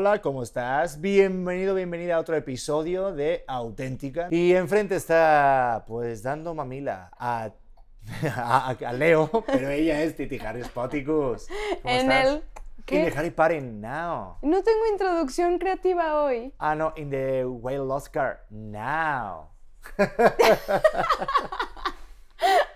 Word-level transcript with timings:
hola, 0.00 0.22
¿cómo 0.22 0.42
estás? 0.42 0.98
Bienvenido, 0.98 1.74
bienvenida 1.74 2.14
a 2.16 2.20
otro 2.20 2.34
episodio 2.34 3.12
de 3.12 3.44
Auténtica. 3.46 4.28
Y 4.30 4.54
enfrente 4.54 4.96
está, 4.96 5.84
pues, 5.86 6.22
dando 6.22 6.54
mamila 6.54 7.10
a, 7.18 7.50
a, 8.34 8.70
a 8.70 8.92
Leo, 8.94 9.30
pero 9.46 9.68
ella 9.68 10.00
es 10.00 10.16
Titi 10.16 10.38
Harry 10.38 10.64
Spoticus. 10.64 11.46
¿Cómo 11.82 11.94
En 11.94 12.10
estás? 12.10 12.26
el- 12.28 12.42
¿qué? 12.86 13.00
In 13.00 13.10
the 13.10 13.18
Harry 13.18 13.28
Party 13.30 13.60
now. 13.60 14.38
No 14.40 14.62
tengo 14.62 14.86
introducción 14.90 15.58
creativa 15.58 16.22
hoy. 16.22 16.54
Ah, 16.58 16.74
no, 16.74 16.94
in 16.96 17.10
the 17.10 17.44
Whale 17.44 17.80
Oscar 17.92 18.46
now. 18.48 19.50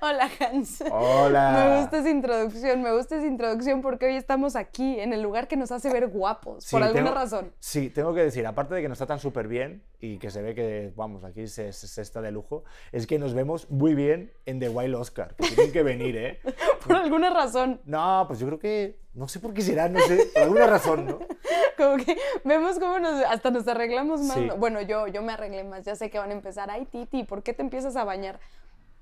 Hola, 0.07 0.29
Hans. 0.39 0.85
Hola. 0.91 1.53
Me 1.71 1.81
gusta 1.81 1.99
esa 1.99 2.11
introducción, 2.11 2.83
me 2.83 2.93
gusta 2.95 3.17
esa 3.17 3.27
introducción 3.27 3.81
porque 3.81 4.05
hoy 4.07 4.17
estamos 4.17 4.55
aquí, 4.55 5.01
en 5.01 5.15
el 5.15 5.23
lugar 5.23 5.49
que 5.49 5.57
nos 5.57 5.73
hace 5.73 5.91
ver 5.91 6.09
guapos, 6.09 6.65
Sí, 6.65 6.73
por 6.77 6.83
alguna 6.83 7.05
tengo- 7.05 7.15
razón. 7.15 7.53
Sí, 7.59 7.89
tengo 7.89 8.13
que 8.13 8.23
decir, 8.23 8.47
aparte 8.47 8.75
de 8.75 8.83
que 8.83 8.89
nos 8.91 8.99
tratan 8.99 9.19
súper 9.19 9.49
bien 9.49 9.83
y 10.01 10.19
que 10.19 10.31
se 10.31 10.43
ve 10.43 10.55
que, 10.55 10.93
vamos, 10.95 11.25
aquí 11.25 11.47
se, 11.47 11.73
se- 11.73 11.89
se 11.89 12.03
está 12.03 12.21
de 12.21 12.33
lujo, 12.33 12.65
es 12.93 13.07
que 13.07 13.19
nos 13.19 13.33
vemos 13.33 13.71
muy 13.71 13.95
bien 13.95 14.31
en 14.45 14.61
The 14.61 14.69
Wild 14.69 14.95
Oscar, 14.95 15.35
que 15.37 15.49
tienen 15.49 15.73
que 15.73 15.83
venir, 15.83 16.17
¿eh? 16.19 16.41
Por 16.87 16.97
alguna 16.97 17.31
razón. 17.31 17.81
No, 17.87 18.25
pues 18.27 18.39
yo 18.41 18.47
creo 18.47 18.59
que, 18.59 18.99
no 19.15 19.27
sé 19.27 19.41
por 19.41 19.55
qué 19.55 19.63
será, 19.63 19.89
no 19.89 20.01
sé, 20.01 20.29
por 20.35 20.43
alguna 20.43 20.67
razón, 20.67 21.07
¿no? 21.07 21.19
Como 21.79 21.97
que 21.97 22.17
vemos 22.45 22.79
cómo 22.79 22.99
nos, 22.99 23.25
hasta 23.25 23.51
nos 23.51 23.67
arreglamos 23.69 24.21
más. 24.21 24.37
Sí. 24.37 24.49
Bueno, 24.59 24.83
yo, 24.83 25.07
yo 25.07 25.23
me 25.23 25.33
arreglé 25.33 25.65
más, 25.65 25.85
ya 25.87 25.97
sé 25.97 26.11
que 26.11 26.19
van 26.19 26.31
a 26.31 26.35
empezar. 26.35 26.71
Ay, 26.71 26.85
Titi, 26.85 27.25
¿por 27.25 27.43
qué 27.43 27.53
te 27.55 27.63
empiezas 27.63 27.97
a 27.97 28.05
bañar? 28.05 28.39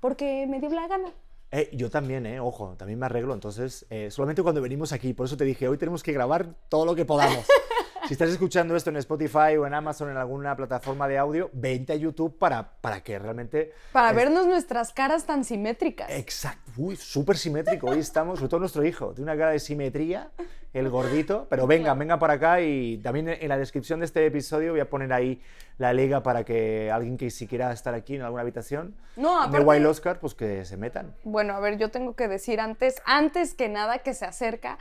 Porque 0.03 0.49
me 0.49 0.59
dio 0.59 0.69
la 0.71 0.89
gana. 0.89 1.13
Eh, 1.53 1.71
yo 1.73 1.89
también, 1.89 2.27
¿eh? 2.27 2.41
Ojo, 2.41 2.75
también 2.77 2.99
me 2.99 3.07
arreglo, 3.07 3.35
entonces, 3.35 3.87
eh, 3.89 4.11
solamente 4.11 4.43
cuando 4.43 4.61
venimos 4.61 4.93
aquí, 4.93 5.13
por 5.13 5.27
eso 5.27 5.37
te 5.37 5.45
dije, 5.45 5.69
hoy 5.69 5.79
tenemos 5.79 6.03
que 6.03 6.11
grabar 6.11 6.57
todo 6.69 6.85
lo 6.85 6.97
que 6.97 7.05
podamos. 7.05 7.47
Si 8.13 8.15
estás 8.15 8.29
escuchando 8.29 8.77
esto 8.77 8.91
en 8.91 8.97
Spotify 8.99 9.57
o 9.59 9.67
en 9.67 9.73
Amazon, 9.73 10.11
en 10.11 10.19
alguna 10.19 10.55
plataforma 10.55 11.09
de 11.09 11.17
audio, 11.17 11.49
vente 11.55 11.95
a 11.95 11.97
YouTube 11.97 12.37
para, 12.39 12.73
para 12.83 13.03
que 13.03 13.19
realmente... 13.19 13.73
Para 13.91 14.11
es- 14.11 14.17
vernos 14.17 14.47
nuestras 14.47 14.93
caras 14.93 15.25
tan 15.25 15.45
simétricas. 15.45 16.11
Exacto, 16.11 16.73
uy, 16.77 16.95
súper 16.97 17.39
simétrico. 17.39 17.87
Hoy 17.87 18.01
estamos, 18.01 18.39
sobre 18.39 18.51
todo 18.51 18.61
nuestro 18.61 18.85
hijo, 18.85 19.15
tiene 19.15 19.31
una 19.33 19.39
cara 19.39 19.53
de 19.53 19.61
simetría, 19.61 20.31
el 20.75 20.91
gordito. 20.91 21.47
Pero 21.49 21.67
venga, 21.67 21.95
venga 21.95 22.19
para 22.19 22.35
acá 22.35 22.61
y 22.61 22.99
también 22.99 23.31
en 23.31 23.49
la 23.49 23.57
descripción 23.57 24.01
de 24.01 24.05
este 24.05 24.27
episodio 24.27 24.73
voy 24.73 24.81
a 24.81 24.91
poner 24.91 25.11
ahí 25.11 25.41
la 25.79 25.95
liga 25.95 26.23
para 26.23 26.45
que 26.45 26.91
alguien 26.91 27.17
que 27.17 27.31
si 27.31 27.47
quiera 27.47 27.73
estar 27.73 27.95
aquí 27.95 28.17
en 28.17 28.21
alguna 28.21 28.43
habitación 28.43 28.95
No, 29.17 29.49
de 29.49 29.59
Wild 29.61 29.87
Oscar, 29.87 30.21
pues 30.21 30.35
que 30.35 30.67
se 30.67 30.77
metan. 30.77 31.15
Bueno, 31.25 31.55
a 31.55 31.61
ver, 31.61 31.79
yo 31.79 31.91
tengo 31.91 32.15
que 32.15 32.29
decir 32.29 32.61
antes, 32.61 33.01
antes 33.07 33.55
que 33.55 33.71
nada 33.71 34.01
que 34.01 34.13
se 34.13 34.27
acerca, 34.27 34.77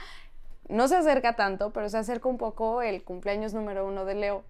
no 0.72 0.88
se 0.88 0.95
acerca 0.95 1.36
tanto, 1.36 1.72
pero 1.72 1.89
se 1.89 1.97
acerca 1.97 2.30
un 2.30 2.38
poco 2.38 2.81
el 2.81 3.03
cumpleaños 3.03 3.53
número 3.53 3.86
uno 3.86 4.05
de 4.05 4.16
Leo. 4.16 4.44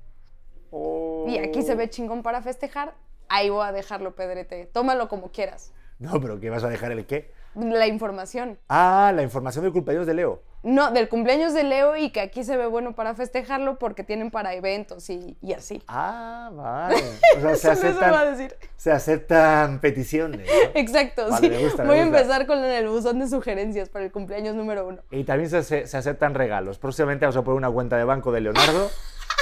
Y 1.27 1.37
aquí 1.37 1.63
se 1.63 1.75
ve 1.75 1.89
chingón 1.89 2.23
para 2.23 2.41
festejar. 2.41 2.93
Ahí 3.27 3.49
voy 3.49 3.65
a 3.65 3.71
dejarlo, 3.71 4.15
Pedrete. 4.15 4.67
Tómalo 4.67 5.09
como 5.09 5.31
quieras. 5.31 5.73
No, 5.99 6.19
pero 6.21 6.39
¿qué 6.39 6.49
vas 6.49 6.63
a 6.63 6.69
dejar 6.69 6.91
el 6.91 7.05
qué? 7.05 7.31
La 7.55 7.87
información. 7.87 8.57
Ah, 8.69 9.11
la 9.13 9.23
información 9.23 9.63
del 9.63 9.73
cumpleaños 9.73 10.07
de 10.07 10.13
Leo. 10.13 10.41
No, 10.63 10.91
del 10.91 11.09
cumpleaños 11.09 11.53
de 11.55 11.63
Leo 11.63 11.97
y 11.97 12.11
que 12.11 12.21
aquí 12.21 12.43
se 12.43 12.55
ve 12.55 12.67
bueno 12.67 12.93
para 12.93 13.15
festejarlo 13.15 13.79
porque 13.79 14.03
tienen 14.03 14.29
para 14.29 14.53
eventos 14.53 15.09
y, 15.09 15.35
y 15.41 15.53
así. 15.53 15.81
Ah, 15.87 16.51
vale. 16.53 16.97
O 17.37 17.55
sea, 17.55 17.75
se 17.75 17.91
va 17.93 18.07
a 18.07 18.21
aceptan, 18.21 18.37
decir. 18.37 18.55
se 18.77 18.91
aceptan 18.91 19.79
peticiones. 19.79 20.41
¿no? 20.47 20.69
Exacto, 20.79 21.27
Vale, 21.29 21.47
sí. 21.47 21.53
me 21.55 21.63
gusta, 21.63 21.83
me 21.83 21.89
Voy 21.89 21.97
a 21.97 22.03
empezar 22.03 22.45
con 22.45 22.59
el 22.63 22.87
buzón 22.87 23.17
de 23.19 23.27
sugerencias 23.27 23.89
para 23.89 24.05
el 24.05 24.11
cumpleaños 24.11 24.53
número 24.55 24.87
uno. 24.87 25.01
Y 25.09 25.23
también 25.23 25.49
se, 25.49 25.63
se- 25.63 25.87
se 25.87 25.97
aceptan 25.97 26.35
regalos. 26.35 26.77
Próximamente 26.77 27.25
vamos 27.25 27.37
a 27.37 27.41
poner 27.43 27.57
una 27.57 27.71
cuenta 27.71 27.97
de 27.97 28.03
banco 28.03 28.31
de 28.31 28.41
Leonardo 28.41 28.89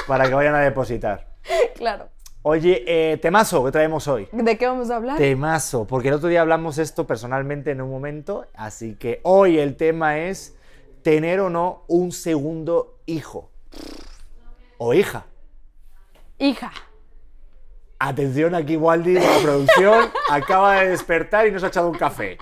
para 0.08 0.28
que 0.28 0.34
vayan 0.34 0.56
a 0.56 0.60
depositar. 0.62 1.28
Claro. 1.76 2.10
Oye, 2.42 2.84
eh, 2.88 3.18
temazo 3.18 3.64
que 3.66 3.72
traemos 3.72 4.08
hoy. 4.08 4.28
¿De 4.32 4.58
qué 4.58 4.68
vamos 4.68 4.90
a 4.92 4.96
hablar? 4.98 5.18
Temazo, 5.18 5.86
porque 5.88 6.08
el 6.10 6.14
otro 6.14 6.28
día 6.30 6.42
hablamos 6.42 6.78
esto 6.78 7.06
personalmente 7.08 7.72
en 7.72 7.82
un 7.82 7.90
momento, 7.90 8.46
así 8.54 8.96
que 8.96 9.20
hoy 9.24 9.60
el 9.60 9.76
tema 9.78 10.20
es 10.20 10.56
tener 11.04 11.40
o 11.40 11.50
no 11.50 11.84
un 11.88 12.12
segundo 12.12 13.00
hijo 13.06 13.50
o 14.78 14.94
hija. 14.94 15.26
Hija. 16.38 16.72
Atención 18.02 18.56
aquí, 18.56 18.78
Waldi, 18.78 19.14
la 19.16 19.40
producción 19.44 20.10
acaba 20.30 20.80
de 20.82 20.90
despertar 20.92 21.46
y 21.48 21.52
nos 21.52 21.64
ha 21.64 21.68
echado 21.68 21.90
un 21.90 21.98
café. 21.98 22.38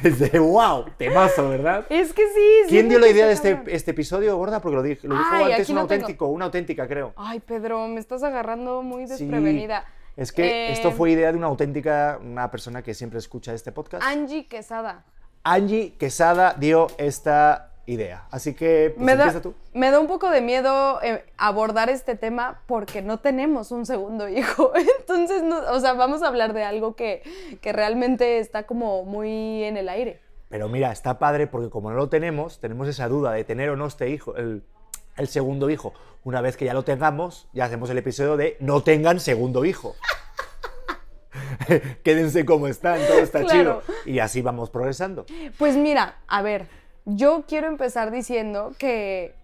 Desde, 0.00 0.38
wow, 0.38 0.86
temazo, 0.96 1.48
¿verdad? 1.48 1.84
Es 1.90 2.12
que 2.12 2.22
sí. 2.28 2.40
sí 2.64 2.68
¿Quién 2.68 2.88
dio 2.88 2.98
la 3.00 3.08
idea 3.08 3.26
de 3.26 3.32
este, 3.32 3.62
este 3.66 3.90
episodio, 3.90 4.36
gorda? 4.36 4.60
Porque 4.60 4.76
lo, 4.76 4.82
dije, 4.82 5.06
lo 5.08 5.16
dijo 5.18 5.28
Ay, 5.30 5.52
antes 5.52 5.68
un 5.68 5.74
tengo. 5.74 5.80
auténtico, 5.80 6.26
una 6.28 6.44
auténtica, 6.46 6.86
creo. 6.86 7.12
Ay, 7.16 7.40
Pedro, 7.40 7.88
me 7.88 7.98
estás 8.00 8.22
agarrando 8.22 8.82
muy 8.82 9.06
Sí. 9.08 9.14
desprevenida. 9.18 9.84
Es 10.16 10.30
que 10.30 10.68
Eh, 10.68 10.72
esto 10.72 10.92
fue 10.92 11.10
idea 11.10 11.32
de 11.32 11.38
una 11.38 11.48
auténtica, 11.48 12.18
una 12.22 12.50
persona 12.50 12.82
que 12.82 12.94
siempre 12.94 13.18
escucha 13.18 13.52
este 13.54 13.72
podcast. 13.72 14.04
Angie 14.06 14.46
Quesada. 14.46 15.04
Angie 15.42 15.94
Quesada 15.98 16.54
dio 16.58 16.86
esta 16.96 17.71
idea. 17.86 18.26
Así 18.30 18.54
que, 18.54 18.92
pues, 18.94 19.04
me, 19.04 19.16
da, 19.16 19.24
empieza 19.24 19.42
tú. 19.42 19.54
me 19.74 19.90
da 19.90 19.98
un 20.00 20.06
poco 20.06 20.30
de 20.30 20.40
miedo 20.40 21.00
eh, 21.02 21.24
abordar 21.36 21.90
este 21.90 22.14
tema 22.16 22.62
porque 22.66 23.02
no 23.02 23.18
tenemos 23.18 23.70
un 23.72 23.86
segundo 23.86 24.28
hijo. 24.28 24.72
Entonces, 25.00 25.42
no- 25.42 25.58
o 25.70 25.80
sea, 25.80 25.94
vamos 25.94 26.22
a 26.22 26.28
hablar 26.28 26.52
de 26.54 26.62
algo 26.64 26.94
que, 26.96 27.22
que 27.60 27.72
realmente 27.72 28.38
está 28.38 28.64
como 28.64 29.04
muy 29.04 29.64
en 29.64 29.76
el 29.76 29.88
aire. 29.88 30.20
Pero 30.48 30.68
mira, 30.68 30.92
está 30.92 31.18
padre 31.18 31.46
porque 31.46 31.70
como 31.70 31.90
no 31.90 31.96
lo 31.96 32.08
tenemos, 32.08 32.60
tenemos 32.60 32.86
esa 32.86 33.08
duda 33.08 33.32
de 33.32 33.42
tener 33.44 33.70
o 33.70 33.76
no 33.76 33.86
este 33.86 34.10
hijo, 34.10 34.36
el, 34.36 34.62
el 35.16 35.26
segundo 35.28 35.70
hijo. 35.70 35.94
Una 36.24 36.40
vez 36.40 36.56
que 36.56 36.66
ya 36.66 36.74
lo 36.74 36.84
tengamos, 36.84 37.48
ya 37.52 37.64
hacemos 37.64 37.88
el 37.90 37.98
episodio 37.98 38.36
de 38.36 38.56
no 38.60 38.82
tengan 38.82 39.18
segundo 39.18 39.64
hijo. 39.64 39.96
Quédense 42.04 42.44
como 42.44 42.68
están, 42.68 43.00
todo 43.06 43.18
está 43.18 43.40
Claro. 43.44 43.82
chido. 43.82 43.82
Y 44.04 44.18
así 44.18 44.42
vamos 44.42 44.70
progresando. 44.70 45.26
Pues 45.58 45.76
mira, 45.76 46.16
a 46.28 46.42
ver, 46.42 46.66
yo 47.04 47.44
quiero 47.46 47.68
empezar 47.68 48.10
diciendo 48.10 48.72
que, 48.78 49.34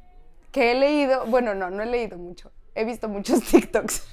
que 0.52 0.72
he 0.72 0.74
leído, 0.74 1.26
bueno, 1.26 1.54
no, 1.54 1.70
no 1.70 1.82
he 1.82 1.86
leído 1.86 2.18
mucho. 2.18 2.50
He 2.74 2.84
visto 2.84 3.08
muchos 3.08 3.42
TikToks. 3.50 4.08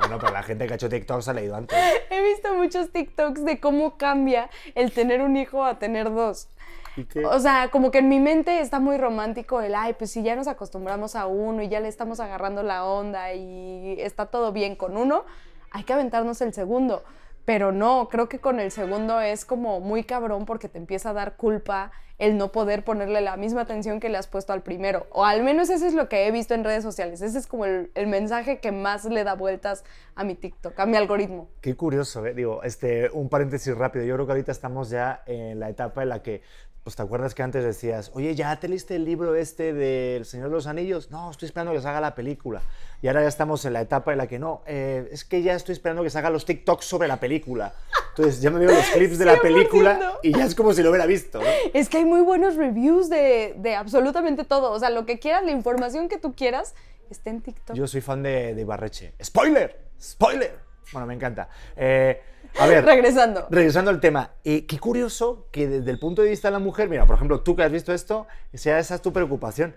Bueno, 0.00 0.18
pero 0.18 0.32
la 0.32 0.42
gente 0.42 0.66
que 0.66 0.72
ha 0.72 0.76
hecho 0.76 0.88
TikTok 0.88 1.20
se 1.20 1.30
ha 1.30 1.34
leído 1.34 1.56
antes. 1.56 1.76
He 2.10 2.22
visto 2.22 2.54
muchos 2.54 2.90
TikToks 2.90 3.44
de 3.44 3.60
cómo 3.60 3.96
cambia 3.96 4.50
el 4.74 4.92
tener 4.92 5.20
un 5.20 5.36
hijo 5.36 5.64
a 5.64 5.78
tener 5.78 6.12
dos. 6.12 6.48
¿Y 6.96 7.04
qué? 7.04 7.24
O 7.26 7.38
sea, 7.38 7.68
como 7.70 7.90
que 7.90 7.98
en 7.98 8.08
mi 8.08 8.20
mente 8.20 8.60
está 8.60 8.80
muy 8.80 8.96
romántico 8.96 9.60
el, 9.60 9.74
ay, 9.74 9.94
pues 9.94 10.10
si 10.10 10.22
ya 10.22 10.34
nos 10.34 10.48
acostumbramos 10.48 11.14
a 11.14 11.26
uno 11.26 11.62
y 11.62 11.68
ya 11.68 11.80
le 11.80 11.88
estamos 11.88 12.20
agarrando 12.20 12.62
la 12.62 12.84
onda 12.84 13.34
y 13.34 14.00
está 14.00 14.26
todo 14.26 14.52
bien 14.52 14.76
con 14.76 14.96
uno, 14.96 15.24
hay 15.70 15.84
que 15.84 15.92
aventarnos 15.92 16.40
el 16.40 16.54
segundo. 16.54 17.04
Pero 17.44 17.70
no, 17.70 18.08
creo 18.10 18.28
que 18.28 18.40
con 18.40 18.60
el 18.60 18.70
segundo 18.70 19.20
es 19.20 19.44
como 19.44 19.80
muy 19.80 20.04
cabrón 20.04 20.46
porque 20.46 20.68
te 20.68 20.78
empieza 20.78 21.10
a 21.10 21.12
dar 21.12 21.36
culpa 21.36 21.92
el 22.18 22.38
no 22.38 22.50
poder 22.50 22.82
ponerle 22.84 23.20
la 23.20 23.36
misma 23.36 23.62
atención 23.62 24.00
que 24.00 24.08
le 24.08 24.16
has 24.16 24.26
puesto 24.26 24.52
al 24.52 24.62
primero. 24.62 25.06
O 25.10 25.24
al 25.24 25.42
menos 25.42 25.68
eso 25.70 25.86
es 25.86 25.94
lo 25.94 26.08
que 26.08 26.26
he 26.26 26.30
visto 26.30 26.54
en 26.54 26.64
redes 26.64 26.82
sociales. 26.82 27.20
Ese 27.20 27.38
es 27.38 27.46
como 27.46 27.66
el, 27.66 27.90
mensaje 28.06 28.58
que 28.58 28.72
más 28.72 29.04
le 29.04 29.24
da 29.24 29.34
vueltas 29.34 29.84
a 30.14 30.24
mi 30.24 30.34
TikTok, 30.34 30.78
a 30.78 30.86
mi 30.86 30.96
algoritmo. 30.96 31.48
Qué 31.60 31.74
curioso, 31.76 32.24
¿eh? 32.24 32.34
Digo, 32.34 32.62
este, 32.62 33.10
un 33.10 33.28
paréntesis 33.28 33.76
rápido. 33.76 34.04
Yo 34.04 34.14
creo 34.14 34.26
que 34.26 34.32
ahorita 34.32 34.52
estamos 34.52 34.88
ya 34.90 35.22
en 35.26 35.60
la 35.60 35.68
etapa 35.68 36.02
en 36.02 36.08
la 36.08 36.22
que, 36.22 36.42
pues, 36.86 36.94
¿te 36.94 37.02
acuerdas 37.02 37.34
que 37.34 37.42
antes 37.42 37.64
decías, 37.64 38.12
oye, 38.14 38.32
¿ya 38.36 38.60
te 38.60 38.68
leíste 38.68 38.94
el 38.94 39.04
libro 39.04 39.34
este 39.34 39.72
del 39.72 40.24
Señor 40.24 40.50
de 40.50 40.54
los 40.54 40.68
Anillos? 40.68 41.10
No, 41.10 41.32
estoy 41.32 41.46
esperando 41.46 41.72
que 41.72 41.80
se 41.80 41.88
haga 41.88 42.00
la 42.00 42.14
película. 42.14 42.62
Y 43.02 43.08
ahora 43.08 43.22
ya 43.22 43.26
estamos 43.26 43.64
en 43.64 43.72
la 43.72 43.80
etapa 43.80 44.12
en 44.12 44.18
la 44.18 44.28
que 44.28 44.38
no, 44.38 44.62
eh, 44.68 45.08
es 45.10 45.24
que 45.24 45.42
ya 45.42 45.54
estoy 45.54 45.72
esperando 45.72 46.04
que 46.04 46.10
se 46.10 46.18
hagan 46.18 46.32
los 46.32 46.44
TikToks 46.44 46.84
sobre 46.84 47.08
la 47.08 47.18
película. 47.18 47.74
Entonces 48.10 48.40
ya 48.40 48.52
me 48.52 48.60
veo 48.60 48.70
los 48.70 48.86
clips 48.90 49.18
de 49.18 49.24
la 49.24 49.34
100%. 49.38 49.42
película 49.42 50.18
y 50.22 50.32
ya 50.32 50.44
es 50.44 50.54
como 50.54 50.72
si 50.74 50.84
lo 50.84 50.90
hubiera 50.90 51.06
visto. 51.06 51.40
¿no? 51.40 51.46
Es 51.74 51.88
que 51.88 51.96
hay 51.96 52.04
muy 52.04 52.20
buenos 52.20 52.54
reviews 52.54 53.10
de, 53.10 53.56
de 53.58 53.74
absolutamente 53.74 54.44
todo. 54.44 54.70
O 54.70 54.78
sea, 54.78 54.90
lo 54.90 55.06
que 55.06 55.18
quieras, 55.18 55.42
la 55.44 55.50
información 55.50 56.08
que 56.08 56.18
tú 56.18 56.36
quieras, 56.36 56.76
está 57.10 57.30
en 57.30 57.40
TikTok. 57.40 57.74
Yo 57.74 57.88
soy 57.88 58.00
fan 58.00 58.22
de, 58.22 58.54
de 58.54 58.60
Ibarreche. 58.60 59.12
¡Spoiler! 59.20 59.76
¡Spoiler! 60.00 60.52
Bueno, 60.92 61.08
me 61.08 61.14
encanta. 61.14 61.48
Eh, 61.76 62.22
a 62.58 62.66
ver. 62.66 62.84
Regresando. 62.84 63.46
Regresando 63.50 63.90
al 63.90 64.00
tema, 64.00 64.32
eh, 64.44 64.66
qué 64.66 64.78
curioso 64.78 65.46
que 65.50 65.68
desde 65.68 65.90
el 65.90 65.98
punto 65.98 66.22
de 66.22 66.30
vista 66.30 66.48
de 66.48 66.52
la 66.52 66.58
mujer, 66.58 66.88
mira, 66.88 67.06
por 67.06 67.16
ejemplo, 67.16 67.40
tú 67.40 67.54
que 67.56 67.62
has 67.62 67.72
visto 67.72 67.92
esto, 67.92 68.26
sea 68.54 68.78
esa 68.78 68.94
es 68.94 69.02
tu 69.02 69.12
preocupación. 69.12 69.74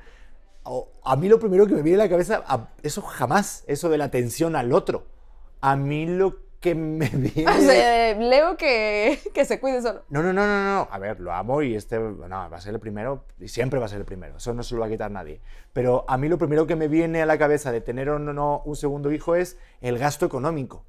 O- 0.64 0.90
a 1.04 1.16
mí 1.16 1.28
lo 1.30 1.40
primero 1.40 1.66
que 1.68 1.74
me 1.76 1.82
viene 1.82 2.02
a 2.02 2.06
la 2.06 2.10
cabeza, 2.10 2.44
a- 2.48 2.70
eso 2.84 3.02
jamás, 3.02 3.64
eso 3.68 3.90
de 3.90 3.98
la 3.98 4.06
atención 4.06 4.56
al 4.56 4.72
otro. 4.74 5.06
A 5.62 5.76
mí 5.76 6.06
lo 6.06 6.38
que 6.60 6.76
me 6.76 7.08
viene... 7.14 7.50
O 7.50 7.62
sea, 7.62 8.16
Leo 8.18 8.58
que, 8.58 9.18
que 9.34 9.46
se 9.46 9.60
cuide 9.60 9.82
solo. 9.82 10.04
No, 10.10 10.22
no, 10.22 10.34
no, 10.34 10.46
no, 10.46 10.64
no. 10.76 10.88
A 10.92 11.00
ver, 11.00 11.20
lo 11.22 11.32
amo 11.34 11.62
y 11.62 11.76
este 11.76 11.98
no, 12.00 12.28
va 12.28 12.58
a 12.58 12.62
ser 12.62 12.74
el 12.74 12.80
primero 12.80 13.24
y 13.40 13.48
siempre 13.48 13.80
va 13.80 13.86
a 13.86 13.90
ser 13.90 14.00
el 14.00 14.06
primero. 14.06 14.38
Eso 14.38 14.54
no 14.54 14.62
se 14.64 14.76
lo 14.76 14.82
va 14.82 14.88
a 14.88 14.90
quitar 14.90 15.10
nadie. 15.10 15.40
Pero 15.74 16.04
a 16.08 16.18
mí 16.18 16.28
lo 16.28 16.38
primero 16.38 16.68
que 16.68 16.76
me 16.76 16.88
viene 16.90 17.22
a 17.22 17.26
la 17.26 17.38
cabeza 17.38 17.72
de 17.72 17.80
tener 17.82 18.10
o 18.10 18.20
no, 18.20 18.34
no 18.34 18.62
un 18.66 18.76
segundo 18.76 19.12
hijo 19.12 19.36
es 19.36 19.58
el 19.82 19.98
gasto 19.98 20.26
económico. 20.26 20.84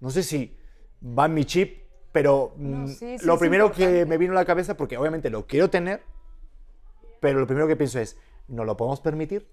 No 0.00 0.10
sé 0.10 0.22
si 0.24 0.56
va 1.02 1.28
mi 1.28 1.44
chip, 1.44 1.84
pero 2.12 2.52
No, 2.56 2.78
mm, 2.78 2.88
sí, 2.88 3.18
sí 3.18 3.26
lo 3.26 3.38
primero 3.38 3.72
que 3.72 4.06
me 4.06 4.16
vino 4.18 4.32
a 4.32 4.36
la 4.36 4.44
cabeza, 4.44 4.76
porque 4.76 4.96
obviamente 4.96 5.30
lo 5.30 5.46
quiero 5.46 5.68
tener, 5.70 6.02
pero 7.20 7.38
lo 7.40 7.46
primero 7.46 7.66
que 7.66 7.76
pienso 7.76 7.98
es, 7.98 8.18
¿no 8.48 8.64
lo 8.64 8.76
podemos 8.76 9.00
permitir? 9.00 9.46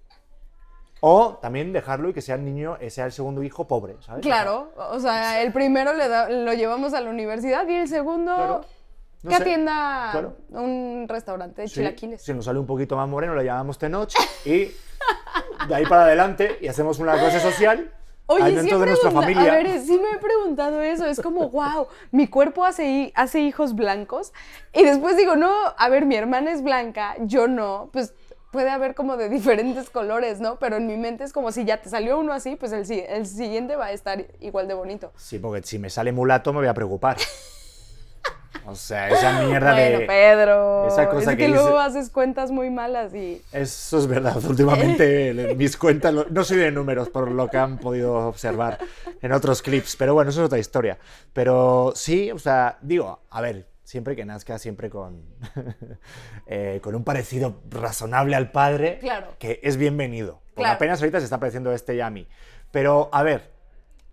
O 1.00 1.38
también 1.42 1.72
dejarlo 1.72 2.08
y 2.08 2.14
que 2.14 2.22
sea 2.22 2.36
el 2.36 2.44
niño, 2.44 2.78
eh, 2.80 2.88
sea 2.88 3.04
el 3.04 3.12
segundo 3.12 3.42
hijo 3.42 3.66
pobre, 3.66 3.96
¿sabes? 4.00 4.22
Claro, 4.22 4.72
o 4.76 4.98
sea, 5.00 5.42
el 5.42 5.52
primero 5.52 5.92
le 5.92 6.08
da- 6.08 6.30
lo 6.30 6.52
llevamos 6.54 6.94
a 6.94 7.00
la 7.02 7.10
universidad 7.10 7.68
y 7.68 7.74
el 7.74 7.88
segundo 7.88 8.34
Claro. 8.34 8.60
No 9.22 9.30
que 9.30 9.36
sé. 9.36 9.42
atienda 9.42 10.08
Claro. 10.12 10.36
un 10.50 11.06
restaurante 11.08 11.62
de 11.62 11.68
Sí, 11.68 11.74
chilaquiles. 11.76 12.22
Si 12.22 12.32
nos 12.32 12.44
sale 12.46 12.58
un 12.58 12.66
poquito 12.66 12.96
más 12.96 13.08
moreno, 13.08 13.34
lo 13.34 13.42
llamamos 13.42 13.78
Tenoch 13.78 14.12
y 14.46 14.70
de 15.68 15.74
ahí 15.74 15.84
para 15.86 16.04
adelante 16.04 16.58
y 16.60 16.68
hacemos 16.68 16.98
una 16.98 17.14
clase 17.14 17.40
social 17.40 17.90
Oye, 18.26 18.50
sí 18.50 18.54
dentro 18.56 18.78
de 18.80 18.86
nuestra 18.86 19.10
pregunta- 19.10 19.32
familia. 19.34 19.52
A 19.52 19.56
ver, 19.56 19.80
sí 19.80 19.98
me 19.98 20.16
he 20.16 20.18
preguntado 20.18 20.80
eso. 20.80 21.06
Es 21.06 21.20
como, 21.20 21.50
wow, 21.50 21.88
mi 22.10 22.26
cuerpo 22.26 22.64
hace, 22.64 23.12
hace 23.14 23.40
hijos 23.40 23.74
blancos. 23.74 24.32
Y 24.72 24.82
después 24.82 25.16
digo, 25.16 25.36
no, 25.36 25.52
a 25.76 25.88
ver, 25.88 26.06
mi 26.06 26.16
hermana 26.16 26.52
es 26.52 26.62
blanca, 26.62 27.16
yo 27.20 27.48
no. 27.48 27.90
Pues 27.92 28.14
puede 28.50 28.70
haber 28.70 28.94
como 28.94 29.16
de 29.16 29.28
diferentes 29.28 29.90
colores, 29.90 30.40
¿no? 30.40 30.58
Pero 30.60 30.76
en 30.76 30.86
mi 30.86 30.96
mente 30.96 31.24
es 31.24 31.32
como 31.32 31.50
si 31.52 31.64
ya 31.64 31.82
te 31.82 31.88
salió 31.90 32.18
uno 32.18 32.32
así, 32.32 32.56
pues 32.56 32.72
el, 32.72 32.88
el 32.90 33.26
siguiente 33.26 33.74
va 33.76 33.86
a 33.86 33.92
estar 33.92 34.24
igual 34.40 34.68
de 34.68 34.74
bonito. 34.74 35.12
Sí, 35.16 35.38
porque 35.38 35.66
si 35.66 35.78
me 35.78 35.90
sale 35.90 36.12
mulato 36.12 36.52
me 36.52 36.60
voy 36.60 36.68
a 36.68 36.74
preocupar. 36.74 37.16
O 38.66 38.74
sea, 38.74 39.08
esa 39.10 39.42
mierda 39.42 39.72
Bueno, 39.72 39.98
de... 40.00 40.06
Pedro. 40.06 40.86
esa 40.88 41.08
cosa 41.08 41.32
es 41.32 41.36
que 41.36 41.44
que, 41.44 41.48
luego 41.48 41.68
dice- 41.70 41.80
haces 41.98 42.10
cuentas 42.10 42.50
muy 42.50 42.70
malas 42.70 43.14
y. 43.14 43.42
Eso 43.52 43.98
es 43.98 44.06
verdad. 44.06 44.36
Últimamente 44.48 45.54
mis 45.56 45.76
cuentas, 45.76 46.14
lo- 46.14 46.26
no 46.30 46.44
soy 46.44 46.58
de 46.58 46.70
números 46.70 47.10
por 47.10 47.30
lo 47.30 47.48
que 47.48 47.58
han 47.58 47.78
podido 47.78 48.14
observar 48.14 48.78
en 49.20 49.32
otros 49.32 49.60
clips, 49.62 49.96
pero 49.96 50.14
bueno, 50.14 50.30
eso 50.30 50.40
es 50.42 50.46
otra 50.46 50.58
historia. 50.58 50.98
Pero 51.32 51.92
sí, 51.94 52.30
o 52.30 52.38
sea, 52.38 52.78
digo, 52.80 53.20
a 53.30 53.40
ver, 53.40 53.66
siempre 53.82 54.16
que 54.16 54.24
nazca, 54.24 54.58
siempre 54.58 54.88
con, 54.88 55.22
eh, 56.46 56.80
con 56.82 56.94
un 56.94 57.04
parecido 57.04 57.60
razonable 57.70 58.36
al 58.36 58.50
padre, 58.50 58.98
Claro. 59.00 59.28
que 59.38 59.60
es 59.62 59.76
bienvenido. 59.76 60.40
Porque 60.54 60.62
Claro. 60.62 60.76
apenas 60.76 61.00
ahorita 61.00 61.18
se 61.18 61.24
está 61.24 61.38
pareciendo 61.38 61.72
este 61.72 61.96
y 61.96 62.00
a 62.00 62.10
mí. 62.10 62.26
Pero, 62.70 63.08
a 63.12 63.22
ver, 63.22 63.50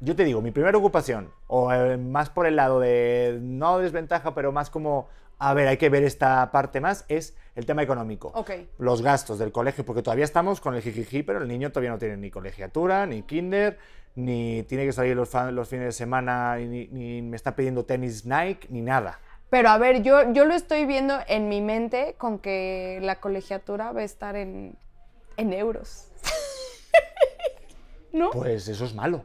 yo 0.02 0.16
te 0.16 0.26
digo, 0.26 0.42
mi 0.42 0.52
primera 0.52 0.78
ocupación, 0.78 1.32
o 1.48 1.72
eh, 1.72 1.96
más 1.96 2.30
por 2.30 2.48
el 2.48 2.56
lado 2.56 2.80
de, 2.80 3.38
no 3.42 3.78
desventaja, 3.78 4.34
pero 4.34 4.52
más 4.52 4.72
como, 4.72 5.08
a 5.38 5.54
ver, 5.54 5.68
hay 5.68 5.78
que 5.78 5.90
ver 5.90 6.04
esta 6.04 6.52
parte 6.52 6.82
más, 6.82 7.06
es 7.08 7.38
el 7.56 7.68
tema 7.68 7.84
económico. 7.84 8.32
Ok. 8.34 8.52
Los 8.80 9.04
gastos 9.04 9.38
del 9.38 9.52
colegio, 9.52 9.86
porque 9.86 10.02
todavía 10.02 10.26
estamos 10.26 10.60
con 10.60 10.74
el 10.76 10.82
jijiji, 10.82 11.22
pero 11.22 11.40
el 11.40 11.48
niño 11.48 11.72
todavía 11.72 11.92
no 11.92 12.00
tiene 12.00 12.18
ni 12.18 12.32
colegiatura, 12.32 13.06
ni 13.06 13.22
kinder, 13.22 13.78
ni 14.16 14.64
tiene 14.64 14.86
que 14.86 14.92
salir 14.92 15.16
los, 15.16 15.32
los 15.52 15.70
fines 15.70 15.86
de 15.86 15.92
semana, 15.92 16.58
ni, 16.58 16.88
ni 16.88 17.22
me 17.22 17.36
está 17.36 17.56
pidiendo 17.56 17.86
tenis 17.86 18.26
Nike, 18.26 18.68
ni 18.70 18.82
nada. 18.82 19.20
Pero 19.52 19.70
a 19.70 19.78
ver, 19.78 20.02
yo, 20.02 20.34
yo 20.34 20.46
lo 20.46 20.56
estoy 20.56 20.86
viendo 20.86 21.20
en 21.28 21.48
mi 21.48 21.62
mente 21.62 22.16
con 22.18 22.40
que 22.40 23.00
la 23.04 23.20
colegiatura 23.20 23.92
va 23.92 24.02
a 24.02 24.04
estar 24.06 24.36
en, 24.36 24.78
en 25.38 25.54
euros. 25.54 26.08
¿No? 28.14 28.32
Pues 28.32 28.68
eso 28.68 28.86
es 28.86 28.96
malo. 28.96 29.24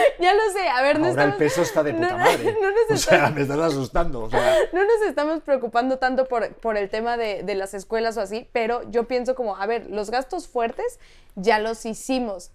Ya 0.18 0.34
lo 0.34 0.50
sé, 0.52 0.68
a 0.68 0.82
ver, 0.82 0.98
no 1.00 1.06
Ahora 1.08 1.24
el 1.24 1.34
peso 1.34 1.62
está 1.62 1.82
de 1.82 1.94
puta 1.94 2.10
no- 2.12 2.18
madre. 2.18 2.56
no 2.60 2.70
nos 2.70 2.90
o 2.90 2.96
sea, 2.96 3.16
estamos- 3.16 3.34
me 3.34 3.42
estás 3.42 3.58
asustando. 3.58 4.20
O 4.24 4.30
sea, 4.30 4.54
no 4.72 4.84
nos 4.84 5.02
estamos 5.08 5.40
preocupando 5.42 5.98
tanto 5.98 6.26
por, 6.26 6.52
por 6.54 6.76
el 6.76 6.88
tema 6.90 7.16
de, 7.16 7.42
de 7.42 7.54
las 7.54 7.74
escuelas 7.74 8.16
o 8.16 8.20
así, 8.20 8.48
pero 8.52 8.88
yo 8.90 9.04
pienso 9.08 9.34
como, 9.34 9.56
a 9.56 9.66
ver, 9.66 9.86
los 9.90 10.10
gastos 10.10 10.48
fuertes 10.48 10.98
ya 11.34 11.58
los 11.58 11.84
hicimos 11.86 12.50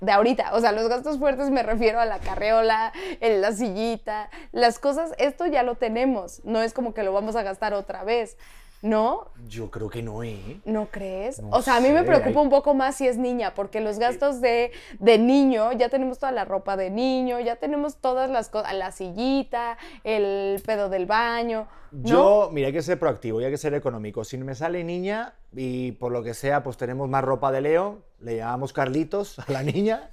de 0.00 0.12
ahorita. 0.12 0.54
O 0.54 0.60
sea, 0.60 0.72
los 0.72 0.88
gastos 0.88 1.18
fuertes 1.18 1.50
me 1.50 1.62
refiero 1.62 2.00
a 2.00 2.06
la 2.06 2.18
carreola, 2.20 2.92
el- 3.20 3.40
la 3.40 3.52
sillita, 3.52 4.30
las 4.52 4.78
cosas, 4.78 5.12
esto 5.18 5.46
ya 5.46 5.62
lo 5.62 5.74
tenemos. 5.76 6.40
No 6.44 6.62
es 6.62 6.72
como 6.72 6.94
que 6.94 7.02
lo 7.02 7.12
vamos 7.12 7.36
a 7.36 7.42
gastar 7.42 7.74
otra 7.74 8.02
vez. 8.04 8.36
¿No? 8.82 9.28
yo 9.48 9.70
creo 9.70 9.90
que 9.90 10.02
no, 10.02 10.22
¿eh? 10.22 10.60
¿No 10.64 10.86
crees? 10.90 11.40
No 11.42 11.50
o 11.50 11.60
sea, 11.62 11.76
a 11.76 11.80
mí 11.80 11.90
me 11.90 12.02
preocupa 12.04 12.40
hay- 12.40 12.44
un 12.46 12.50
poco 12.50 12.72
más 12.74 12.94
si 12.96 13.06
es 13.08 13.18
niña, 13.18 13.52
porque 13.54 13.80
los 13.80 13.98
gastos 13.98 14.40
de, 14.40 14.70
de 14.98 15.18
niño, 15.18 15.72
ya 15.72 15.88
tenemos 15.88 16.18
toda 16.18 16.32
la 16.32 16.44
ropa 16.44 16.76
de 16.76 16.88
niño, 16.90 17.40
ya 17.40 17.56
tenemos 17.56 17.96
todas 17.96 18.30
las 18.30 18.48
cosas, 18.48 18.72
la 18.74 18.90
sillita, 18.92 19.76
el 20.04 20.62
pedo 20.64 20.88
del 20.88 21.06
baño. 21.06 21.68
¿no? 21.92 22.08
Yo, 22.08 22.50
mira, 22.52 22.68
hay 22.68 22.72
que 22.72 22.82
ser 22.82 22.98
proactivo 22.98 23.40
y 23.40 23.44
hay 23.44 23.50
que 23.50 23.58
ser 23.58 23.74
económico. 23.74 24.22
Si 24.24 24.38
me 24.38 24.54
sale 24.54 24.84
niña 24.84 25.34
y 25.54 25.92
por 25.92 26.12
lo 26.12 26.22
que 26.22 26.34
sea, 26.34 26.62
pues 26.62 26.76
tenemos 26.76 27.08
más 27.08 27.24
ropa 27.24 27.50
de 27.52 27.60
Leo, 27.60 27.98
le 28.20 28.36
llamamos 28.36 28.72
Carlitos 28.72 29.38
a 29.40 29.50
la 29.50 29.62
niña 29.62 30.10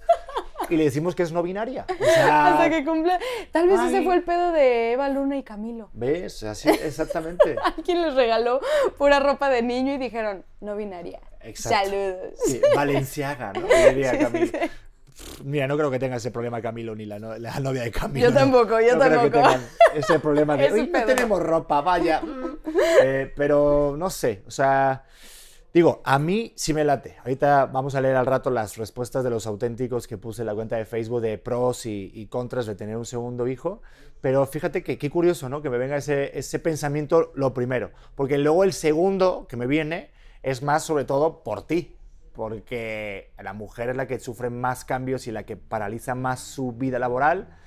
y 0.70 0.76
le 0.78 0.84
decimos 0.86 1.16
que 1.16 1.24
es 1.24 1.32
no 1.32 1.44
binaria. 1.44 1.86
O 2.00 2.04
sea, 2.06 2.48
Hasta 2.48 2.70
que 2.70 2.84
cumpla. 2.86 3.20
Tal 3.52 3.68
vez 3.68 3.80
ese 3.82 4.04
fue 4.04 4.16
el 4.16 4.24
pedo 4.24 4.52
de 4.52 4.94
Eva 4.94 5.10
Luna 5.10 5.38
y 5.38 5.44
Camilo. 5.44 5.90
¿Ves? 5.94 6.44
Así, 6.44 6.70
exactamente. 6.70 7.56
Alguien 7.78 8.02
les 8.02 8.14
regaló 8.16 8.60
pura 8.98 9.20
ropa 9.20 9.50
de 9.50 9.62
niño 9.62 9.94
y 9.94 9.98
dijeron, 9.98 10.46
no 10.62 10.76
binaria. 10.76 11.20
Exacto. 11.42 11.86
Saludos. 11.90 12.34
Sí, 12.46 12.62
Valenciaga, 12.76 13.54
¿no? 13.54 13.62
Diría 13.90 14.18
Camilo. 14.18 14.52
Mira, 15.44 15.66
no 15.68 15.76
creo 15.78 15.90
que 15.90 15.98
tenga 15.98 16.18
ese 16.18 16.30
problema 16.30 16.62
Camilo 16.62 16.96
ni 16.96 17.06
la, 17.06 17.18
no- 17.18 17.38
la 17.38 17.60
novia 17.60 17.82
de 17.84 17.92
Camilo. 17.92 18.28
Yo 18.30 18.34
tampoco, 18.34 18.80
yo 18.80 18.96
No 18.96 19.06
creo 19.06 19.22
que 19.24 19.30
tampoco. 19.30 19.42
tengan 19.42 19.62
ese 19.96 20.20
problema 20.20 20.56
de, 20.58 20.72
"Uy, 20.72 20.88
no 20.94 21.06
tenemos 21.06 21.42
ropa, 21.42 21.82
vaya. 21.82 22.22
Eh, 23.04 23.34
pero 23.36 23.96
no 23.98 24.10
sé, 24.12 24.44
o 24.48 24.52
sea, 24.52 25.04
digo, 25.74 26.02
a 26.04 26.20
mí 26.20 26.54
sí 26.56 26.74
me 26.74 26.84
late. 26.84 27.18
Ahorita 27.20 27.66
vamos 27.68 27.96
a 27.96 28.02
leer 28.02 28.16
al 28.16 28.26
rato 28.26 28.50
las 28.50 28.78
respuestas 28.78 29.24
de 29.24 29.30
los 29.30 29.48
auténticos 29.48 30.08
que 30.08 30.18
puse 30.18 30.42
en 30.42 30.48
la 30.48 30.56
cuenta 30.56 30.76
de 30.76 30.86
Facebook 30.86 31.22
de 31.22 31.38
pros 31.38 31.86
y, 31.86 32.12
y 32.14 32.28
contras 32.28 32.66
de 32.66 32.76
tener 32.76 32.98
un 32.98 33.06
segundo 33.06 33.48
hijo. 33.48 33.82
Pero 34.22 34.46
fíjate 34.46 34.84
que 34.84 34.98
qué 34.98 35.10
curioso, 35.10 35.50
¿no? 35.50 35.62
Que 35.62 35.70
me 35.70 35.78
venga 35.78 35.98
ese, 35.98 36.38
ese 36.38 36.60
pensamiento 36.60 37.32
lo 37.36 37.54
primero. 37.54 37.92
Porque 38.16 38.38
luego 38.38 38.64
el 38.64 38.74
segundo 38.74 39.48
que 39.48 39.58
me 39.58 39.68
viene 39.68 40.12
es 40.44 40.64
más 40.64 40.84
sobre 40.84 41.06
todo 41.06 41.44
por 41.44 41.66
ti. 41.68 41.96
Porque 42.34 43.32
la 43.42 43.54
mujer 43.54 43.90
es 43.90 43.96
la 43.96 44.08
que 44.08 44.20
sufre 44.20 44.50
más 44.50 44.86
cambios 44.86 45.28
y 45.28 45.32
la 45.32 45.44
que 45.44 45.58
paraliza 45.58 46.16
más 46.16 46.40
su 46.40 46.72
vida 46.72 47.00
laboral. 47.00 47.58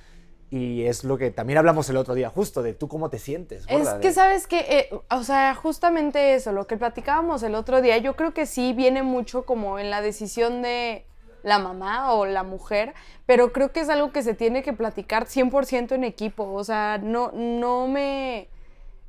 Y 0.50 0.84
es 0.86 1.04
lo 1.04 1.16
que 1.16 1.30
también 1.30 1.58
hablamos 1.58 1.88
el 1.90 1.96
otro 1.96 2.14
día, 2.14 2.28
justo 2.28 2.62
de 2.62 2.74
tú 2.74 2.88
cómo 2.88 3.08
te 3.08 3.18
sientes. 3.20 3.64
Es 3.68 3.88
que 4.00 4.08
de- 4.08 4.12
sabes 4.14 4.46
que, 4.48 4.90
o 5.08 5.22
sea, 5.22 5.54
justamente 5.54 6.34
eso, 6.34 6.50
lo 6.50 6.66
que 6.66 6.76
platicábamos 6.76 7.42
el 7.44 7.54
otro 7.54 7.80
día, 7.80 7.98
yo 7.98 8.16
creo 8.16 8.34
que 8.34 8.46
sí 8.46 8.72
viene 8.72 9.02
mucho 9.04 9.44
como 9.44 9.78
en 9.78 9.90
la 9.90 10.00
decisión 10.02 10.60
de 10.62 11.06
la 11.44 11.58
mamá 11.60 12.12
o 12.14 12.26
la 12.26 12.42
mujer, 12.42 12.94
pero 13.26 13.52
creo 13.52 13.70
que 13.72 13.80
es 13.80 13.88
algo 13.88 14.10
que 14.12 14.22
se 14.24 14.34
tiene 14.34 14.62
que 14.64 14.72
platicar 14.72 15.26
100% 15.26 15.94
en 15.94 16.02
equipo, 16.04 16.52
o 16.52 16.64
sea, 16.64 16.98
no, 17.00 17.30
no 17.32 17.86
me... 17.86 18.48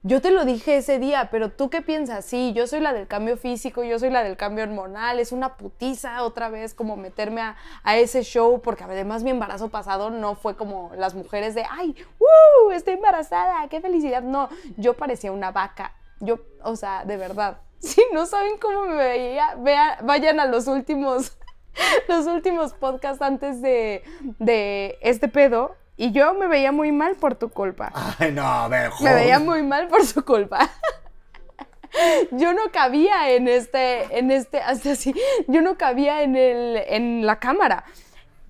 Yo 0.03 0.19
te 0.19 0.31
lo 0.31 0.45
dije 0.45 0.77
ese 0.77 0.97
día, 0.97 1.29
pero 1.29 1.51
tú 1.51 1.69
qué 1.69 1.83
piensas? 1.83 2.25
Sí, 2.25 2.53
yo 2.53 2.65
soy 2.65 2.79
la 2.79 2.91
del 2.91 3.07
cambio 3.07 3.37
físico, 3.37 3.83
yo 3.83 3.99
soy 3.99 4.09
la 4.09 4.23
del 4.23 4.35
cambio 4.35 4.63
hormonal, 4.63 5.19
es 5.19 5.31
una 5.31 5.57
putiza 5.57 6.23
otra 6.23 6.49
vez 6.49 6.73
como 6.73 6.97
meterme 6.97 7.41
a, 7.41 7.55
a 7.83 7.97
ese 7.97 8.23
show, 8.23 8.61
porque 8.63 8.83
además 8.83 9.21
mi 9.21 9.29
embarazo 9.29 9.69
pasado 9.69 10.09
no 10.09 10.33
fue 10.33 10.55
como 10.55 10.91
las 10.97 11.13
mujeres 11.13 11.53
de, 11.53 11.65
ay, 11.69 11.95
¡uh! 12.19 12.71
Estoy 12.71 12.95
embarazada, 12.95 13.67
qué 13.69 13.79
felicidad. 13.79 14.23
No, 14.23 14.49
yo 14.75 14.95
parecía 14.95 15.31
una 15.31 15.51
vaca. 15.51 15.93
Yo, 16.19 16.39
o 16.63 16.75
sea, 16.75 17.05
de 17.05 17.17
verdad. 17.17 17.59
Si 17.81 17.99
no 18.13 18.27
saben 18.27 18.57
cómo 18.59 18.85
me 18.85 18.95
veía, 18.95 19.55
vea- 19.55 19.97
vayan 20.03 20.39
a 20.39 20.45
los 20.45 20.67
últimos, 20.67 21.35
los 22.07 22.25
últimos 22.27 22.73
podcasts 22.73 23.21
antes 23.23 23.61
de, 23.61 24.03
de 24.39 24.97
este 25.01 25.27
pedo. 25.27 25.75
Y 25.97 26.11
yo 26.11 26.33
me 26.33 26.47
veía 26.47 26.71
muy 26.71 26.91
mal 26.91 27.15
por 27.15 27.35
tu 27.35 27.49
culpa. 27.49 27.91
Ay, 28.17 28.31
no, 28.31 28.67
ver, 28.69 28.91
Me 29.01 29.13
veía 29.13 29.39
muy 29.39 29.61
mal 29.61 29.87
por 29.87 30.05
su 30.05 30.23
culpa. 30.25 30.69
Yo 32.31 32.53
no 32.53 32.71
cabía 32.71 33.31
en 33.31 33.47
este, 33.49 34.17
en 34.17 34.31
este, 34.31 34.59
hasta 34.61 34.91
así, 34.93 35.13
yo 35.47 35.61
no 35.61 35.77
cabía 35.77 36.23
en 36.23 36.37
el, 36.37 36.77
en 36.87 37.25
la 37.25 37.37
cámara. 37.39 37.83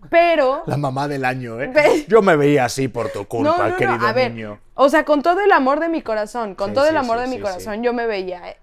Pero, 0.09 0.63
La 0.67 0.77
mamá 0.77 1.07
del 1.07 1.25
año, 1.25 1.59
¿eh? 1.61 2.05
Yo 2.07 2.21
me 2.21 2.35
veía 2.35 2.65
así 2.65 2.87
por 2.87 3.09
tu 3.09 3.25
culpa, 3.27 3.57
no, 3.57 3.63
no, 3.63 3.69
no, 3.69 3.75
querido 3.77 4.05
a 4.07 4.13
ver, 4.13 4.31
niño. 4.31 4.59
o 4.75 4.89
sea, 4.89 5.05
con 5.05 5.21
todo 5.21 5.41
el 5.41 5.51
amor 5.51 5.79
de 5.79 5.89
mi 5.89 6.01
corazón, 6.01 6.55
con 6.55 6.69
Sí, 6.69 6.75
todo 6.75 6.87
el 6.87 6.97
amor 6.97 7.17
sí, 7.17 7.23
de 7.23 7.35
mi 7.35 7.41
corazón, 7.41 7.81
yo 7.83 7.93
me 7.93 8.05
veía 8.05 8.47
eh. 8.49 8.57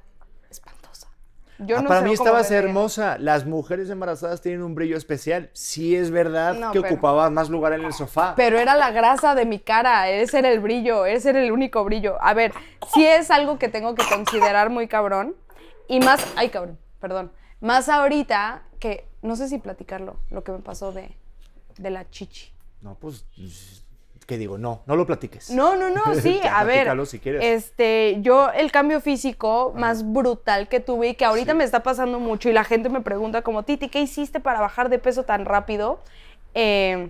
Yo 1.58 1.78
Ah, 1.78 1.82
no 1.82 1.88
para 1.88 2.02
mí 2.02 2.12
estabas 2.12 2.50
hermosa. 2.50 3.18
Las 3.18 3.44
mujeres 3.44 3.90
embarazadas 3.90 4.40
tienen 4.40 4.62
un 4.62 4.74
brillo 4.74 4.96
especial. 4.96 5.50
Sí 5.52 5.96
es 5.96 6.10
verdad 6.10 6.54
No, 6.54 6.70
que 6.72 6.80
pero- 6.80 6.94
ocupabas 6.94 7.32
más 7.32 7.50
lugar 7.50 7.72
en 7.72 7.84
el 7.84 7.92
sofá. 7.92 8.34
Pero 8.36 8.58
era 8.58 8.76
la 8.76 8.90
grasa 8.92 9.34
de 9.34 9.44
mi 9.44 9.58
cara, 9.58 10.08
ese 10.08 10.38
era 10.38 10.50
el 10.50 10.60
brillo, 10.60 11.04
ese 11.04 11.30
era 11.30 11.42
el 11.42 11.50
único 11.50 11.82
brillo. 11.84 12.16
A 12.20 12.32
ver, 12.34 12.52
sí 12.94 13.04
es 13.04 13.30
algo 13.32 13.58
que 13.58 13.68
tengo 13.68 13.94
que 13.94 14.04
considerar 14.08 14.70
muy 14.70 14.86
cabrón. 14.88 15.34
Y 15.88 16.00
más, 16.00 16.24
ay 16.36 16.50
cabrón, 16.50 16.78
perdón. 17.00 17.32
Más 17.60 17.88
ahorita 17.88 18.62
que, 18.78 19.08
no 19.22 19.34
sé 19.34 19.48
si 19.48 19.58
platicarlo, 19.58 20.16
lo 20.30 20.44
que 20.44 20.52
me 20.52 20.58
pasó 20.60 20.92
de, 20.92 21.16
de 21.76 21.90
la 21.90 22.08
chichi. 22.08 22.52
No, 22.82 22.94
pues, 22.94 23.26
¿qué 24.28 24.36
digo? 24.36 24.58
No, 24.58 24.82
no 24.84 24.94
lo 24.94 25.06
platiques. 25.06 25.50
No, 25.50 25.74
no, 25.74 25.88
no, 25.88 26.14
sí, 26.22 26.38
a 26.48 26.62
ver. 26.62 27.06
si 27.06 27.18
quieres. 27.18 27.42
Este, 27.42 28.18
yo 28.20 28.50
el 28.52 28.70
cambio 28.70 29.00
físico 29.00 29.72
más 29.74 30.12
brutal 30.12 30.68
que 30.68 30.80
tuve 30.80 31.08
y 31.08 31.14
que 31.14 31.24
ahorita 31.24 31.52
Sí. 31.52 31.58
me 31.58 31.64
está 31.64 31.82
pasando 31.82 32.20
mucho 32.20 32.50
y 32.50 32.52
la 32.52 32.62
gente 32.62 32.90
me 32.90 33.00
pregunta 33.00 33.40
como, 33.40 33.62
Titi, 33.64 33.88
¿qué 33.88 34.00
hiciste 34.02 34.38
para 34.38 34.60
bajar 34.60 34.90
de 34.90 34.98
peso 34.98 35.22
tan 35.24 35.46
rápido? 35.46 35.98
Eh, 36.52 37.08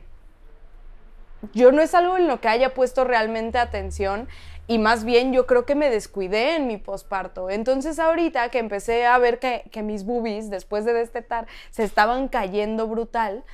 yo 1.55 1.73
no 1.73 1.83
es 1.83 1.93
algo 1.95 2.17
en 2.17 2.29
lo 2.29 2.41
que 2.41 2.47
haya 2.49 2.73
puesto 2.73 3.03
realmente 3.05 3.59
atención. 3.59 4.29
y 4.71 4.79
más 4.79 5.03
bien 5.05 5.33
yo 5.33 5.47
creo 5.47 5.65
que 5.65 5.75
me 5.75 5.89
descuidé 5.89 6.55
en 6.57 6.67
mi 6.67 6.77
posparto. 6.77 7.49
Entonces 7.49 7.99
ahorita 7.99 8.51
que 8.51 8.59
empecé 8.59 9.07
a 9.07 9.17
ver 9.17 9.39
que, 9.39 9.65
que 9.73 9.83
mis 9.83 10.05
boobies, 10.05 10.51
después 10.51 10.85
de 10.85 10.93
destetar, 10.93 11.47
se 11.71 11.85
estaban 11.85 12.29
cayendo 12.29 12.87
brutal, 12.87 13.45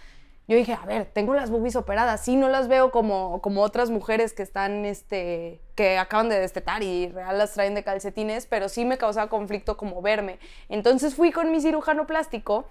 yo 0.46 0.56
dije, 0.56 0.74
a 0.74 0.84
ver, 0.84 1.06
tengo 1.06 1.34
las 1.34 1.50
boobies 1.50 1.74
operadas, 1.74 2.22
sí, 2.22 2.36
no 2.36 2.48
las 2.48 2.68
veo 2.68 2.90
como, 2.90 3.40
como 3.40 3.62
otras 3.62 3.88
mujeres 3.88 4.34
que 4.34 4.42
están, 4.42 4.84
este, 4.84 5.62
que 5.74 5.96
acaban 5.96 6.28
de 6.28 6.38
destetar 6.38 6.82
y 6.82 7.08
real 7.08 7.38
las 7.38 7.54
traen 7.54 7.74
de 7.74 7.82
calcetines, 7.82 8.46
pero 8.46 8.68
sí 8.68 8.84
me 8.84 8.98
causaba 8.98 9.30
conflicto 9.30 9.78
como 9.78 10.02
verme. 10.02 10.38
Entonces 10.68 11.14
fui 11.14 11.32
con 11.32 11.50
mi 11.50 11.62
cirujano 11.62 12.06
plástico 12.06 12.66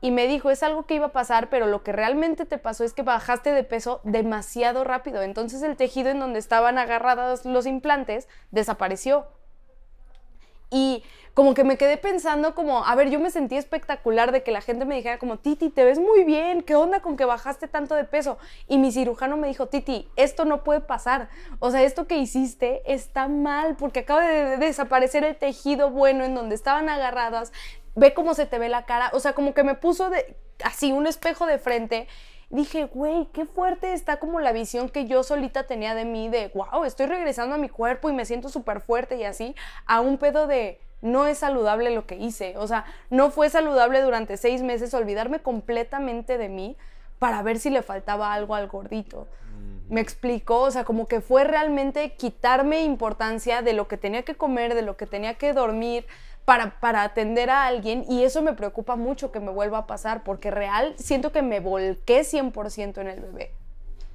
y 0.00 0.10
me 0.10 0.26
dijo, 0.26 0.50
es 0.50 0.64
algo 0.64 0.84
que 0.84 0.96
iba 0.96 1.06
a 1.06 1.12
pasar, 1.12 1.48
pero 1.48 1.66
lo 1.66 1.84
que 1.84 1.92
realmente 1.92 2.44
te 2.44 2.58
pasó 2.58 2.82
es 2.82 2.92
que 2.92 3.02
bajaste 3.02 3.52
de 3.52 3.62
peso 3.62 4.00
demasiado 4.02 4.82
rápido. 4.82 5.22
Entonces 5.22 5.62
el 5.62 5.76
tejido 5.76 6.10
en 6.10 6.18
donde 6.18 6.40
estaban 6.40 6.76
agarrados 6.76 7.44
los 7.44 7.66
implantes 7.66 8.26
desapareció. 8.50 9.28
Y 10.72 11.04
como 11.34 11.54
que 11.54 11.64
me 11.64 11.78
quedé 11.78 11.96
pensando 11.96 12.54
como, 12.54 12.84
a 12.84 12.94
ver, 12.94 13.08
yo 13.08 13.18
me 13.18 13.30
sentí 13.30 13.56
espectacular 13.56 14.32
de 14.32 14.42
que 14.42 14.50
la 14.50 14.60
gente 14.60 14.84
me 14.84 14.96
dijera 14.96 15.18
como, 15.18 15.38
Titi, 15.38 15.70
te 15.70 15.84
ves 15.84 15.98
muy 15.98 16.24
bien, 16.24 16.62
¿qué 16.62 16.74
onda 16.74 17.00
con 17.00 17.16
que 17.16 17.24
bajaste 17.24 17.68
tanto 17.68 17.94
de 17.94 18.04
peso? 18.04 18.38
Y 18.68 18.78
mi 18.78 18.92
cirujano 18.92 19.36
me 19.36 19.48
dijo, 19.48 19.66
Titi, 19.66 20.08
esto 20.16 20.44
no 20.44 20.62
puede 20.62 20.80
pasar. 20.80 21.30
O 21.58 21.70
sea, 21.70 21.82
esto 21.82 22.06
que 22.06 22.16
hiciste 22.16 22.82
está 22.86 23.28
mal 23.28 23.76
porque 23.76 24.00
acaba 24.00 24.26
de 24.26 24.56
desaparecer 24.58 25.24
el 25.24 25.36
tejido 25.36 25.90
bueno 25.90 26.24
en 26.24 26.34
donde 26.34 26.54
estaban 26.54 26.88
agarradas. 26.88 27.52
Ve 27.94 28.12
cómo 28.14 28.34
se 28.34 28.46
te 28.46 28.58
ve 28.58 28.68
la 28.68 28.84
cara. 28.84 29.10
O 29.14 29.20
sea, 29.20 29.34
como 29.34 29.54
que 29.54 29.64
me 29.64 29.74
puso 29.74 30.10
de, 30.10 30.36
así 30.64 30.92
un 30.92 31.06
espejo 31.06 31.46
de 31.46 31.58
frente 31.58 32.08
dije, 32.52 32.84
güey, 32.84 33.26
qué 33.32 33.46
fuerte 33.46 33.94
está 33.94 34.18
como 34.18 34.38
la 34.38 34.52
visión 34.52 34.88
que 34.88 35.06
yo 35.06 35.22
solita 35.22 35.64
tenía 35.64 35.94
de 35.94 36.04
mí, 36.04 36.28
de, 36.28 36.52
wow, 36.54 36.84
estoy 36.84 37.06
regresando 37.06 37.56
a 37.56 37.58
mi 37.58 37.68
cuerpo 37.68 38.10
y 38.10 38.12
me 38.12 38.26
siento 38.26 38.48
súper 38.50 38.80
fuerte 38.80 39.16
y 39.16 39.24
así, 39.24 39.56
a 39.86 40.00
un 40.00 40.18
pedo 40.18 40.46
de, 40.46 40.78
no 41.00 41.26
es 41.26 41.38
saludable 41.38 41.90
lo 41.90 42.06
que 42.06 42.16
hice. 42.16 42.54
O 42.58 42.66
sea, 42.66 42.84
no 43.10 43.30
fue 43.30 43.48
saludable 43.48 44.02
durante 44.02 44.36
seis 44.36 44.62
meses 44.62 44.94
olvidarme 44.94 45.40
completamente 45.40 46.38
de 46.38 46.48
mí 46.48 46.76
para 47.18 47.42
ver 47.42 47.58
si 47.58 47.70
le 47.70 47.82
faltaba 47.82 48.34
algo 48.34 48.54
al 48.54 48.68
gordito. 48.68 49.28
Me 49.88 50.00
explicó, 50.00 50.60
o 50.60 50.70
sea, 50.70 50.84
como 50.84 51.06
que 51.06 51.20
fue 51.20 51.44
realmente 51.44 52.14
quitarme 52.16 52.82
importancia 52.82 53.62
de 53.62 53.72
lo 53.72 53.88
que 53.88 53.96
tenía 53.96 54.22
que 54.22 54.34
comer, 54.34 54.74
de 54.74 54.82
lo 54.82 54.96
que 54.96 55.06
tenía 55.06 55.34
que 55.34 55.52
dormir, 55.52 56.06
para, 56.44 56.80
para, 56.80 57.02
atender 57.04 57.50
a 57.50 57.66
alguien 57.66 58.04
y 58.08 58.24
eso 58.24 58.42
me 58.42 58.52
preocupa 58.54 58.96
mucho 58.96 59.30
que 59.30 59.40
me 59.40 59.50
vuelva 59.50 59.78
a 59.78 59.86
pasar 59.86 60.24
porque 60.24 60.50
real 60.50 60.94
siento 60.96 61.32
que 61.32 61.42
me 61.42 61.60
volqué 61.60 62.22
100% 62.22 63.00
en 63.00 63.06
el 63.06 63.20
bebé, 63.20 63.52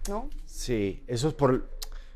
¿no? 0.10 0.30
Sí, 0.46 1.04
eso 1.08 1.30
es 1.30 1.34
por... 1.34 1.70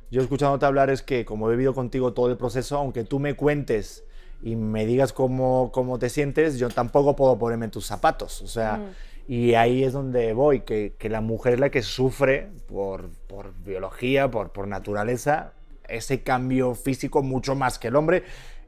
Yo 0.10 0.22
escuchándote 0.22 0.65
hablar 0.65 0.89
es 0.89 1.01
que 1.01 1.24
como 1.24 1.48
he 1.48 1.51
vivido 1.51 1.74
contigo 1.74 2.13
todo 2.13 2.30
el 2.30 2.38
proceso, 2.38 2.77
aunque 2.77 3.06
tú 3.06 3.20
me 3.20 3.36
cuentes 3.36 4.03
y 4.44 4.56
me 4.56 4.86
digas 4.86 5.13
cómo, 5.13 5.72
cómo 5.72 6.00
te 6.00 6.10
sientes, 6.10 6.58
yo 6.58 6.70
tampoco 6.70 7.15
puedo 7.15 7.38
ponerme 7.38 7.65
en 7.65 7.72
tus 7.72 7.86
zapatos. 7.86 8.41
O 8.41 8.48
sea, 8.48 8.77
mm. 8.77 9.32
y 9.32 9.53
ahí 9.53 9.84
es 9.84 9.94
donde 9.94 10.34
voy, 10.34 10.62
que, 10.62 10.96
que, 10.98 11.10
la 11.10 11.22
mujer 11.22 11.53
es 11.53 11.60
la 11.60 11.70
que 11.70 11.82
sufre 11.82 12.50
por, 12.68 13.10
por 13.27 13.53
biología, 13.63 14.30
por, 14.30 14.51
por 14.51 14.68
naturaleza, 14.68 15.53
ese 15.88 16.24
cambio 16.24 16.75
físico 16.75 17.22
mucho 17.22 17.56
más 17.56 17.77
que 17.77 17.89
el 17.89 17.96
hombre. 17.96 18.24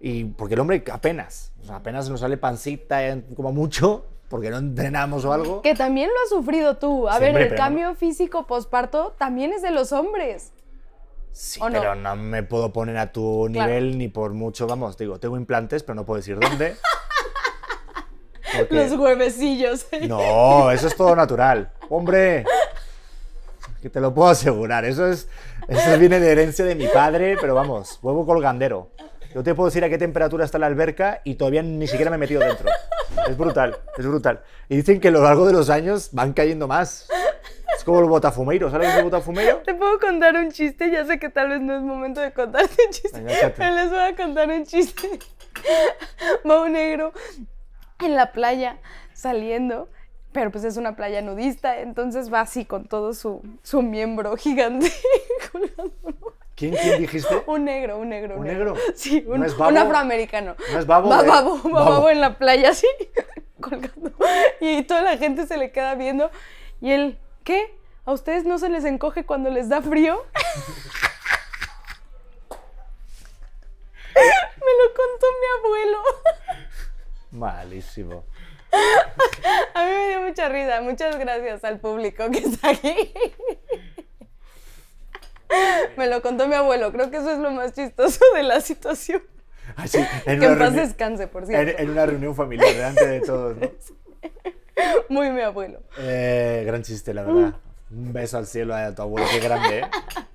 Y 0.05 0.25
porque 0.25 0.55
el 0.55 0.59
hombre 0.59 0.83
apenas, 0.91 1.53
o 1.61 1.65
sea, 1.65 1.77
apenas 1.77 2.09
nos 2.09 2.19
sale 2.19 2.35
pancita 2.35 3.07
eh, 3.07 3.23
como 3.37 3.53
mucho, 3.53 4.05
porque 4.27 4.49
no 4.49 4.57
entrenamos 4.57 5.23
o 5.23 5.31
algo. 5.31 5.61
Que 5.61 5.75
también 5.75 6.09
lo 6.09 6.21
has 6.23 6.29
sufrido 6.29 6.75
tú. 6.75 7.07
A 7.07 7.19
ver, 7.19 7.37
el 7.37 7.55
cambio 7.55 7.95
físico 7.95 8.45
posparto 8.45 9.15
también 9.17 9.53
es 9.53 9.61
de 9.61 9.71
los 9.71 9.93
hombres. 9.93 10.51
Sí, 11.31 11.61
pero 11.71 11.95
no? 11.95 12.17
me 12.17 12.43
puedo 12.43 12.73
poner 12.73 12.97
a 12.97 13.13
tu 13.13 13.47
nivel 13.47 13.97
ni 13.97 14.09
por 14.09 14.33
mucho, 14.33 14.67
vamos, 14.67 14.97
digo, 14.97 15.21
tengo 15.21 15.37
implantes, 15.37 15.83
pero 15.83 15.95
no 15.95 16.05
puedo 16.05 16.17
decir 16.17 16.37
dónde. 16.37 16.75
Los 18.71 18.91
huevecillos. 18.91 19.87
No, 20.05 20.69
eso 20.69 20.87
es 20.87 20.97
todo 20.97 21.15
natural. 21.15 21.71
Hombre, 21.87 22.43
que 23.81 23.89
te 23.89 24.01
lo 24.01 24.13
puedo 24.13 24.27
asegurar. 24.27 24.83
Eso 24.83 25.07
es, 25.07 25.29
eso 25.69 25.97
viene 25.97 26.19
de 26.19 26.29
herencia 26.29 26.65
de 26.65 26.75
mi 26.75 26.87
padre, 26.87 27.37
pero 27.39 27.55
vamos, 27.55 27.99
huevo 28.01 28.25
colgandero. 28.25 28.91
Yo 29.33 29.43
te 29.43 29.55
puedo 29.55 29.69
decir 29.69 29.83
a 29.83 29.89
qué 29.89 29.97
temperatura 29.97 30.45
está 30.45 30.59
la 30.59 30.67
alberca 30.67 31.21
y 31.23 31.35
todavía 31.35 31.63
ni 31.63 31.87
siquiera 31.87 32.11
me 32.11 32.15
he 32.15 32.19
metido 32.19 32.41
dentro. 32.41 32.69
Es 33.27 33.35
brutal, 33.35 33.77
es 33.97 34.05
brutal. 34.05 34.43
Y 34.69 34.75
dicen 34.75 34.99
que 34.99 35.07
a 35.07 35.11
lo 35.11 35.23
largo 35.23 35.45
de 35.47 35.53
los 35.53 35.69
años 35.69 36.09
van 36.11 36.33
cayendo 36.33 36.67
más. 36.67 37.09
Es 37.75 37.83
como 37.83 37.99
el 37.99 38.05
botafumeiro, 38.05 38.69
¿sabes 38.69 38.93
el 38.95 39.03
botafumeiro? 39.03 39.57
Te 39.65 39.73
puedo 39.73 39.99
contar 39.99 40.35
un 40.35 40.51
chiste, 40.51 40.91
ya 40.91 41.05
sé 41.05 41.17
que 41.17 41.29
tal 41.29 41.49
vez 41.49 41.61
no 41.61 41.75
es 41.75 41.81
momento 41.81 42.21
de 42.21 42.31
contarte 42.31 42.75
un 42.85 42.91
chiste, 42.91 43.23
pero 43.57 43.75
les 43.75 43.89
voy 43.89 43.99
a 43.99 44.15
contar 44.15 44.49
un 44.49 44.65
chiste. 44.65 45.19
Va 46.49 46.61
un 46.61 46.73
negro 46.73 47.11
en 47.99 48.15
la 48.15 48.31
playa 48.31 48.77
saliendo, 49.13 49.89
pero 50.31 50.51
pues 50.51 50.63
es 50.63 50.77
una 50.77 50.95
playa 50.95 51.21
nudista, 51.21 51.79
entonces 51.79 52.31
va 52.31 52.41
así 52.41 52.65
con 52.65 52.85
todo 52.85 53.13
su, 53.13 53.41
su 53.63 53.81
miembro 53.81 54.35
gigante. 54.35 54.91
¿Quién, 56.55 56.75
¿Quién 56.75 57.01
dijiste? 57.01 57.43
Un 57.47 57.65
negro, 57.65 57.97
un 57.97 58.09
negro. 58.09 58.37
¿Un 58.37 58.45
negro? 58.45 58.75
Sí, 58.95 59.23
un, 59.27 59.41
un 59.41 59.77
afroamericano. 59.77 60.55
¿No 60.71 60.79
es 60.79 60.85
babo? 60.85 61.09
Va 61.09 61.23
babo, 61.23 61.59
va 61.69 61.89
babo 61.89 62.09
en 62.09 62.21
la 62.21 62.37
playa 62.37 62.69
así, 62.69 62.87
colgando. 63.59 64.11
Y 64.61 64.83
toda 64.83 65.01
la 65.01 65.17
gente 65.17 65.47
se 65.47 65.57
le 65.57 65.71
queda 65.71 65.95
viendo 65.95 66.29
y 66.79 66.91
él 66.91 67.17
¿Qué? 67.43 67.77
¿A 68.05 68.13
ustedes 68.13 68.45
no 68.45 68.57
se 68.57 68.69
les 68.69 68.85
encoge 68.85 69.25
cuando 69.25 69.49
les 69.49 69.67
da 69.67 69.81
frío? 69.81 70.25
Me 74.15 74.71
lo 74.79 74.93
contó 74.93 75.25
mi 75.41 75.47
abuelo. 75.59 75.97
Malísimo. 77.31 78.23
A 79.73 79.85
mí 79.85 79.91
me 79.91 80.07
dio 80.07 80.21
mucha 80.21 80.47
risa. 80.49 80.81
Muchas 80.81 81.17
gracias 81.17 81.63
al 81.63 81.79
público 81.79 82.29
que 82.31 82.39
está 82.39 82.69
aquí. 82.69 83.13
Me 85.97 86.07
lo 86.07 86.21
contó 86.21 86.47
mi 86.47 86.55
abuelo. 86.55 86.91
Creo 86.91 87.09
que 87.09 87.17
eso 87.17 87.31
es 87.31 87.39
lo 87.39 87.51
más 87.51 87.73
chistoso 87.73 88.19
de 88.35 88.43
la 88.43 88.61
situación. 88.61 89.21
Ah, 89.75 89.87
sí, 89.87 89.99
en 90.25 90.39
que 90.39 90.45
en 90.45 90.59
paz 90.59 90.73
descanse, 90.73 91.27
por 91.27 91.45
cierto. 91.45 91.71
En, 91.71 91.79
en, 91.79 91.89
una 91.89 92.05
reunión 92.05 92.35
familiar 92.35 92.73
delante 92.73 93.07
de 93.07 93.21
todos, 93.21 93.57
¿no? 93.57 93.69
Muy 95.09 95.31
mi 95.31 95.41
abuelo. 95.41 95.81
Eh, 95.99 96.63
gran 96.65 96.83
chiste, 96.83 97.13
la 97.13 97.23
verdad. 97.23 97.55
Un 97.91 98.11
beso 98.11 98.37
al 98.37 98.47
cielo 98.47 98.75
a 98.75 98.93
tu 98.93 99.03
abuelo, 99.03 99.27
qué 99.31 99.39
grande. 99.39 99.79
¿eh? 99.79 99.85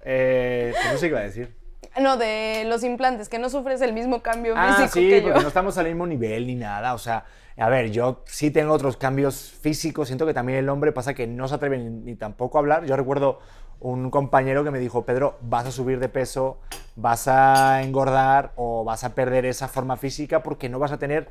eh 0.05 0.73
pues 0.75 0.93
no 0.93 0.99
sé 0.99 1.07
qué 1.07 1.11
iba 1.11 1.21
a 1.21 1.25
decir. 1.25 1.57
No, 2.01 2.17
de 2.17 2.65
los 2.67 2.85
implantes, 2.85 3.29
que 3.29 3.39
no 3.39 3.51
sufres 3.51 3.81
el 3.81 3.93
mismo 3.93 4.23
cambio 4.23 4.55
ah, 4.57 4.75
físico 4.75 4.95
sí, 4.95 5.09
que 5.09 5.23
porque 5.23 5.41
no 5.41 5.49
estamos 5.49 5.77
al 5.79 5.87
mismo 5.87 6.07
nivel 6.07 6.47
ni 6.47 6.55
nada. 6.55 6.95
O 6.95 6.99
sea, 6.99 7.25
a 7.57 7.69
ver, 7.69 7.91
yo 7.91 8.23
sí 8.27 8.53
tengo 8.53 8.73
otros 8.73 8.97
cambios 8.97 9.53
físicos. 9.61 10.07
Siento 10.07 10.25
que 10.25 10.35
también 10.35 10.61
el 10.61 10.69
hombre 10.69 10.93
pasa 10.93 11.15
que 11.15 11.27
no 11.27 11.49
se 11.49 11.57
atreve 11.57 11.79
ni, 11.79 11.91
ni 11.91 12.15
tampoco 12.15 12.59
a 12.59 12.61
hablar. 12.61 12.85
Yo 12.85 12.97
recuerdo 12.97 13.41
un 13.81 14.11
compañero 14.11 14.65
que 14.65 14.71
me 14.71 14.79
dijo, 14.79 15.05
Pedro, 15.05 15.39
vas 15.41 15.67
a 15.67 15.71
subir 15.71 16.01
de 16.01 16.09
peso, 16.09 16.59
vas 16.97 17.29
a 17.29 17.83
engordar 17.83 18.53
o 18.57 18.85
vas 18.85 19.05
a 19.05 19.15
perder 19.15 19.47
esa 19.47 19.69
forma 19.69 19.97
física 19.97 20.43
porque 20.43 20.69
no 20.69 20.79
vas 20.79 20.93
a 20.93 20.99
tener 20.99 21.29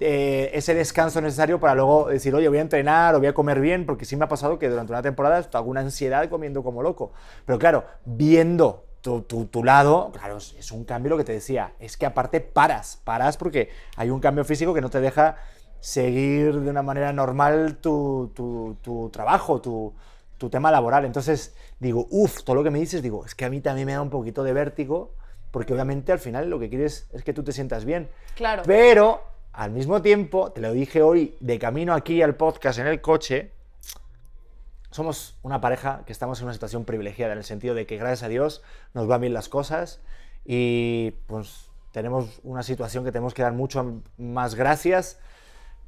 eh, 0.00 0.50
ese 0.54 0.74
descanso 0.74 1.20
necesario 1.20 1.60
para 1.60 1.74
luego 1.74 2.08
decir, 2.08 2.34
oye, 2.34 2.48
voy 2.48 2.58
a 2.58 2.62
entrenar 2.62 3.14
o 3.14 3.18
voy 3.18 3.28
a 3.28 3.34
comer 3.34 3.60
bien, 3.60 3.84
porque 3.84 4.06
sí 4.06 4.16
me 4.16 4.24
ha 4.24 4.28
pasado 4.28 4.58
que 4.58 4.68
durante 4.68 4.92
una 4.92 5.02
temporada 5.02 5.46
hago 5.52 5.70
una 5.70 5.80
ansiedad 5.80 6.28
comiendo 6.30 6.62
como 6.62 6.82
loco. 6.82 7.12
Pero 7.44 7.58
claro, 7.58 7.84
viendo 8.06 8.86
tu, 9.02 9.22
tu, 9.22 9.64
lado, 9.64 10.10
claro, 10.12 10.38
es 10.38 10.72
un 10.72 10.84
cambio 10.84 11.10
lo 11.10 11.18
que 11.18 11.24
te 11.24 11.32
decía, 11.32 11.74
es 11.78 11.96
que 11.96 12.06
aparte 12.06 12.40
paras, 12.40 13.00
paras 13.04 13.36
porque 13.36 13.68
hay 13.96 14.10
un 14.10 14.20
cambio 14.20 14.44
físico 14.44 14.72
que 14.72 14.80
no 14.80 14.90
te 14.90 15.00
deja 15.00 15.36
seguir 15.80 16.60
de 16.60 16.70
una 16.70 16.82
manera 16.82 17.12
normal 17.12 17.78
tu, 17.80 18.30
tu 18.34 19.10
trabajo, 19.12 19.60
tu, 19.60 19.92
tu 20.42 20.50
tema 20.50 20.72
laboral. 20.72 21.04
Entonces 21.04 21.54
digo, 21.78 22.08
uff, 22.10 22.42
todo 22.42 22.56
lo 22.56 22.64
que 22.64 22.70
me 22.70 22.80
dices, 22.80 23.00
digo, 23.00 23.24
es 23.24 23.36
que 23.36 23.44
a 23.44 23.48
mí 23.48 23.60
también 23.60 23.86
me 23.86 23.92
da 23.92 24.02
un 24.02 24.10
poquito 24.10 24.42
de 24.42 24.52
vértigo, 24.52 25.14
porque 25.52 25.72
obviamente 25.72 26.10
al 26.10 26.18
final 26.18 26.50
lo 26.50 26.58
que 26.58 26.68
quieres 26.68 27.08
es 27.12 27.22
que 27.22 27.32
tú 27.32 27.44
te 27.44 27.52
sientas 27.52 27.84
bien. 27.84 28.10
Claro. 28.34 28.64
Pero 28.66 29.22
al 29.52 29.70
mismo 29.70 30.02
tiempo, 30.02 30.50
te 30.50 30.60
lo 30.60 30.72
dije 30.72 31.00
hoy 31.00 31.36
de 31.38 31.60
camino 31.60 31.94
aquí 31.94 32.22
al 32.22 32.34
podcast 32.34 32.80
en 32.80 32.88
el 32.88 33.00
coche, 33.00 33.52
somos 34.90 35.38
una 35.42 35.60
pareja 35.60 36.02
que 36.06 36.12
estamos 36.12 36.40
en 36.40 36.46
una 36.46 36.54
situación 36.54 36.84
privilegiada 36.84 37.34
en 37.34 37.38
el 37.38 37.44
sentido 37.44 37.76
de 37.76 37.86
que 37.86 37.96
gracias 37.96 38.24
a 38.24 38.28
Dios 38.28 38.64
nos 38.94 39.06
van 39.06 39.20
bien 39.20 39.32
las 39.32 39.48
cosas 39.48 40.00
y 40.44 41.12
pues 41.28 41.70
tenemos 41.92 42.40
una 42.42 42.64
situación 42.64 43.04
que 43.04 43.12
tenemos 43.12 43.32
que 43.32 43.42
dar 43.42 43.52
mucho 43.52 44.02
más 44.16 44.56
gracias 44.56 45.20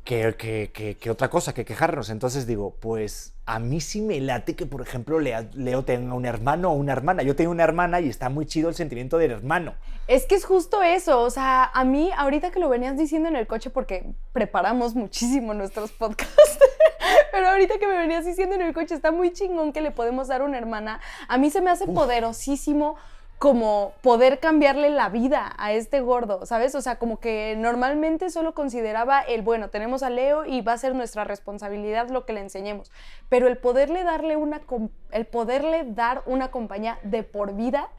que, 0.05 1.11
otra 1.11 1.31
cosa, 1.31 1.55
que 1.55 1.65
quejarnos. 1.65 2.11
Entonces 2.11 2.47
digo, 2.47 2.77
pues 2.79 3.35
a 3.47 3.59
mí 3.59 3.81
sí 3.81 4.01
me 4.01 4.21
late 4.21 4.55
que, 4.55 4.67
por 4.67 4.83
ejemplo, 4.83 5.19
Leo, 5.19 5.85
tenga 5.85 6.15
un 6.15 6.27
hermano 6.27 6.71
o 6.71 6.75
una 6.75 6.93
hermana. 6.93 7.23
Yo 7.23 7.35
tengo 7.35 7.51
una 7.51 7.65
hermana 7.65 8.01
y 8.01 8.09
está 8.09 8.29
muy 8.29 8.47
chido 8.47 8.69
el 8.69 8.75
sentimiento 8.75 9.17
del 9.19 9.31
hermano. 9.31 9.75
Es 10.07 10.27
que 10.27 10.35
es 10.35 10.45
justo 10.45 10.83
eso. 10.83 11.23
O 11.23 11.31
sea, 11.31 11.65
a 11.73 11.85
mí, 11.85 12.11
ahorita 12.17 12.51
que 12.51 12.61
lo 12.61 12.69
venías 12.69 12.97
diciendo 12.97 13.29
en 13.29 13.37
el 13.37 13.47
coche, 13.47 13.71
porque 13.71 14.13
preparamos 14.33 14.95
muchísimo 14.95 15.55
nuestros 15.55 15.93
podcasts, 15.93 16.59
pero 17.33 17.49
ahorita 17.49 17.79
que 17.79 17.87
me 17.87 17.97
venías 17.97 18.27
diciendo 18.27 18.55
en 18.55 18.63
el 18.63 18.75
coche, 18.75 18.95
está 18.95 19.11
muy 19.11 19.33
chingón 19.33 19.73
que 19.73 19.81
le 19.81 19.91
podemos 19.91 20.29
dar 20.29 20.43
una 20.43 20.59
hermana. 20.59 21.01
A 21.29 21.39
mí 21.39 21.51
se 21.51 21.63
me 21.63 21.71
hace 21.71 21.87
poderosísimo 21.87 22.97
como 23.45 23.93
poder 24.01 24.41
cambiarle 24.41 24.89
la 24.89 25.11
vida 25.11 25.53
a 25.59 25.75
este 25.75 26.01
gordo, 26.01 26.47
¿sabes? 26.47 26.75
O 26.75 26.81
sea, 26.81 26.99
como 26.99 27.21
que 27.21 27.55
normalmente 27.59 28.31
solo 28.31 28.55
consideraba 28.55 29.21
el, 29.21 29.43
bueno, 29.43 29.69
tenemos 29.69 30.03
a 30.03 30.09
Leo 30.09 30.47
y 30.47 30.63
va 30.63 30.73
a 30.73 30.79
ser 30.79 30.95
nuestra 30.95 31.25
responsabilidad 31.25 32.09
lo 32.09 32.25
que 32.25 32.33
le 32.33 32.41
enseñemos, 32.41 32.91
pero 33.29 33.47
el 33.47 33.59
poderle 33.59 34.03
darle 34.03 34.37
una, 34.37 34.63
el 35.11 35.27
poderle 35.27 35.85
dar 35.85 36.23
una 36.25 36.51
compañía 36.51 36.99
de 37.03 37.23
por 37.23 37.55
vida, 37.55 37.91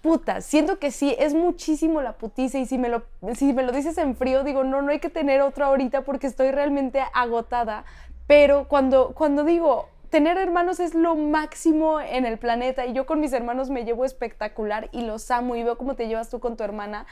puta, 0.00 0.40
siento 0.40 0.78
que 0.78 0.90
sí, 0.90 1.14
es 1.18 1.34
muchísimo 1.34 2.00
la 2.00 2.14
putiza. 2.14 2.56
Y 2.56 2.64
si 2.64 2.78
me, 2.78 2.88
lo, 2.88 3.02
si 3.34 3.52
me 3.52 3.62
lo 3.62 3.72
dices 3.72 3.98
en 3.98 4.16
frío, 4.16 4.42
digo, 4.42 4.64
no, 4.64 4.80
no 4.80 4.90
hay 4.90 5.00
que 5.00 5.10
tener 5.10 5.42
otro 5.42 5.66
ahorita 5.66 6.00
porque 6.00 6.28
estoy 6.28 6.50
realmente 6.50 7.02
agotada, 7.12 7.84
pero 8.26 8.68
cuando, 8.68 9.12
cuando 9.14 9.44
digo, 9.44 9.90
tener 10.16 10.38
hermanos 10.38 10.80
es 10.80 10.94
lo 10.94 11.14
máximo 11.14 12.00
en 12.00 12.24
el 12.24 12.38
planeta 12.38 12.86
y 12.86 12.94
yo 12.94 13.04
con 13.04 13.20
mis 13.20 13.34
hermanos 13.34 13.68
me 13.68 13.84
llevo 13.84 14.06
espectacular 14.06 14.88
y 14.90 15.02
los 15.02 15.30
amo 15.30 15.56
y 15.56 15.62
veo 15.62 15.76
cómo 15.76 15.94
te 15.94 16.08
llevas 16.08 16.30
tú 16.30 16.40
con 16.40 16.56
tu 16.56 16.64
hermana. 16.64 17.04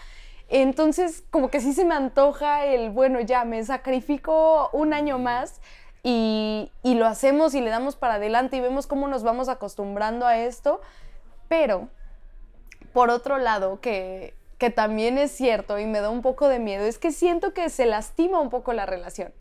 Entonces, 0.49 1.23
como 1.29 1.51
que 1.51 1.61
sí 1.61 1.75
se 1.75 1.85
me 1.85 1.95
antoja 1.95 2.65
el, 2.65 2.89
bueno, 2.89 3.21
ya 3.21 3.45
me 3.45 3.63
sacrifico 3.63 4.71
un 4.73 4.95
año 4.95 5.19
más 5.19 5.61
y, 6.03 6.73
y 6.83 6.95
lo 6.95 7.05
hacemos 7.05 7.55
y 7.55 7.61
le 7.61 7.69
damos 7.69 7.95
para 7.95 8.15
adelante 8.15 8.57
y 8.57 8.61
vemos 8.63 8.87
cómo 8.87 9.07
nos 9.07 9.23
vamos 9.23 9.51
acostumbrando 9.51 10.25
a 10.27 10.39
esto. 10.39 10.81
Pero, 11.47 11.91
por 12.95 13.11
otro 13.11 13.37
lado, 13.37 13.83
que, 13.83 14.33
que 14.57 14.71
también 14.71 15.19
es 15.19 15.31
cierto 15.31 15.79
y 15.79 15.85
me 15.85 16.01
da 16.01 16.09
un 16.09 16.23
poco 16.23 16.49
de 16.49 16.59
miedo, 16.59 16.87
es 16.87 16.97
que 16.97 17.13
siento 17.13 17.53
que 17.53 17.69
se 17.69 17.85
lastima 17.85 18.41
un 18.41 18.49
poco 18.49 18.73
la 18.73 18.87
relación. 18.87 19.35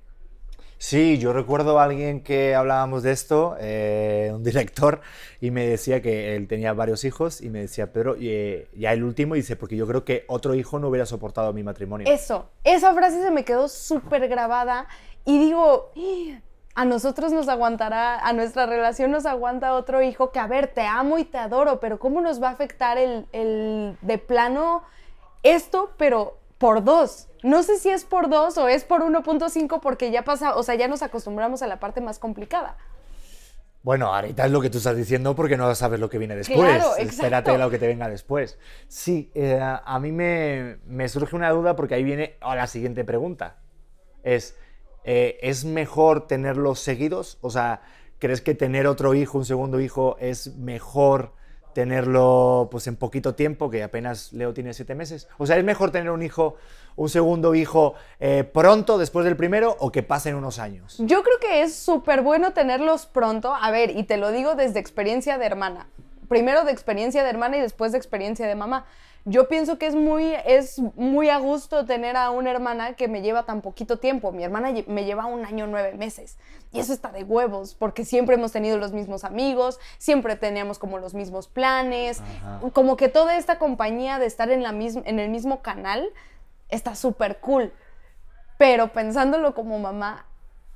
Sí, 0.84 1.18
yo 1.18 1.32
recuerdo 1.32 1.80
a 1.80 1.86
alguien 1.86 2.22
que 2.22 2.56
hablábamos 2.56 3.04
de 3.04 3.14
esto, 3.14 3.56
eh, 3.58 4.32
un 4.36 4.44
director, 4.44 5.00
y 5.40 5.50
me 5.50 5.66
decía 5.66 6.02
que 6.02 6.36
él 6.36 6.50
tenía 6.50 6.74
varios 6.74 7.06
hijos 7.06 7.40
y 7.40 7.50
me 7.50 7.60
decía, 7.60 7.94
Pedro, 7.94 8.18
eh, 8.20 8.68
ya 8.76 8.92
el 8.92 9.06
último, 9.06 9.36
dice, 9.36 9.56
porque 9.56 9.78
yo 9.78 9.88
creo 9.88 10.04
que 10.04 10.26
otro 10.28 10.56
hijo 10.56 10.80
no 10.80 10.90
hubiera 10.90 11.06
soportado 11.06 11.54
mi 11.54 11.64
matrimonio. 11.64 12.06
Eso, 12.12 12.50
esa 12.66 12.94
frase 12.94 13.24
se 13.24 13.32
me 13.32 13.46
quedó 13.46 13.70
súper 13.70 14.28
grabada 14.28 14.90
y 15.24 15.40
digo, 15.40 15.94
a 16.76 16.84
nosotros 16.84 17.32
nos 17.32 17.48
aguantará, 17.48 18.20
a 18.20 18.34
nuestra 18.34 18.66
relación 18.66 19.10
nos 19.10 19.26
aguanta 19.26 19.76
otro 19.76 20.02
hijo 20.02 20.34
que, 20.34 20.40
a 20.40 20.48
ver, 20.48 20.68
te 20.68 20.82
amo 20.82 21.18
y 21.18 21.24
te 21.24 21.38
adoro, 21.38 21.80
pero 21.80 21.98
¿cómo 21.98 22.20
nos 22.20 22.44
va 22.44 22.50
a 22.50 22.52
afectar 22.52 22.98
el, 22.98 23.26
el 23.32 23.96
de 24.02 24.18
plano 24.18 24.84
esto, 25.44 25.92
pero 25.96 26.43
por 26.58 26.84
dos? 26.84 27.28
No 27.44 27.62
sé 27.62 27.78
si 27.78 27.90
es 27.90 28.06
por 28.06 28.30
2 28.30 28.58
o 28.58 28.70
es 28.70 28.86
por 28.86 29.02
1.5 29.02 29.82
porque 29.82 30.12
ya 30.12 30.24
pasa, 30.24 30.56
o 30.56 30.64
sea, 30.64 30.76
ya 30.76 30.88
nos 30.88 31.04
acostumbramos 31.04 31.62
a 31.62 31.68
la 31.68 31.78
parte 31.78 32.00
más 32.00 32.18
complicada. 32.18 32.78
Bueno, 33.84 34.16
ahorita 34.16 34.46
es 34.46 34.52
lo 34.52 34.62
que 34.62 34.70
tú 34.70 34.78
estás 34.78 34.96
diciendo 34.96 35.36
porque 35.36 35.58
no 35.58 35.76
sabes 35.76 36.00
lo 36.00 36.10
que 36.10 36.18
viene 36.18 36.38
después. 36.38 36.58
Claro, 36.58 36.96
Espérate 36.96 37.58
lo 37.58 37.70
que 37.70 37.78
te 37.78 37.86
venga 37.86 38.08
después. 38.08 38.58
Sí, 38.88 39.30
eh, 39.36 39.60
a 39.62 40.00
mí 40.00 40.14
me, 40.14 41.10
surge 41.10 41.36
una 41.36 41.50
duda 41.50 41.76
porque 41.76 41.96
ahí 41.96 42.04
viene 42.06 42.38
a 42.40 42.56
la 42.56 42.66
siguiente 42.66 43.04
pregunta. 43.04 43.58
Es, 44.24 44.56
eh, 45.04 45.38
¿es 45.42 45.66
mejor 45.66 46.28
tenerlos 46.28 46.80
seguidos? 46.80 47.40
O 47.42 47.50
sea, 47.50 47.82
¿crees 48.20 48.40
que 48.40 48.56
tener 48.56 48.88
otro 48.88 49.16
hijo, 49.16 49.38
un 49.38 49.46
segundo 49.46 49.82
hijo, 49.82 50.16
es 50.22 50.56
mejor 50.56 51.34
tenerlo 51.74 52.70
pues 52.72 52.88
en 52.88 52.96
poquito 52.96 53.36
tiempo, 53.36 53.70
que 53.70 53.84
apenas 53.84 54.34
Leo 54.34 54.54
tiene 54.54 54.74
siete 54.74 54.96
meses? 54.96 55.28
O 55.38 55.46
sea, 55.46 55.58
¿es 55.58 55.64
mejor 55.64 55.92
tener 55.92 56.12
un 56.12 56.22
hijo 56.22 56.56
un 56.96 57.10
segundo 57.10 57.56
hijo 57.56 57.96
eh, 58.20 58.44
pronto 58.44 58.98
después 58.98 59.26
del 59.26 59.36
primero 59.36 59.76
o 59.80 59.92
que 59.92 60.04
pasen 60.04 60.36
unos 60.36 60.60
años? 60.60 60.98
Yo 61.00 61.24
creo 61.24 61.40
que 61.40 61.64
es 61.64 61.76
súper 61.76 62.22
bueno 62.22 62.54
tenerlos 62.54 63.06
pronto. 63.06 63.54
A 63.54 63.72
ver, 63.72 63.92
y 63.92 64.04
te 64.04 64.18
lo 64.18 64.32
digo 64.32 64.56
desde 64.56 64.80
experiencia 64.80 65.38
de 65.38 65.46
hermana. 65.46 65.88
Primero 66.30 66.64
de 66.64 66.72
experiencia 66.72 67.24
de 67.24 67.30
hermana 67.30 67.58
y 67.58 67.62
después 67.62 67.92
de 67.92 67.98
experiencia 67.98 68.48
de 68.48 68.56
mamá. 68.56 68.86
Yo 69.26 69.48
pienso 69.48 69.78
que 69.78 69.88
es 69.88 69.96
muy, 69.96 70.34
es 70.46 70.80
muy 70.96 71.30
a 71.30 71.38
gusto 71.38 71.86
tener 71.86 72.18
a 72.18 72.30
una 72.32 72.52
hermana 72.52 72.96
que 72.96 73.08
me 73.08 73.22
lleva 73.22 73.44
tan 73.44 73.62
poquito 73.62 73.98
tiempo. 73.98 74.34
Mi 74.34 74.44
hermana 74.44 74.74
me 74.88 75.06
lleva 75.06 75.28
un 75.28 75.46
año 75.46 75.66
nueve 75.66 75.94
meses. 75.94 76.38
Y 76.74 76.80
eso 76.80 76.92
está 76.92 77.10
de 77.10 77.24
huevos, 77.24 77.74
porque 77.76 78.04
siempre 78.04 78.36
hemos 78.36 78.52
tenido 78.52 78.78
los 78.78 78.92
mismos 78.92 79.24
amigos, 79.24 79.80
siempre 79.98 80.36
teníamos 80.36 80.78
como 80.80 80.98
los 80.98 81.14
mismos 81.14 81.48
planes, 81.48 82.22
como 82.74 82.98
que 82.98 83.10
toda 83.10 83.38
esta 83.38 83.60
compañía 83.60 84.20
de 84.20 84.26
estar 84.26 84.50
en, 84.50 84.64
la 84.64 84.72
en 84.72 85.20
el 85.20 85.30
mismo 85.30 85.62
canal 85.62 86.10
está 86.70 86.96
súper 86.96 87.40
cool. 87.40 87.72
Pero 88.58 88.92
pensándolo 88.92 89.54
como 89.54 89.80
mamá, 89.80 90.26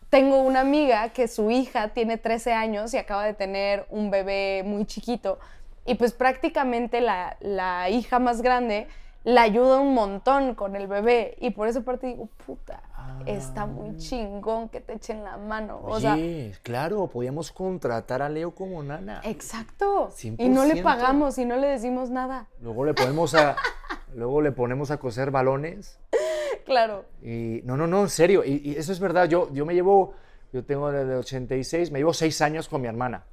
tengo 0.09 0.41
una 0.41 0.61
amiga 0.61 1.09
que 1.09 1.27
su 1.27 1.51
hija 1.51 1.89
tiene 1.89 2.17
13 2.17 2.53
años 2.53 2.93
y 2.93 2.97
acaba 2.97 3.25
de 3.25 3.33
tener 3.33 3.85
un 3.89 4.09
bebé 4.09 4.63
muy 4.65 4.85
chiquito. 4.85 5.39
Y 5.87 5.95
pues 5.95 6.13
prácticamente 6.13 7.01
la, 7.01 7.37
la 7.39 7.89
hija 7.89 8.19
más 8.19 8.41
grande 8.41 8.87
la 9.27 9.41
ayuda 9.41 9.81
un 9.81 9.93
montón 9.93 10.55
con 10.55 10.77
el 10.77 10.87
bebé. 10.87 11.35
Y 11.41 11.49
por 11.49 11.67
esa 11.67 11.81
parte 11.81 12.07
digo, 12.07 12.29
puta, 12.45 12.81
está 13.25 13.65
muy 13.65 13.89
ah. 13.89 13.97
chingón 13.97 14.69
que 14.69 14.79
te 14.79 14.93
echen 14.93 15.21
la 15.23 15.35
mano. 15.35 15.81
Oye, 15.83 16.53
claro, 16.63 17.07
podíamos 17.07 17.51
contratar 17.51 18.21
a 18.21 18.29
Leo 18.29 18.55
como 18.55 18.81
nana. 18.83 19.19
Exacto. 19.25 20.09
Y 20.37 20.47
no 20.47 20.63
le 20.63 20.81
pagamos 20.81 21.37
y 21.37 21.43
no 21.43 21.57
le 21.57 21.67
decimos 21.67 22.09
nada. 22.09 22.47
Luego 22.61 22.85
le 22.85 22.93
ponemos 22.93 23.35
a, 23.35 23.57
luego 24.15 24.41
le 24.41 24.53
ponemos 24.53 24.91
a 24.91 24.97
coser 24.97 25.29
balones. 25.29 25.99
Claro. 26.65 27.03
Y 27.21 27.61
no, 27.65 27.75
no, 27.75 27.85
no, 27.85 28.03
en 28.03 28.09
serio. 28.09 28.43
Y, 28.45 28.75
eso 28.77 28.93
es 28.93 28.99
verdad. 29.01 29.27
Yo, 29.27 29.53
yo 29.53 29.65
me 29.65 29.73
llevo, 29.73 30.13
yo 30.53 30.63
tengo 30.63 30.89
desde 30.89 31.15
86, 31.15 31.91
me 31.91 31.99
llevo 31.99 32.13
seis 32.13 32.41
años 32.41 32.69
con 32.69 32.81
mi 32.81 32.87
hermana. 32.87 33.25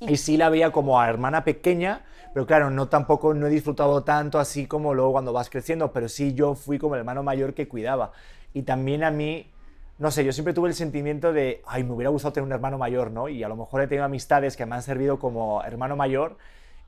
Y 0.00 0.16
sí 0.16 0.36
la 0.36 0.48
veía 0.48 0.72
como 0.72 1.00
a 1.00 1.08
hermana 1.08 1.44
pequeña, 1.44 2.02
pero 2.32 2.46
claro, 2.46 2.70
no 2.70 2.88
tampoco 2.88 3.32
no 3.32 3.46
he 3.46 3.50
disfrutado 3.50 4.02
tanto 4.02 4.38
así 4.38 4.66
como 4.66 4.92
luego 4.92 5.12
cuando 5.12 5.32
vas 5.32 5.48
creciendo, 5.48 5.92
pero 5.92 6.08
sí 6.08 6.34
yo 6.34 6.54
fui 6.54 6.78
como 6.78 6.94
el 6.96 7.00
hermano 7.00 7.22
mayor 7.22 7.54
que 7.54 7.68
cuidaba. 7.68 8.12
Y 8.52 8.62
también 8.62 9.04
a 9.04 9.10
mí, 9.10 9.50
no 9.98 10.10
sé, 10.10 10.24
yo 10.24 10.32
siempre 10.32 10.52
tuve 10.52 10.68
el 10.68 10.74
sentimiento 10.74 11.32
de, 11.32 11.62
ay, 11.66 11.84
me 11.84 11.92
hubiera 11.92 12.10
gustado 12.10 12.32
tener 12.32 12.46
un 12.46 12.52
hermano 12.52 12.76
mayor, 12.76 13.10
¿no? 13.10 13.28
Y 13.28 13.42
a 13.44 13.48
lo 13.48 13.56
mejor 13.56 13.82
he 13.82 13.86
tenido 13.86 14.04
amistades 14.04 14.56
que 14.56 14.66
me 14.66 14.74
han 14.74 14.82
servido 14.82 15.18
como 15.18 15.62
hermano 15.62 15.96
mayor 15.96 16.36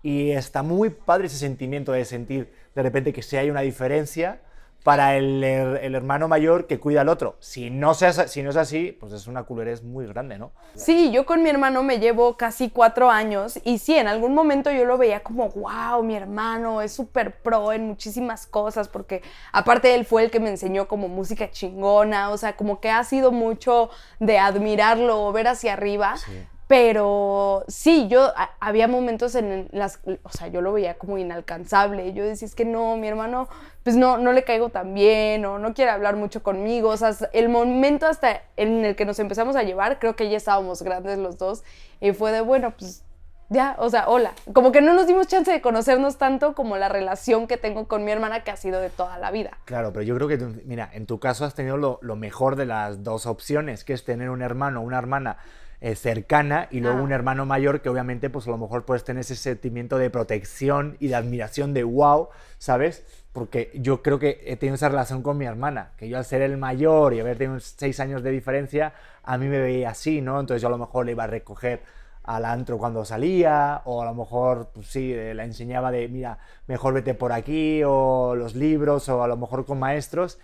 y 0.03 0.31
está 0.33 0.63
muy 0.63 0.91
padre 0.91 1.27
ese 1.27 1.39
sentimiento 1.39 1.93
de 1.93 2.05
sentir 2.05 2.53
de 2.75 2.83
repente 2.83 3.13
que 3.13 3.23
sí 3.23 3.37
hay 3.37 3.51
una 3.51 3.63
diferencia 3.63 4.41
para 4.87 5.17
el, 5.17 5.43
hermano 5.43 6.29
mayor 6.29 6.69
que 6.69 6.79
cuida 6.79 7.01
al 7.01 7.09
otro. 7.09 7.35
Si 7.41 7.71
no, 7.71 7.93
si 7.93 8.43
no 8.45 8.51
es 8.51 8.57
así, 8.57 8.93
pues 8.93 9.13
es 9.13 9.27
una 9.27 9.43
culerez 9.43 9.83
muy 9.83 10.07
grande, 10.07 10.39
¿no? 10.39 10.53
Sí, 10.77 11.11
yo 11.11 11.27
con 11.27 11.43
mi 11.43 11.51
hermano 11.51 11.83
me 11.83 11.99
llevo 11.99 12.37
casi 12.37 12.71
cuatro 12.71 13.11
años 13.11 13.59
y 13.65 13.79
sí, 13.79 13.97
en 13.97 14.07
algún 14.07 14.33
momento 14.33 14.71
yo 14.71 14.85
lo 14.85 14.97
veía 14.97 15.25
como, 15.25 15.49
wow, 15.49 16.05
mi 16.05 16.15
hermano 16.15 16.83
es 16.83 16.93
súper 16.93 17.43
pro 17.43 17.73
en 17.73 17.89
muchísimas 17.89 18.47
cosas, 18.47 18.87
porque 18.87 19.23
aparte 19.51 19.93
él 19.93 20.05
fue 20.05 20.23
el 20.23 20.31
que 20.31 20.39
me 20.39 20.51
enseñó 20.51 20.87
como 20.87 21.09
música 21.09 21.51
chingona, 21.51 22.31
o 22.31 22.39
sea, 22.39 22.55
como 22.55 22.79
que 22.81 22.89
ha 22.89 23.03
sido 23.03 23.33
mucho 23.33 23.91
de 24.21 24.39
admirarlo 24.39 25.21
o 25.21 25.33
ver 25.33 25.49
hacia 25.49 25.73
arriba. 25.73 26.17
Sí. 26.17 26.47
Pero 26.69 27.65
sí, 27.69 28.09
yo 28.09 28.33
había 28.59 28.89
momentos 28.89 29.37
en 29.37 29.69
las, 29.71 30.01
o 30.23 30.31
sea, 30.31 30.49
yo 30.49 30.61
lo 30.61 30.73
veía 30.73 30.99
como 30.99 31.17
inalcanzable. 31.17 32.13
Yo 32.13 32.25
decía, 32.25 32.47
es 32.47 32.57
que 32.57 32.65
no, 32.65 32.97
mi 32.97 33.07
hermano, 33.07 33.49
pues 33.85 33.95
no, 33.95 34.19
no 34.19 34.33
le 34.33 34.43
caigo 34.43 34.69
tan 34.71 34.93
bien 34.93 35.45
o 35.45 35.61
no 35.61 35.75
quiere 35.75 35.93
hablar 35.93 36.17
mucho 36.17 36.43
conmigo. 36.43 36.89
O 36.89 36.97
sea, 36.97 37.15
el 37.33 37.49
momento 37.49 38.07
hasta 38.07 38.43
en 38.57 38.85
el 38.85 38.97
que 38.97 39.05
nos 39.05 39.21
empezamos 39.21 39.55
a 39.55 39.63
llevar, 39.63 40.01
creo 40.01 40.17
que 40.17 40.29
ya 40.29 40.37
estábamos 40.37 40.83
grandes 40.83 41.19
los 41.19 41.39
dos 41.39 41.63
y 42.01 42.13
fue 42.13 42.33
de, 42.33 42.41
bueno, 42.41 42.75
pues 42.77 43.05
ya, 43.49 43.77
o 43.79 43.89
sea, 43.89 44.09
hola. 44.09 44.33
Como 44.53 44.73
que 44.73 44.81
no 44.81 44.93
nos 44.93 45.07
dimos 45.07 45.29
chance 45.29 45.53
de 45.53 45.61
conocernos 45.61 46.19
tanto 46.19 46.57
como 46.57 46.77
la 46.77 46.89
relación 46.89 47.47
que 47.47 47.59
tengo 47.59 47.87
con 47.87 48.05
mi 48.05 48.11
hermana 48.11 48.43
que 48.43 48.51
ha 48.51 48.57
sido 48.57 48.81
de 48.81 48.91
toda 48.91 49.19
la 49.19 49.31
vida. 49.31 49.57
Claro, 49.67 49.93
pero 49.93 50.03
yo 50.03 50.17
creo 50.17 50.27
que, 50.27 50.39
mira, 50.65 50.91
en 50.93 51.07
tu 51.07 51.21
caso 51.21 51.45
has 51.45 51.55
tenido 51.55 51.77
lo 51.77 52.17
mejor 52.17 52.57
de 52.57 52.67
las 52.67 53.05
dos 53.05 53.27
opciones, 53.27 53.85
que 53.85 53.93
es 53.93 54.05
tener 54.05 54.31
un 54.31 54.43
hermano 54.43 54.81
o 54.81 54.83
una 54.83 54.99
hermana 54.99 55.37
eh, 55.81 55.95
cercana 55.95 56.69
y 56.71 56.81
luego 56.81 57.03
un 57.03 57.13
hermano 57.13 57.45
mayor 57.45 57.83
que 57.83 57.89
obviamente 57.89 58.31
pues 58.31 58.47
a 58.47 58.51
lo 58.51 58.59
mejor 58.59 58.85
puedes 58.85 59.05
tener 59.05 59.21
ese 59.21 59.37
sentimiento 59.37 59.99
de 59.99 60.09
protección 60.09 60.97
y 61.01 61.09
de 61.09 61.15
admiración 61.15 61.75
de 61.75 61.85
wow, 61.85 62.29
¿sabes? 62.59 63.05
Porque 63.33 63.71
yo 63.75 64.03
creo 64.03 64.19
que 64.19 64.43
he 64.47 64.57
tenido 64.57 64.77
esa 64.77 64.89
relación 64.89 65.23
con 65.23 65.37
mi 65.37 65.45
hermana, 65.45 65.93
que 65.99 66.09
yo 66.09 66.17
al 66.17 66.25
ser 66.25 66.41
el 66.41 66.57
mayor 66.57 67.13
y 67.13 67.21
haber 67.21 67.37
tenido 67.37 67.61
seis 67.61 68.01
años 68.01 68.23
de 68.23 68.31
diferencia, 68.31 68.95
a 69.23 69.37
mí 69.37 69.47
me 69.49 69.61
veía 69.61 69.91
así, 69.91 70.23
¿no? 70.23 70.41
Entonces 70.41 70.63
yo 70.63 70.69
a 70.69 70.71
lo 70.71 70.79
mejor 70.79 71.05
le 71.05 71.13
iba 71.13 71.25
a 71.25 71.29
recoger 71.29 71.83
al 72.27 72.45
antro 72.45 72.79
cuando 72.79 73.05
salía, 73.05 73.83
o 73.85 74.03
a 74.03 74.05
lo 74.05 74.15
mejor, 74.15 74.71
pues 74.75 74.89
sí, 74.89 75.13
eh, 75.13 75.33
la 75.35 75.45
enseñaba 75.45 75.93
de, 75.93 76.09
mira, 76.09 76.39
mejor 76.67 76.95
vete 76.95 77.15
por 77.15 77.33
aquí, 77.33 77.83
o 77.85 78.35
los 78.35 78.57
libros, 78.57 79.09
o 79.09 79.23
a 79.23 79.29
lo 79.29 79.37
mejor 79.37 79.65
con 79.65 79.79
maestros. 79.79 80.39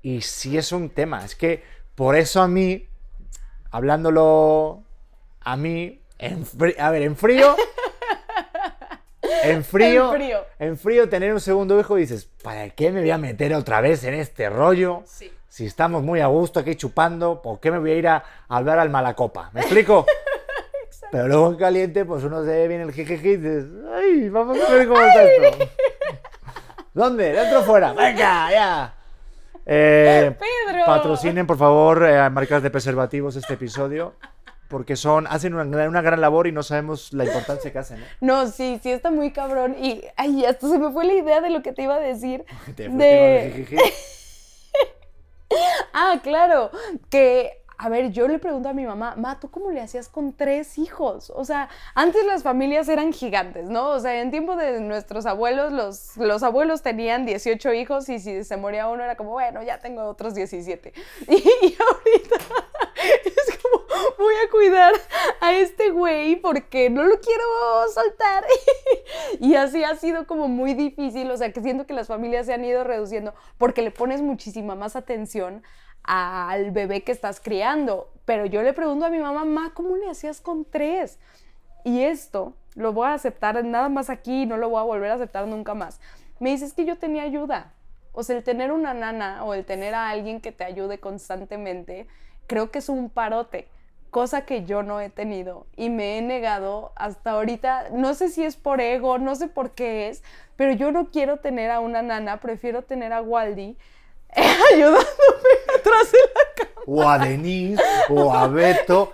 Y 0.00 0.22
sí 0.22 0.56
es 0.56 0.72
un 0.72 0.90
tema, 0.90 1.24
es 1.24 1.34
que 1.34 1.62
por 1.94 2.16
eso 2.16 2.40
a 2.40 2.48
mí 2.48 2.88
hablándolo 3.76 4.84
a 5.40 5.56
mí, 5.58 6.00
en 6.18 6.46
a 6.78 6.90
ver, 6.90 7.02
en 7.02 7.14
frío, 7.14 7.54
en 9.42 9.62
frío, 9.64 10.14
en 10.58 10.78
frío, 10.78 11.08
tener 11.10 11.34
un 11.34 11.40
segundo 11.40 11.78
hijo, 11.78 11.96
dices, 11.96 12.24
¿para 12.42 12.70
qué 12.70 12.90
me 12.90 13.00
voy 13.00 13.10
a 13.10 13.18
meter 13.18 13.52
otra 13.54 13.82
vez 13.82 14.02
en 14.04 14.14
este 14.14 14.48
rollo? 14.48 15.04
Si 15.04 15.66
estamos 15.66 16.02
muy 16.02 16.20
a 16.20 16.26
gusto 16.26 16.60
aquí 16.60 16.74
chupando, 16.74 17.42
¿por 17.42 17.60
qué 17.60 17.70
me 17.70 17.78
voy 17.78 17.90
a 17.90 17.96
ir 17.96 18.08
a, 18.08 18.24
hablar 18.48 18.78
al 18.78 18.88
Malacopa? 18.88 19.50
¿Me 19.52 19.60
explico? 19.60 20.06
Pero 21.12 21.28
luego 21.28 21.50
en 21.50 21.56
caliente, 21.56 22.06
pues 22.06 22.24
uno 22.24 22.44
se 22.44 22.50
ve 22.50 22.68
bien 22.68 22.80
el 22.80 22.92
jijiji 22.92 23.28
y 23.28 23.36
dices, 23.36 23.66
ay, 23.94 24.30
vamos 24.30 24.58
a 24.58 24.72
ver 24.72 24.88
cómo 24.88 25.00
está 25.02 25.22
esto. 25.22 25.70
¿Dónde? 26.94 27.30
¿Dentro 27.30 27.60
o 27.60 27.62
fuera? 27.62 27.92
Venga, 27.92 28.50
ya. 28.50 28.95
Eh, 29.66 30.34
Pedro. 30.38 30.84
Patrocinen, 30.86 31.46
por 31.46 31.58
favor, 31.58 32.06
eh, 32.08 32.30
marcas 32.30 32.62
de 32.62 32.70
preservativos 32.70 33.36
este 33.36 33.54
episodio. 33.54 34.14
Porque 34.68 34.96
son, 34.96 35.28
hacen 35.28 35.54
una, 35.54 35.88
una 35.88 36.02
gran 36.02 36.20
labor 36.20 36.48
y 36.48 36.52
no 36.52 36.64
sabemos 36.64 37.12
la 37.12 37.24
importancia 37.24 37.72
que 37.72 37.78
hacen. 37.78 38.00
¿eh? 38.00 38.06
No, 38.20 38.48
sí, 38.48 38.80
sí 38.82 38.90
está 38.90 39.12
muy 39.12 39.32
cabrón. 39.32 39.76
Y 39.80 40.02
ay, 40.16 40.44
hasta 40.44 40.68
se 40.68 40.78
me 40.78 40.90
fue 40.90 41.04
la 41.04 41.12
idea 41.12 41.40
de 41.40 41.50
lo 41.50 41.62
que 41.62 41.72
te 41.72 41.82
iba 41.82 41.94
a 41.94 42.00
decir. 42.00 42.44
Te 42.76 42.88
De-. 42.88 43.66
Ah, 45.94 46.20
claro, 46.22 46.70
que, 47.08 47.62
a 47.78 47.88
ver, 47.88 48.10
yo 48.10 48.26
le 48.26 48.38
pregunto 48.38 48.68
a 48.68 48.72
mi 48.72 48.86
mamá, 48.86 49.14
ma, 49.16 49.38
¿tú 49.38 49.50
cómo 49.50 49.70
le 49.70 49.80
hacías 49.80 50.08
con 50.08 50.32
tres 50.32 50.78
hijos? 50.78 51.30
O 51.34 51.44
sea, 51.44 51.68
antes 51.94 52.24
las 52.24 52.42
familias 52.42 52.88
eran 52.88 53.12
gigantes, 53.12 53.68
¿no? 53.68 53.90
O 53.90 54.00
sea, 54.00 54.20
en 54.20 54.30
tiempo 54.30 54.56
de 54.56 54.80
nuestros 54.80 55.26
abuelos, 55.26 55.72
los, 55.72 56.16
los 56.16 56.42
abuelos 56.42 56.82
tenían 56.82 57.26
18 57.26 57.72
hijos 57.74 58.08
y 58.08 58.18
si 58.18 58.44
se 58.44 58.56
moría 58.56 58.88
uno 58.88 59.04
era 59.04 59.16
como, 59.16 59.32
bueno, 59.32 59.62
ya 59.62 59.78
tengo 59.78 60.04
otros 60.04 60.34
17. 60.34 60.92
Y, 61.28 61.34
y 61.34 61.76
ahorita 61.78 62.36
es 63.24 63.58
como, 63.62 63.84
voy 64.18 64.34
a 64.46 64.50
cuidar 64.50 64.94
a 65.40 65.52
este 65.54 65.90
güey 65.90 66.36
porque 66.36 66.88
no 66.88 67.02
lo 67.02 67.20
quiero 67.20 67.44
soltar. 67.92 68.44
Y 69.40 69.54
así 69.54 69.84
ha 69.84 69.96
sido 69.96 70.26
como 70.26 70.48
muy 70.48 70.74
difícil, 70.74 71.30
o 71.30 71.36
sea, 71.36 71.52
que 71.52 71.60
siento 71.60 71.86
que 71.86 71.92
las 71.92 72.06
familias 72.06 72.46
se 72.46 72.54
han 72.54 72.64
ido 72.64 72.84
reduciendo 72.84 73.34
porque 73.58 73.82
le 73.82 73.90
pones 73.90 74.22
muchísima 74.22 74.74
más 74.74 74.96
atención 74.96 75.62
al 76.06 76.70
bebé 76.70 77.02
que 77.02 77.12
estás 77.12 77.40
criando. 77.40 78.10
Pero 78.24 78.46
yo 78.46 78.62
le 78.62 78.72
pregunto 78.72 79.04
a 79.04 79.10
mi 79.10 79.18
mamá, 79.18 79.44
ma, 79.44 79.72
¿cómo 79.74 79.96
le 79.96 80.08
hacías 80.08 80.40
con 80.40 80.64
tres? 80.64 81.18
Y 81.84 82.02
esto 82.02 82.54
lo 82.74 82.92
voy 82.92 83.08
a 83.08 83.14
aceptar 83.14 83.62
nada 83.64 83.88
más 83.88 84.10
aquí 84.10 84.42
y 84.42 84.46
no 84.46 84.56
lo 84.56 84.68
voy 84.68 84.80
a 84.80 84.84
volver 84.84 85.10
a 85.10 85.14
aceptar 85.14 85.46
nunca 85.46 85.74
más. 85.74 86.00
Me 86.40 86.50
dices 86.50 86.72
que 86.72 86.84
yo 86.84 86.98
tenía 86.98 87.22
ayuda. 87.22 87.72
O 88.12 88.22
sea, 88.22 88.36
el 88.36 88.44
tener 88.44 88.72
una 88.72 88.94
nana 88.94 89.44
o 89.44 89.54
el 89.54 89.64
tener 89.64 89.94
a 89.94 90.08
alguien 90.08 90.40
que 90.40 90.52
te 90.52 90.64
ayude 90.64 90.98
constantemente, 90.98 92.06
creo 92.46 92.70
que 92.70 92.78
es 92.78 92.88
un 92.88 93.10
parote, 93.10 93.68
cosa 94.10 94.46
que 94.46 94.64
yo 94.64 94.82
no 94.82 95.00
he 95.00 95.10
tenido 95.10 95.66
y 95.76 95.90
me 95.90 96.16
he 96.16 96.22
negado 96.22 96.92
hasta 96.96 97.32
ahorita. 97.32 97.90
No 97.92 98.14
sé 98.14 98.30
si 98.30 98.42
es 98.42 98.56
por 98.56 98.80
ego, 98.80 99.18
no 99.18 99.34
sé 99.34 99.48
por 99.48 99.72
qué 99.72 100.08
es, 100.08 100.22
pero 100.56 100.72
yo 100.72 100.92
no 100.92 101.10
quiero 101.10 101.38
tener 101.38 101.70
a 101.70 101.80
una 101.80 102.00
nana, 102.02 102.40
prefiero 102.40 102.82
tener 102.82 103.12
a 103.12 103.20
Waldi 103.20 103.76
ayudándome 104.74 105.04
atrás 105.78 106.12
de 106.12 106.18
la 106.18 106.54
cama. 106.56 106.82
O 106.86 107.08
a 107.08 107.18
Denise, 107.18 107.82
o 108.08 108.32
a 108.32 108.46
Beto, 108.48 109.12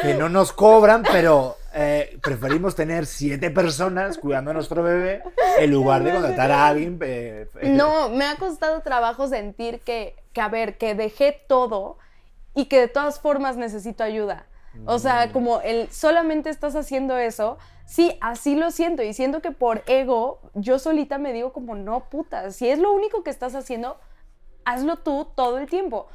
que 0.00 0.14
no 0.14 0.28
nos 0.28 0.52
cobran, 0.52 1.02
pero 1.02 1.56
eh, 1.72 2.18
preferimos 2.22 2.74
tener 2.74 3.06
siete 3.06 3.50
personas 3.50 4.18
cuidando 4.18 4.50
a 4.50 4.54
nuestro 4.54 4.82
bebé 4.82 5.22
en 5.58 5.70
lugar 5.70 6.04
de 6.04 6.12
contratar 6.12 6.50
a 6.52 6.66
alguien. 6.68 6.98
eh, 7.02 7.48
eh, 7.60 7.68
No, 7.70 8.08
me 8.10 8.26
ha 8.26 8.36
costado 8.36 8.80
trabajo 8.82 9.26
sentir 9.26 9.80
que, 9.80 10.14
que, 10.32 10.40
a 10.40 10.48
ver, 10.48 10.76
que 10.78 10.94
dejé 10.94 11.40
todo 11.48 11.98
y 12.54 12.66
que 12.66 12.80
de 12.80 12.88
todas 12.88 13.20
formas 13.20 13.56
necesito 13.56 14.04
ayuda. 14.04 14.46
O 14.86 14.98
sea, 14.98 15.30
como 15.30 15.60
el 15.60 15.88
solamente 15.92 16.50
estás 16.50 16.74
haciendo 16.74 17.16
eso, 17.16 17.58
sí, 17.86 18.18
así 18.20 18.56
lo 18.56 18.72
siento 18.72 19.04
y 19.04 19.12
siento 19.14 19.40
que 19.40 19.52
por 19.52 19.84
ego 19.86 20.40
yo 20.54 20.80
solita 20.80 21.16
me 21.16 21.32
digo 21.32 21.52
como, 21.52 21.76
no, 21.76 22.08
puta, 22.10 22.50
si 22.50 22.68
es 22.68 22.80
lo 22.80 22.92
único 22.92 23.22
que 23.22 23.30
estás 23.30 23.54
haciendo, 23.54 23.96
hazlo 24.64 24.96
tú 24.96 25.28
todo 25.34 25.58
el 25.58 25.68
tiempo. 25.68 26.08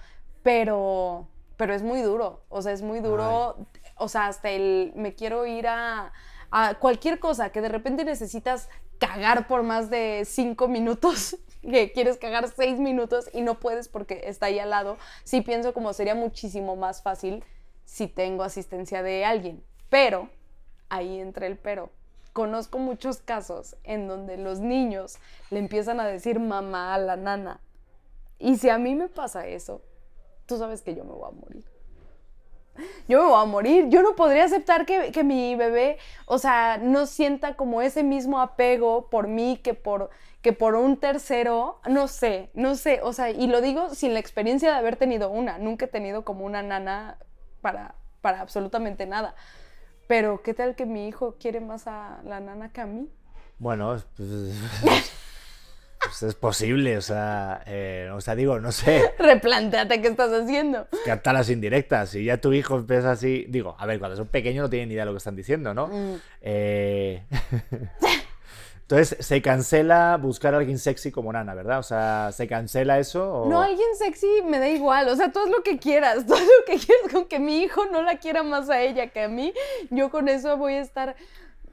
Pero, 0.44 1.28
pero 1.58 1.74
es 1.74 1.84
muy 1.84 2.02
duro, 2.02 2.44
o 2.50 2.62
sea, 2.62 2.72
es 2.72 2.82
muy 2.82 3.02
duro, 3.02 3.58
o 3.98 4.08
sea, 4.08 4.28
hasta 4.28 4.50
el, 4.50 4.94
me 4.96 5.14
quiero 5.14 5.46
ir 5.46 5.68
a, 5.68 6.14
a 6.50 6.76
cualquier 6.76 7.20
cosa 7.20 7.52
que 7.52 7.62
de 7.62 7.68
repente 7.70 8.06
necesitas 8.06 8.70
cagar 9.00 9.48
por 9.48 9.64
más 9.64 9.90
de 9.90 10.24
cinco 10.26 10.68
minutos, 10.68 11.38
que 11.62 11.92
quieres 11.92 12.18
cagar 12.18 12.48
seis 12.50 12.80
minutos 12.80 13.30
y 13.34 13.42
no 13.42 13.60
puedes 13.60 13.88
porque 13.88 14.22
está 14.26 14.48
ahí 14.48 14.60
al 14.60 14.70
lado, 14.70 14.98
sí 15.24 15.42
pienso 15.42 15.74
como 15.74 15.94
sería 15.94 16.16
muchísimo 16.16 16.76
más 16.76 17.02
fácil 17.02 17.44
si 17.86 18.08
tengo 18.08 18.44
asistencia 18.44 19.02
de 19.02 19.26
alguien. 19.26 19.64
Pero, 19.90 20.30
ahí 20.90 21.20
entra 21.20 21.48
el 21.48 21.58
pero. 21.58 21.90
Conozco 22.34 22.78
muchos 22.78 23.18
casos 23.18 23.76
en 23.84 24.08
donde 24.08 24.38
los 24.38 24.60
niños 24.60 25.18
le 25.50 25.60
empiezan 25.60 26.00
a 26.00 26.06
decir 26.06 26.40
mamá 26.40 26.94
a 26.94 27.00
la 27.00 27.16
nana. 27.18 27.60
Y 28.40 28.58
si 28.58 28.70
a 28.70 28.78
mí 28.78 28.96
me 28.96 29.10
pasa 29.10 29.46
eso, 29.46 29.82
tú 30.46 30.58
sabes 30.58 30.82
que 30.82 30.96
yo 30.96 31.04
me 31.04 31.12
voy 31.12 31.30
a 31.30 31.32
morir. 31.32 31.66
Yo 33.08 33.22
me 33.22 33.30
voy 33.30 33.42
a 33.42 33.46
morir. 33.46 33.90
Yo 33.90 34.02
no 34.02 34.16
podría 34.16 34.46
aceptar 34.46 34.86
que, 34.86 35.12
que 35.12 35.24
mi 35.24 35.56
bebé, 35.56 35.98
o 36.26 36.38
sea, 36.38 36.78
no 36.82 37.06
sienta 37.06 37.56
como 37.56 37.82
ese 37.82 38.04
mismo 38.04 38.40
apego 38.40 39.10
por 39.10 39.28
mí 39.28 39.60
que 39.62 39.74
por, 39.74 40.10
que 40.42 40.54
por 40.54 40.76
un 40.76 40.98
tercero. 40.98 41.82
No 41.90 42.08
sé, 42.08 42.50
no 42.54 42.76
sé. 42.76 43.02
O 43.04 43.12
sea, 43.14 43.30
y 43.30 43.48
lo 43.48 43.62
digo 43.62 43.94
sin 43.94 44.14
la 44.14 44.20
experiencia 44.20 44.72
de 44.72 44.78
haber 44.78 44.96
tenido 44.96 45.30
una. 45.30 45.58
Nunca 45.58 45.86
he 45.86 45.90
tenido 45.90 46.24
como 46.24 46.46
una 46.46 46.64
nana 46.64 47.18
para, 47.62 47.96
para 48.22 48.42
absolutamente 48.42 49.06
nada. 49.06 49.36
Pero, 50.08 50.42
¿qué 50.42 50.54
tal 50.54 50.76
que 50.76 50.86
mi 50.86 51.08
hijo 51.08 51.36
quiere 51.40 51.60
más 51.60 51.86
a 51.86 52.22
la 52.24 52.40
nana 52.40 52.72
que 52.72 52.82
a 52.82 52.86
mí? 52.86 53.10
Bueno, 53.60 53.96
pues, 54.16 54.30
pues 56.20 56.32
es 56.32 56.36
posible, 56.36 56.98
o 56.98 57.02
sea, 57.02 57.64
eh, 57.66 58.10
o 58.14 58.20
sea, 58.20 58.36
digo, 58.36 58.60
no 58.60 58.74
sé, 58.74 59.14
Replantéate 59.20 60.02
qué 60.02 60.10
estás 60.10 60.32
haciendo. 60.32 60.88
captar 61.06 61.34
las 61.34 61.50
indirectas. 61.50 62.10
Si 62.10 62.26
ya 62.26 62.38
tu 62.38 62.52
hijo 62.52 62.76
empieza 62.76 63.12
así, 63.12 63.46
digo, 63.48 63.76
a 63.80 63.86
ver, 63.86 64.00
cuando 64.00 64.18
son 64.18 64.28
pequeños 64.28 64.64
no 64.64 64.70
tienen 64.70 64.90
ni 64.90 64.96
idea 64.96 65.04
de 65.04 65.06
lo 65.08 65.14
que 65.14 65.20
están 65.20 65.38
diciendo, 65.38 65.74
¿no? 65.74 65.88
Mm. 65.88 66.16
Eh, 66.42 67.24
Entonces, 68.82 69.24
se 69.24 69.42
cancela 69.42 70.18
buscar 70.18 70.56
a 70.56 70.58
alguien 70.58 70.80
sexy 70.80 71.12
como 71.12 71.32
Nana, 71.32 71.54
¿verdad? 71.54 71.78
O 71.78 71.84
sea, 71.84 72.32
¿se 72.34 72.48
cancela 72.48 72.98
eso? 72.98 73.44
O... 73.44 73.48
No, 73.48 73.62
alguien 73.62 73.96
sexy 73.96 74.42
me 74.44 74.58
da 74.58 74.68
igual. 74.68 75.08
O 75.10 75.16
sea, 75.16 75.32
todo 75.32 75.46
lo 75.46 75.62
que 75.62 75.78
quieras. 75.78 76.26
Todo 76.28 76.40
lo 76.40 76.66
que 76.66 76.80
quieras 76.80 77.14
con 77.14 77.26
que 77.26 77.38
mi 77.38 77.62
hijo 77.62 77.86
no 77.86 78.02
la 78.02 78.18
quiera 78.18 78.42
más 78.42 78.68
a 78.70 78.82
ella 78.82 79.08
que 79.08 79.22
a 79.22 79.28
mí. 79.28 79.54
Yo 79.92 80.10
con 80.10 80.28
eso 80.28 80.58
voy 80.58 80.74
a 80.74 80.82
estar 80.82 81.16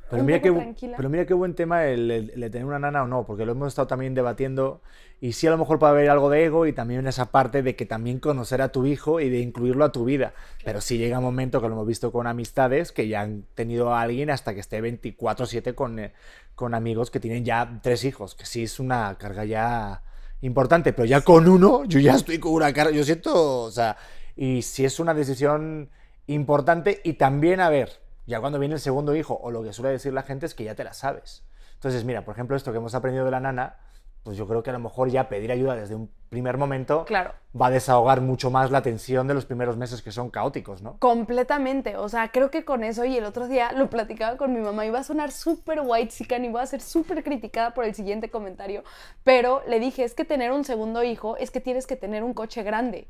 Pero 0.09 0.23
mira, 0.25 0.41
qué, 0.41 0.51
tranquila. 0.53 0.97
pero 0.97 1.09
mira 1.09 1.27
qué 1.27 1.35
buen 1.35 1.55
tema 1.55 1.87
el, 1.87 2.11
el- 2.11 2.31
el 2.43 2.51
tener 2.51 2.65
una 2.65 2.79
nana 2.79 3.03
o 3.03 3.07
no, 3.07 3.27
porque 3.27 3.45
lo 3.45 3.53
hemos 3.53 3.69
estado 3.69 3.89
también 3.89 4.15
debatiendo 4.15 4.81
y 5.21 5.33
sí 5.33 5.47
a 5.47 5.51
lo 5.51 5.59
mejor 5.59 5.79
puede 5.79 5.93
haber 5.93 6.11
algo 6.11 6.31
de 6.31 6.45
ego 6.45 6.67
y 6.67 6.73
también 6.73 7.07
esa 7.07 7.31
parte 7.33 7.63
de 7.63 7.75
que 7.75 7.87
también 7.87 8.21
conocer 8.21 8.63
a 8.63 8.71
tu 8.71 8.87
hijo 8.87 9.19
y 9.21 9.31
de 9.31 9.39
incluirlo 9.41 9.85
a 9.85 9.93
tu 9.93 10.05
vida. 10.05 10.35
Pero 10.65 10.81
sí 10.81 10.99
llega 10.99 11.19
un 11.19 11.25
momento 11.25 11.61
que 11.61 11.69
lo 11.69 11.75
hemos 11.75 11.87
visto 11.87 12.13
con 12.13 12.27
amistades 12.27 12.93
que 12.93 13.09
ya 13.09 13.23
han 13.23 13.45
tenido 13.55 13.93
a 13.95 14.03
alguien 14.03 14.31
hasta 14.31 14.55
que 14.55 14.61
esté 14.61 14.81
24/7 14.81 15.75
con, 15.75 15.99
eh, 15.99 16.13
con 16.55 16.75
amigos 16.75 17.11
que 17.11 17.19
tienen 17.21 17.45
ya 17.45 17.81
tres 17.83 18.05
hijos, 18.05 18.35
que 18.35 18.47
sí 18.47 18.63
es 18.63 18.79
una 18.79 19.17
carga 19.19 19.45
ya 19.45 20.03
importante, 20.43 20.93
pero 20.93 21.07
ya 21.07 21.23
con 21.23 21.49
uno 21.49 21.85
yo 21.85 21.99
ya 21.99 22.15
estoy 22.15 22.39
con 22.39 22.53
una 22.53 22.73
carga, 22.73 22.93
yo 22.93 23.03
siento, 23.05 23.63
o 23.63 23.71
sea, 23.71 23.97
y 24.37 24.63
si 24.63 24.85
es 24.85 25.01
una 25.01 25.15
decisión 25.15 25.89
importante 26.27 27.01
y 27.05 27.15
también, 27.15 27.61
a 27.61 27.71
ver, 27.71 27.91
ya 28.27 28.41
cuando 28.41 28.59
viene 28.59 28.75
el 28.75 28.81
segundo 28.81 29.15
hijo, 29.15 29.39
o 29.41 29.51
lo 29.51 29.63
que 29.63 29.73
suele 29.73 29.91
decir 29.93 30.13
la 30.13 30.23
gente 30.23 30.47
es 30.47 30.55
que 30.55 30.65
ya 30.65 30.75
te 30.75 30.85
la 30.85 30.93
sabes. 30.93 31.45
Entonces, 31.75 32.05
mira, 32.05 32.25
por 32.25 32.35
ejemplo, 32.35 32.57
esto 32.57 32.73
que 32.73 32.79
hemos 32.79 32.95
aprendido 32.95 33.25
de 33.25 33.31
la 33.31 33.41
nana, 33.41 33.77
pues 34.23 34.37
yo 34.37 34.49
creo 34.49 34.63
que 34.65 34.71
a 34.71 34.73
lo 34.73 34.81
mejor 34.81 35.09
ya 35.09 35.29
pedir 35.29 35.53
ayuda 35.53 35.77
desde 35.77 35.95
un 35.95 36.11
primer 36.31 36.57
momento 36.59 37.05
Claro. 37.05 37.33
va 37.59 37.67
a 37.67 37.71
desahogar 37.71 38.21
mucho 38.21 38.51
más 38.51 38.73
la 38.73 38.83
tensión 38.83 39.29
de 39.29 39.35
los 39.35 39.47
primeros 39.47 39.77
meses 39.77 40.03
que 40.03 40.11
son 40.11 40.31
caóticos, 40.31 40.83
¿no? 40.83 40.99
Completamente, 40.99 41.97
o 41.97 42.09
sea, 42.09 42.33
creo 42.33 42.51
que 42.51 42.65
con 42.65 42.83
eso 42.83 43.05
y 43.05 43.17
el 43.17 43.25
otro 43.25 43.47
día 43.47 43.71
lo 43.71 43.89
platicaba 43.89 44.37
con 44.37 44.53
mi 44.53 44.59
mamá, 44.59 44.85
iba 44.85 44.99
a 44.99 45.05
sonar 45.05 45.31
súper 45.31 45.81
white 45.85 46.09
chican 46.09 46.45
y 46.45 46.49
voy 46.49 46.61
a 46.61 46.67
ser 46.67 46.81
súper 46.81 47.23
criticada 47.23 47.73
por 47.73 47.85
el 47.85 47.95
siguiente 47.95 48.29
comentario, 48.29 48.83
pero 49.23 49.63
le 49.69 49.79
dije, 49.79 50.03
es 50.03 50.15
que 50.15 50.25
tener 50.25 50.51
un 50.51 50.65
segundo 50.65 51.05
hijo 51.05 51.37
es 51.37 51.53
que 51.53 51.61
tienes 51.61 51.87
que 51.87 51.95
tener 51.95 52.25
un 52.25 52.35
coche 52.35 52.65
grande. 52.65 53.07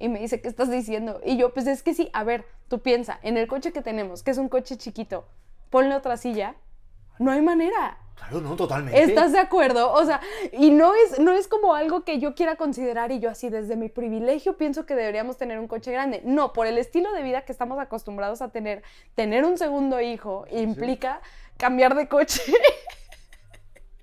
Y 0.00 0.08
me 0.08 0.18
dice, 0.18 0.40
¿qué 0.40 0.48
estás 0.48 0.70
diciendo? 0.70 1.20
Y 1.24 1.36
yo, 1.36 1.52
pues 1.54 1.66
es 1.66 1.82
que 1.82 1.94
sí, 1.94 2.10
a 2.14 2.24
ver, 2.24 2.46
tú 2.68 2.80
piensa, 2.80 3.20
en 3.22 3.36
el 3.36 3.46
coche 3.46 3.70
que 3.70 3.82
tenemos, 3.82 4.22
que 4.22 4.32
es 4.32 4.38
un 4.38 4.48
coche 4.48 4.76
chiquito, 4.76 5.26
ponle 5.68 5.94
otra 5.94 6.16
silla, 6.16 6.56
no 7.18 7.30
hay 7.30 7.42
manera. 7.42 7.98
Claro, 8.16 8.40
no, 8.40 8.56
totalmente. 8.56 9.02
¿Estás 9.02 9.32
de 9.32 9.38
acuerdo? 9.38 9.92
O 9.92 10.04
sea, 10.04 10.20
y 10.52 10.70
no 10.70 10.94
es, 10.94 11.18
no 11.18 11.32
es 11.32 11.48
como 11.48 11.74
algo 11.74 12.02
que 12.02 12.18
yo 12.18 12.34
quiera 12.34 12.56
considerar 12.56 13.12
y 13.12 13.20
yo 13.20 13.28
así 13.28 13.50
desde 13.50 13.76
mi 13.76 13.90
privilegio 13.90 14.56
pienso 14.56 14.86
que 14.86 14.94
deberíamos 14.94 15.36
tener 15.36 15.58
un 15.58 15.68
coche 15.68 15.92
grande. 15.92 16.22
No, 16.24 16.54
por 16.54 16.66
el 16.66 16.78
estilo 16.78 17.12
de 17.12 17.22
vida 17.22 17.42
que 17.42 17.52
estamos 17.52 17.78
acostumbrados 17.78 18.40
a 18.40 18.50
tener, 18.50 18.82
tener 19.14 19.44
un 19.44 19.58
segundo 19.58 20.00
hijo 20.00 20.46
implica 20.50 21.20
cambiar 21.58 21.94
de 21.94 22.08
coche. 22.08 22.40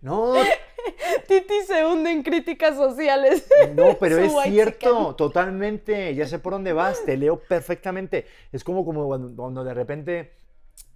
No, 0.07 0.33
Titi 1.27 1.61
se 1.67 1.85
hunde 1.85 2.13
en 2.13 2.23
críticas 2.23 2.77
sociales. 2.77 3.45
No, 3.75 3.97
pero 3.99 4.17
es 4.19 4.31
cierto, 4.43 4.89
chican. 4.89 5.17
totalmente. 5.17 6.15
Ya 6.15 6.25
sé 6.25 6.39
por 6.39 6.53
dónde 6.53 6.71
vas, 6.71 7.03
te 7.03 7.17
leo 7.23 7.39
perfectamente. 7.39 8.25
Es 8.53 8.63
como, 8.63 8.85
como 8.85 9.05
cuando, 9.05 9.35
cuando 9.35 9.65
de 9.65 9.73
repente, 9.73 10.31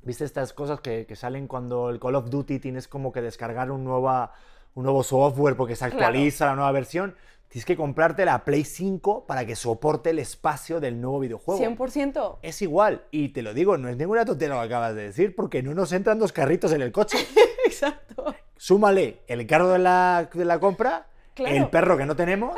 viste 0.03 0.23
estas 0.23 0.53
cosas 0.53 0.79
que, 0.79 1.05
que 1.05 1.17
salen 1.17 1.47
cuando 1.47 1.89
el 1.89 1.99
Call 1.99 2.15
of 2.15 2.29
Duty 2.29 2.59
tienes 2.59 2.87
como 2.87 3.11
que 3.11 3.21
descargar 3.21 3.69
un 3.69 3.83
nueva, 3.83 4.33
un 4.75 4.83
nuevo 4.83 5.03
software 5.03 5.57
porque 5.57 5.75
se 5.75 5.83
actualiza 5.83 6.45
la 6.45 6.55
nueva 6.55 6.71
versión. 6.71 7.13
Tienes 7.51 7.65
que 7.65 7.75
comprarte 7.75 8.23
la 8.23 8.45
Play 8.45 8.63
5 8.63 9.25
para 9.27 9.45
que 9.45 9.57
soporte 9.57 10.11
el 10.11 10.19
espacio 10.19 10.79
del 10.79 11.01
nuevo 11.01 11.19
videojuego. 11.19 11.61
100%. 11.61 12.37
Es 12.41 12.61
igual, 12.61 13.03
y 13.11 13.29
te 13.29 13.41
lo 13.41 13.53
digo, 13.53 13.77
no 13.77 13.89
es 13.89 13.97
ninguna 13.97 14.23
tontería 14.23 14.55
lo 14.55 14.61
que 14.61 14.67
acabas 14.67 14.95
de 14.95 15.03
decir, 15.03 15.35
porque 15.35 15.61
no 15.61 15.73
nos 15.73 15.91
entran 15.91 16.17
dos 16.17 16.31
carritos 16.31 16.71
en 16.71 16.81
el 16.81 16.93
coche. 16.93 17.17
Exacto. 17.65 18.33
Súmale 18.55 19.19
el 19.27 19.45
carro 19.47 19.69
de 19.69 19.79
la, 19.79 20.29
de 20.33 20.45
la 20.45 20.59
compra, 20.61 21.07
Claro. 21.33 21.55
el 21.55 21.67
perro 21.69 21.97
que 21.97 22.05
no 22.05 22.15
tenemos, 22.15 22.55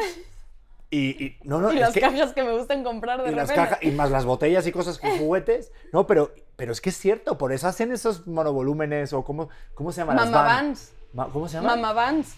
y, 0.91 1.23
y- 1.25 1.37
no, 1.43 1.59
no, 1.59 1.71
y 1.73 1.77
las 1.79 1.91
que- 1.93 1.99
cajas 2.01 2.33
que 2.33 2.43
me 2.43 2.55
gustan 2.55 2.83
comprar 2.83 3.23
de 3.23 3.31
y, 3.31 3.35
las 3.35 3.49
repente. 3.49 3.69
cajas, 3.71 3.83
y 3.83 3.91
más 3.91 4.11
las 4.11 4.25
botellas 4.25 4.67
y 4.67 4.71
cosas 4.71 4.99
con 4.99 5.09
juguetes. 5.17 5.71
No, 5.91 6.05
pero, 6.05 6.31
pero 6.55 6.71
es 6.71 6.81
que 6.81 6.89
es 6.91 6.97
cierto, 6.99 7.37
por 7.39 7.51
eso 7.51 7.67
hacen 7.67 7.91
esos 7.91 8.27
monovolúmenes 8.27 9.11
o 9.13 9.23
cómo, 9.23 9.49
¿cómo 9.73 9.91
se 9.91 10.01
llama? 10.01 10.13
Las 10.13 10.25
Mama 10.29 10.43
van. 10.43 10.65
Vans. 10.67 11.31
¿Cómo 11.33 11.47
se 11.47 11.55
llama? 11.57 11.75
Mama 11.75 11.93
Vans. 11.93 12.35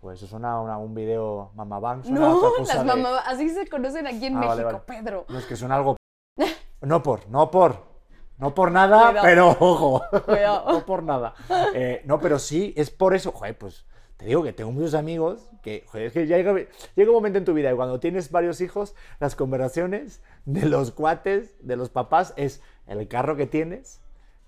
Pues 0.00 0.18
eso 0.18 0.26
suena 0.26 0.52
a 0.52 0.60
una- 0.60 0.78
un 0.78 0.94
video 0.94 1.50
Mama 1.54 1.78
Van. 1.80 2.04
suena 2.04 2.26
a 2.26 2.28
No, 2.30 2.52
las 2.58 2.78
de- 2.78 2.84
Mama 2.84 3.18
Así 3.26 3.48
se 3.50 3.66
conocen 3.68 4.06
aquí 4.06 4.26
en 4.26 4.36
Ah, 4.36 4.46
vale, 4.46 4.64
México, 4.64 4.82
vale. 4.86 5.02
Pedro. 5.02 5.24
No, 5.28 5.38
es 5.38 5.46
que 5.46 5.56
suena 5.56 5.76
algo... 5.76 5.96
No 6.82 7.02
por, 7.02 7.28
no 7.28 7.50
por. 7.50 7.96
No 8.38 8.54
por 8.54 8.70
nada, 8.70 9.06
Cuidado. 9.08 9.26
pero 9.26 9.48
ojo. 9.58 10.02
Cuidado. 10.26 10.64
no 10.72 10.84
por 10.86 11.02
nada. 11.02 11.34
Eh, 11.74 12.02
no, 12.04 12.20
pero 12.20 12.38
sí, 12.38 12.74
es 12.76 12.90
por 12.90 13.14
eso. 13.14 13.32
Joder, 13.32 13.56
pues 13.56 13.86
te 14.18 14.26
digo 14.26 14.42
que 14.42 14.52
tengo 14.52 14.70
muchos 14.72 14.92
amigos 14.94 15.48
que, 15.62 15.84
joder, 15.88 16.06
es 16.08 16.12
que 16.12 16.26
ya 16.26 16.36
llega, 16.36 16.54
llega 16.94 17.10
un 17.10 17.14
momento 17.16 17.38
en 17.38 17.46
tu 17.46 17.54
vida 17.54 17.72
y 17.72 17.76
cuando 17.76 17.98
tienes 17.98 18.30
varios 18.30 18.60
hijos, 18.60 18.94
las 19.20 19.34
conversaciones 19.36 20.22
de 20.44 20.66
los 20.66 20.90
cuates, 20.92 21.56
de 21.66 21.76
los 21.76 21.88
papás, 21.88 22.34
es 22.36 22.60
el 22.86 23.08
carro 23.08 23.36
que 23.36 23.46
tienes, 23.46 24.02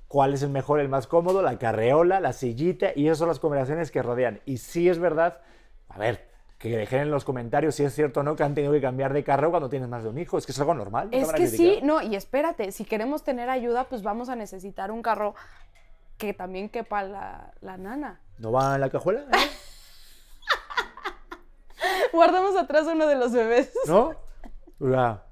cuál 0.09 0.35
es 0.35 0.42
el 0.42 0.51
mejor, 0.51 0.81
el 0.81 0.88
más 0.88 1.07
cómodo, 1.07 1.42
la 1.42 1.59
carreola, 1.59 2.21
la 2.21 2.33
sillita, 2.33 2.88
y 2.97 3.07
esas 3.07 3.18
son 3.18 3.29
las 3.29 3.38
conversaciones 3.38 3.90
que 3.90 4.03
rodean. 4.03 4.40
Y 4.47 4.59
sí 4.59 4.88
es 4.88 4.99
verdad, 4.99 5.38
a 5.88 5.99
ver, 5.99 6.27
que 6.59 6.77
dejen 6.77 7.03
en 7.03 7.11
los 7.11 7.25
comentarios 7.25 7.77
si 7.77 7.85
es 7.85 7.94
cierto 7.94 8.21
o 8.21 8.23
no 8.23 8.35
que 8.35 8.42
han 8.42 8.55
tenido 8.55 8.73
que 8.73 8.81
cambiar 8.81 9.12
de 9.12 9.23
carro 9.23 9.51
cuando 9.51 9.68
tienes 9.68 9.88
más 9.88 10.03
de 10.03 10.09
un 10.09 10.18
hijo. 10.18 10.38
Es 10.38 10.47
que 10.47 10.53
es 10.53 10.59
algo 10.59 10.75
normal. 10.75 11.09
Es 11.12 11.33
que 11.33 11.47
sí, 11.47 11.79
no, 11.83 12.03
y 12.03 12.16
espérate, 12.16 12.73
si 12.73 12.85
queremos 12.85 13.23
tener 13.23 13.49
ayuda, 13.49 13.85
pues 13.85 14.03
vamos 14.03 14.29
a 14.29 14.35
necesitar 14.35 14.90
un 14.90 15.03
carro 15.03 15.35
que 16.16 16.35
también 16.35 16.68
quepa 16.68 17.05
la, 17.05 17.53
la 17.61 17.77
nana. 17.77 18.21
¿No 18.38 18.51
va 18.51 18.75
en 18.75 18.81
la 18.81 18.90
cajuela? 18.90 19.21
eh? 19.21 19.37
Guardamos 22.12 22.57
atrás 22.57 22.87
uno 22.87 23.07
de 23.07 23.14
los 23.14 23.33
bebés. 23.33 23.73
¿No? 23.87 24.14
Sea, 24.81 25.23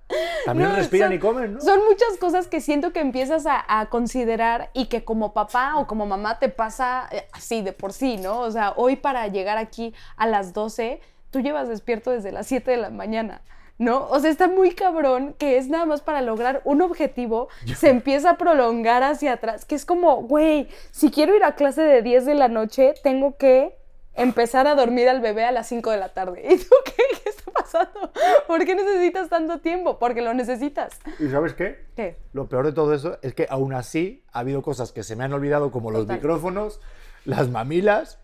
también 0.45 0.71
No, 0.71 0.77
respiran 0.77 1.09
son- 1.09 1.15
y 1.15 1.19
comen, 1.19 1.55
¿no? 1.55 1.61
Son 1.61 1.85
muchas 1.85 2.17
cosas 2.19 2.47
que 2.49 2.61
siento 2.61 2.93
que 2.93 3.01
empiezas 3.01 3.47
a, 3.47 3.65
a 3.81 3.87
considerar 3.87 4.71
y 4.73 4.87
que 4.87 5.05
como 5.05 5.33
papá 5.33 5.77
o 5.77 5.87
como 5.87 6.07
mamá 6.07 6.39
te 6.39 6.49
pasa 6.49 7.09
eh, 7.11 7.27
así 7.33 7.63
de 7.63 7.73
por 7.73 7.93
sí, 7.93 8.17
¿no? 8.17 8.41
O 8.41 8.51
sea, 8.51 8.73
hoy 8.77 8.97
para 8.97 9.27
llegar 9.29 9.59
aquí 9.59 9.95
a 10.17 10.27
las 10.27 10.53
12, 10.53 11.01
tú 11.31 11.41
llevas 11.41 11.69
despierto 11.69 12.11
desde 12.11 12.33
las 12.33 12.47
7 12.47 12.71
de 12.71 12.77
la 12.79 12.91
mañana. 12.91 13.41
¿No? 13.79 14.07
O 14.09 14.19
sea, 14.21 14.31
está 14.31 14.49
muy 14.49 14.71
cabrón 14.71 15.35
que 15.39 15.59
es 15.59 15.69
nada 15.69 15.85
más 15.85 16.01
para 16.01 16.23
lograr 16.23 16.63
un 16.65 16.81
objetivo, 16.81 17.49
se 17.77 17.91
empieza 17.91 18.31
a 18.31 18.37
prolongar 18.39 19.03
hacia 19.03 19.35
atrás, 19.35 19.67
que 19.67 19.75
es 19.75 19.85
como, 19.85 20.23
güey, 20.23 20.69
si 20.93 21.11
quiero 21.11 21.37
ir 21.37 21.45
a 21.45 21.57
clase 21.57 21.83
de 21.83 22.01
10 22.01 22.25
de 22.25 22.35
la 22.37 22.49
noche, 22.49 22.95
tengo 23.03 23.37
que 23.37 23.77
empezar 24.17 24.67
a 24.67 24.75
dormir 24.75 25.09
al 25.09 25.21
bebé 25.21 25.45
a 25.45 25.53
las 25.53 25.69
5 25.69 25.91
de 25.91 25.97
la 25.99 26.09
tarde. 26.11 26.43
¿Y 26.51 26.57
tú 26.59 26.75
qué? 26.85 26.93
¿Qué 27.23 27.31
está 27.31 27.51
pasando? 27.53 28.13
¿Por 28.47 28.65
qué 28.65 28.75
necesitas 28.75 29.29
tanto 29.29 29.59
tiempo? 29.61 29.99
Porque 29.99 30.23
lo 30.23 30.35
necesitas. 30.35 30.99
¿Y 31.19 31.29
sabes 31.29 31.55
qué? 31.55 31.85
¿Qué? 31.97 32.17
Lo 32.33 32.49
peor 32.49 32.67
de 32.67 32.73
todo 32.73 32.95
eso 32.95 33.19
es 33.23 33.35
que 33.35 33.47
aún 33.51 33.73
así 33.75 34.25
ha 34.33 34.41
habido 34.41 34.63
cosas 34.63 34.93
que 34.93 35.03
se 35.03 35.17
me 35.17 35.25
han 35.25 35.33
olvidado, 35.33 35.71
como 35.71 35.91
los 35.91 36.03
Total. 36.03 36.17
micrófonos, 36.17 36.81
las 37.25 37.49
mamilas, 37.49 38.19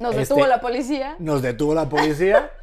Nos 0.00 0.10
Este- 0.16 0.34
detuvo 0.34 0.46
la 0.48 0.60
policía. 0.60 1.14
nos 1.20 1.40
detuvo 1.40 1.72
la 1.74 1.88
policía. 1.88 2.50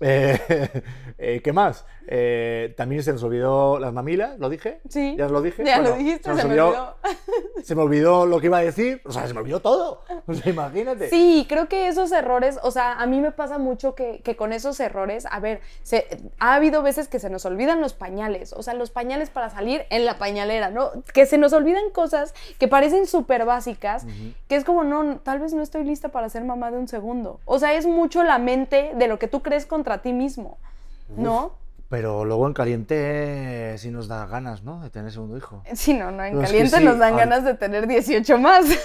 eh, 0.00 0.82
eh, 1.18 1.40
¿Qué 1.42 1.52
más? 1.52 1.84
Eh, 2.10 2.72
también 2.76 3.02
se 3.02 3.12
nos 3.12 3.22
olvidó 3.22 3.78
las 3.78 3.92
mamilas, 3.92 4.38
¿lo 4.38 4.48
dije? 4.48 4.80
Sí. 4.88 5.14
¿Ya 5.18 5.26
os 5.26 5.30
lo 5.30 5.42
dije? 5.42 5.62
Ya 5.62 5.76
lo 5.76 5.90
Bueno, 5.90 5.98
dijiste, 5.98 6.30
nos 6.30 6.40
se 6.40 6.48
me 6.48 6.54
olvidó-. 6.54 6.94
Se 7.62 7.74
me 7.74 7.82
olvidó 7.82 8.24
lo 8.24 8.40
que 8.40 8.46
iba 8.46 8.58
a 8.58 8.62
decir, 8.62 9.02
o 9.04 9.12
sea, 9.12 9.26
se 9.26 9.34
me 9.34 9.40
olvidó 9.40 9.60
todo. 9.60 10.04
O 10.26 10.32
sea, 10.32 10.50
imagínate. 10.50 11.10
Sí, 11.10 11.44
creo 11.48 11.68
que 11.68 11.88
esos 11.88 12.12
errores, 12.12 12.58
o 12.62 12.70
sea, 12.70 12.94
a 12.94 13.06
mí 13.06 13.20
me 13.20 13.30
pasa 13.30 13.58
mucho 13.58 13.94
que, 13.94 14.20
que 14.22 14.36
con 14.36 14.52
esos 14.54 14.80
errores, 14.80 15.26
a 15.30 15.38
ver, 15.40 15.60
se, 15.82 16.06
ha 16.38 16.54
habido 16.54 16.82
veces 16.82 17.08
que 17.08 17.18
se 17.18 17.28
nos 17.28 17.44
olvidan 17.44 17.80
los 17.80 17.92
pañales, 17.92 18.52
o 18.54 18.62
sea, 18.62 18.72
los 18.74 18.90
pañales 18.90 19.28
para 19.28 19.50
salir 19.50 19.82
en 19.90 20.06
la 20.06 20.18
pañalera, 20.18 20.70
¿no? 20.70 20.90
Que 21.12 21.26
se 21.26 21.36
nos 21.36 21.52
olvidan 21.52 21.90
cosas 21.90 22.34
que 22.58 22.68
parecen 22.68 23.06
súper 23.06 23.44
básicas, 23.44 24.06
que 24.48 24.56
es 24.56 24.64
como, 24.64 24.84
no, 24.84 25.18
tal 25.18 25.40
vez 25.40 25.52
no 25.52 25.62
estoy 25.62 25.84
lista 25.84 26.08
para 26.08 26.28
ser 26.30 26.44
mamá 26.44 26.70
de 26.70 26.78
un 26.78 26.88
segundo. 26.88 27.40
O 27.44 27.58
sea, 27.58 27.74
es 27.74 27.86
mucho 27.86 28.22
la 28.22 28.38
mente 28.38 28.92
de 28.94 29.08
lo 29.08 29.18
que 29.18 29.28
tú 29.28 29.42
crees 29.42 29.66
contra 29.78 30.02
ti 30.02 30.12
mismo, 30.12 30.58
¿no? 31.16 31.52
Pero 31.88 32.24
luego 32.26 32.46
en 32.46 32.52
caliente 32.52 33.76
sí 33.78 33.90
nos 33.90 34.08
da 34.08 34.26
ganas, 34.26 34.62
¿no? 34.62 34.82
De 34.82 34.90
tener 34.90 35.10
segundo 35.12 35.36
hijo. 35.38 35.62
Sí, 35.74 35.94
no, 35.94 36.10
no, 36.10 36.22
en 36.24 36.34
No, 36.34 36.42
es 36.42 36.48
que 36.50 36.56
caliente 36.58 36.76
sí, 36.78 36.84
nos 36.84 36.98
dan 36.98 37.14
a- 37.14 37.16
ganas 37.16 37.44
de 37.44 37.54
tener 37.54 37.86
18 37.86 38.36
más. 38.38 38.64
o 38.66 38.68
sea, 38.68 38.76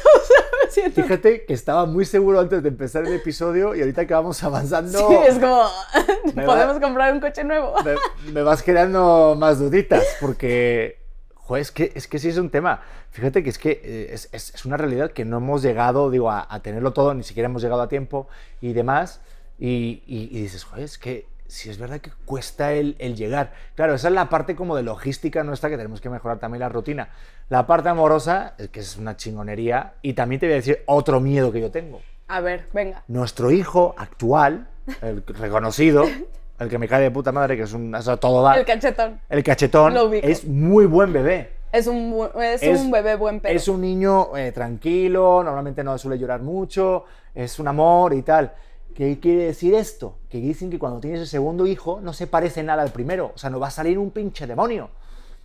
me 0.66 0.72
siento... 0.72 1.02
Fíjate 1.04 1.46
que 1.46 1.54
estaba 1.54 1.86
muy 1.86 2.06
seguro 2.06 2.40
antes 2.40 2.64
de 2.64 2.70
empezar 2.70 3.04
el 3.06 3.12
episodio 3.14 3.76
y 3.76 3.82
ahorita 3.82 4.06
que 4.08 4.14
vamos 4.14 4.42
avanzando 4.44 4.98
Sí, 5.10 5.16
es 5.28 5.38
como, 5.38 5.64
Me 6.34 6.46
va- 6.46 6.54
podemos 6.54 6.80
comprar 6.80 7.12
un 7.14 7.20
coche 7.20 7.44
nuevo. 7.44 7.74
me, 7.84 8.32
me 8.32 8.42
vas 8.44 8.64
creando 8.64 9.36
más 9.38 9.60
duditas 9.60 10.06
porque, 10.22 11.00
joder, 11.36 11.62
es 11.62 11.72
que, 11.72 11.92
es 11.96 12.08
que 12.08 12.20
sí 12.20 12.30
es 12.30 12.38
un 12.38 12.50
tema. 12.52 12.82
Fíjate 13.12 13.44
que 13.44 13.50
es 13.50 13.58
que 13.60 13.82
eh, 13.84 14.10
es, 14.14 14.30
es- 14.32 14.56
es 14.56 14.64
una 14.64 14.78
realidad 14.78 15.12
que 15.12 15.26
no 15.26 15.38
hemos 15.40 15.62
llegado, 15.62 16.10
digo, 16.10 16.32
a, 16.32 16.48
a 16.50 16.62
tenerlo 16.62 16.94
todo, 16.94 17.14
ni 17.14 17.24
siquiera 17.24 17.48
hemos 17.50 17.62
llegado 17.62 17.82
a 17.82 17.90
tiempo 17.90 18.30
y 18.62 18.72
demás. 18.72 19.20
Y, 19.66 20.04
y- 20.06 20.30
y 20.32 20.42
dices, 20.42 20.66
joder, 20.66 20.84
es 20.84 20.98
que 20.98 21.26
si 21.48 21.70
es 21.70 21.78
verdad 21.78 22.00
que 22.02 22.12
cuesta 22.26 22.74
el, 22.74 22.96
el 23.00 23.16
llegar. 23.16 23.54
Claro, 23.76 23.94
esa 23.94 24.10
es 24.10 24.14
la 24.14 24.28
parte 24.28 24.56
como 24.56 24.76
de 24.76 24.84
logística 24.84 25.42
nuestra 25.44 25.70
que 25.70 25.78
tenemos 25.78 26.02
que 26.02 26.10
mejorar 26.10 26.38
también 26.40 26.60
la 26.60 26.68
rutina. 26.70 27.10
La 27.48 27.66
parte 27.66 27.88
amorosa, 27.88 28.56
que 28.72 28.80
es 28.82 28.98
una 28.98 29.16
chingonería. 29.16 29.94
Y 30.02 30.14
también 30.14 30.40
te 30.42 30.48
voy 30.48 30.54
a 30.54 30.56
decir 30.58 30.84
otro 30.86 31.20
miedo 31.22 31.52
que 31.52 31.62
yo 31.62 31.72
tengo. 31.72 32.02
A 32.28 32.42
ver, 32.42 32.68
venga. 32.74 33.04
Nuestro 33.08 33.52
hijo 33.52 33.96
actual, 33.98 34.68
el 35.02 35.24
reconocido, 35.28 36.04
el 36.60 36.68
que 36.70 36.78
me 36.78 36.88
cae 36.90 37.04
de 37.04 37.12
puta 37.12 37.32
madre, 37.32 37.56
que 37.56 37.64
es 37.64 37.72
un 37.74 37.96
eso 37.96 38.18
todo 38.18 38.44
da, 38.44 38.56
El 38.58 38.66
cachetón. 38.66 39.22
el 39.30 39.44
cachetón, 39.44 39.94
Lo 39.94 40.06
ubico. 40.08 40.28
es 40.28 40.44
muy 40.46 40.88
buen 40.88 41.14
bebé. 41.14 41.52
Es 41.72 41.88
un, 41.88 42.30
es 42.42 42.64
Es- 42.64 42.80
un 42.82 42.92
bebé 42.92 43.16
buen 43.16 43.40
pedo. 43.40 43.54
Es 43.54 43.68
un 43.68 43.80
niño 43.82 44.36
eh, 44.36 44.52
tranquilo, 44.52 45.42
normalmente 45.44 45.84
no 45.84 45.98
suele 45.98 46.18
llorar 46.20 46.42
mucho, 46.42 47.06
es 47.34 47.60
un 47.60 47.68
amor 47.68 48.14
y 48.14 48.24
tal. 48.24 48.52
¿Qué 48.96 49.20
quiere 49.20 49.46
decir 49.46 49.74
esto? 49.74 50.18
Que 50.30 50.38
dicen 50.40 50.70
que 50.70 50.78
cuando 50.80 51.00
tienes 51.00 51.20
el 51.22 51.28
segundo 51.28 51.66
hijo 51.66 52.00
no 52.02 52.14
se 52.14 52.28
parece 52.28 52.62
nada 52.64 52.84
al 52.84 52.92
primero, 52.92 53.32
o 53.34 53.38
sea, 53.38 53.50
no 53.50 53.60
va 53.60 53.68
a 53.68 53.72
salir 53.72 53.98
un 53.98 54.12
pinche 54.12 54.46
demonio. 54.48 54.90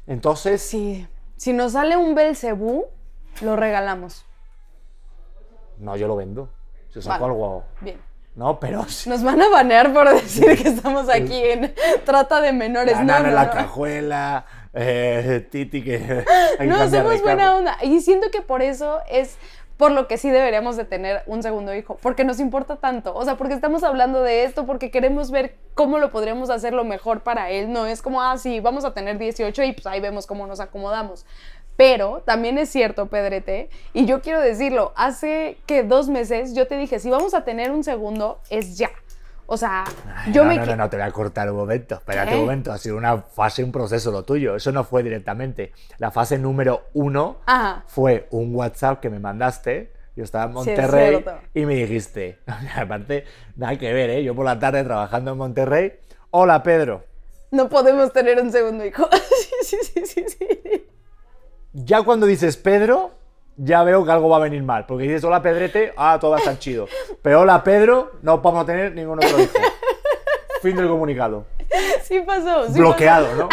Entonces, 0.06 0.62
Sí. 0.62 1.06
Si 1.36 1.52
nos 1.52 1.72
sale 1.72 1.96
un 1.96 2.14
Belcebú, 2.16 2.86
lo 3.42 3.54
regalamos. 3.54 4.24
no, 5.78 5.96
yo 5.96 6.08
lo 6.08 6.16
vendo. 6.16 6.48
Si 6.92 7.00
saco 7.00 7.20
Vale. 7.20 7.32
algo... 7.34 7.64
Bien. 7.80 8.00
No, 8.34 8.58
pero... 8.60 8.84
Nos 9.06 9.22
van 9.22 9.40
a 9.42 9.48
banear 9.48 9.92
por 9.92 10.08
decir 10.12 10.60
que 10.60 10.68
estamos 10.68 11.08
aquí 11.08 11.40
en 11.42 11.74
trata 12.04 12.40
de 12.40 12.52
menores. 12.52 12.94
La 12.94 13.00
no, 13.04 13.12
nana 13.12 13.28
no, 13.28 13.34
la 13.34 13.44
no. 13.46 13.50
cajuela, 13.52 14.46
eh, 14.74 15.46
Titi 15.50 15.82
que... 15.82 16.24
No, 16.66 16.88
somos 16.90 17.22
buena 17.22 17.56
onda. 17.56 17.76
Y 17.82 18.00
siento 18.00 18.30
que 18.30 18.40
por 18.42 18.62
eso 18.62 18.98
es 19.08 19.36
por 19.78 19.92
lo 19.92 20.08
que 20.08 20.18
sí 20.18 20.28
deberíamos 20.28 20.76
de 20.76 20.84
tener 20.84 21.22
un 21.26 21.42
segundo 21.42 21.72
hijo, 21.72 21.96
porque 22.02 22.24
nos 22.24 22.40
importa 22.40 22.76
tanto, 22.76 23.14
o 23.14 23.24
sea, 23.24 23.36
porque 23.36 23.54
estamos 23.54 23.84
hablando 23.84 24.22
de 24.22 24.42
esto, 24.42 24.66
porque 24.66 24.90
queremos 24.90 25.30
ver 25.30 25.56
cómo 25.74 25.98
lo 25.98 26.10
podríamos 26.10 26.50
hacer 26.50 26.74
lo 26.74 26.84
mejor 26.84 27.20
para 27.20 27.50
él, 27.50 27.72
no 27.72 27.86
es 27.86 28.02
como, 28.02 28.20
ah, 28.20 28.36
sí, 28.36 28.58
vamos 28.58 28.84
a 28.84 28.92
tener 28.92 29.18
18 29.18 29.62
y 29.62 29.72
pues 29.72 29.86
ahí 29.86 30.00
vemos 30.00 30.26
cómo 30.26 30.46
nos 30.46 30.60
acomodamos. 30.60 31.24
Pero 31.76 32.22
también 32.26 32.58
es 32.58 32.70
cierto, 32.70 33.06
Pedrete, 33.06 33.70
y 33.94 34.04
yo 34.04 34.20
quiero 34.20 34.40
decirlo, 34.40 34.92
hace 34.96 35.56
que 35.64 35.84
dos 35.84 36.08
meses 36.08 36.52
yo 36.54 36.66
te 36.66 36.76
dije, 36.76 36.98
si 36.98 37.08
vamos 37.08 37.34
a 37.34 37.44
tener 37.44 37.70
un 37.70 37.84
segundo, 37.84 38.40
es 38.50 38.76
ya. 38.76 38.90
O 39.50 39.56
sea, 39.56 39.84
Ay, 40.14 40.30
yo 40.32 40.42
no, 40.44 40.50
me... 40.50 40.56
no, 40.56 40.66
no, 40.66 40.76
no, 40.76 40.90
te 40.90 40.98
voy 40.98 41.06
a 41.06 41.10
cortar 41.10 41.50
un 41.50 41.56
momento. 41.56 41.94
Espérate 41.94 42.34
un 42.34 42.40
momento. 42.42 42.70
Ha 42.70 42.76
sido 42.76 42.98
una 42.98 43.16
fase, 43.22 43.64
un 43.64 43.72
proceso 43.72 44.10
lo 44.10 44.22
tuyo. 44.22 44.54
Eso 44.54 44.72
no 44.72 44.84
fue 44.84 45.02
directamente. 45.02 45.72
La 45.96 46.10
fase 46.10 46.38
número 46.38 46.82
uno 46.92 47.38
Ajá. 47.46 47.82
fue 47.86 48.28
un 48.30 48.54
WhatsApp 48.54 49.00
que 49.00 49.08
me 49.08 49.18
mandaste. 49.18 49.90
Yo 50.16 50.24
estaba 50.24 50.44
en 50.44 50.50
Sí, 50.50 50.54
Monterrey 50.56 51.08
cierto. 51.08 51.38
y 51.54 51.64
me 51.64 51.76
dijiste, 51.76 52.40
aparte, 52.76 53.24
nada 53.56 53.78
que 53.78 53.90
ver, 53.92 54.10
¿eh? 54.10 54.22
Yo 54.24 54.34
por 54.34 54.44
la 54.44 54.58
tarde 54.58 54.84
trabajando 54.84 55.32
en 55.32 55.38
Monterrey. 55.38 55.92
Hola, 56.30 56.62
Pedro. 56.62 57.04
No 57.50 57.70
podemos 57.70 58.12
tener 58.12 58.38
un 58.42 58.52
segundo 58.52 58.84
hijo. 58.84 59.08
sí, 59.62 59.76
sí, 59.82 60.04
sí, 60.04 60.06
sí, 60.06 60.24
sí. 60.28 60.86
Ya 61.72 62.02
cuando 62.02 62.26
dices 62.26 62.58
Pedro, 62.58 63.12
ya 63.58 63.82
veo 63.82 64.04
que 64.04 64.10
algo 64.10 64.28
va 64.28 64.36
a 64.36 64.40
venir 64.40 64.62
mal. 64.62 64.86
Porque 64.86 65.04
dices 65.04 65.22
hola, 65.24 65.42
Pedrete, 65.42 65.92
ah, 65.96 66.16
todo 66.20 66.30
va 66.30 66.36
a 66.38 66.40
estar 66.40 66.58
chido. 66.58 66.88
Pero 67.20 67.40
hola, 67.40 67.62
Pedro, 67.62 68.12
no 68.22 68.38
vamos 68.38 68.62
a 68.62 68.66
tener 68.66 68.94
ningún 68.94 69.18
otro 69.18 69.40
hijo. 69.40 69.58
Fin 70.62 70.76
del 70.76 70.88
comunicado. 70.88 71.46
Sí 72.02 72.20
pasó. 72.20 72.68
sí 72.68 72.78
bloqueado, 72.78 73.34
¿no? 73.34 73.48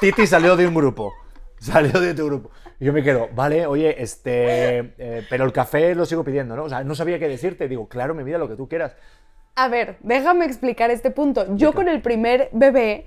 Titi 0.00 0.26
salió 0.26 0.56
de 0.56 0.66
un 0.66 0.74
grupo. 0.74 1.12
Salió 1.58 2.00
de 2.00 2.14
tu 2.14 2.26
grupo. 2.26 2.50
Y 2.80 2.86
yo 2.86 2.92
me 2.92 3.04
quedo, 3.04 3.28
vale, 3.34 3.66
oye, 3.66 4.02
este, 4.02 4.94
eh, 4.98 5.24
pero 5.30 5.44
el 5.44 5.52
café 5.52 5.94
lo 5.94 6.04
sigo 6.04 6.24
pidiendo, 6.24 6.56
¿no? 6.56 6.64
O 6.64 6.68
sea, 6.68 6.82
no 6.82 6.96
sabía 6.96 7.20
qué 7.20 7.28
decirte. 7.28 7.68
Digo, 7.68 7.86
claro, 7.88 8.14
mi 8.14 8.24
vida, 8.24 8.38
lo 8.38 8.48
que 8.48 8.56
tú 8.56 8.68
quieras. 8.68 8.96
A 9.54 9.68
ver, 9.68 9.98
déjame 10.00 10.46
explicar 10.46 10.90
este 10.90 11.10
punto. 11.10 11.54
Yo 11.56 11.72
con 11.72 11.88
el 11.88 12.02
primer 12.02 12.48
bebé 12.52 13.06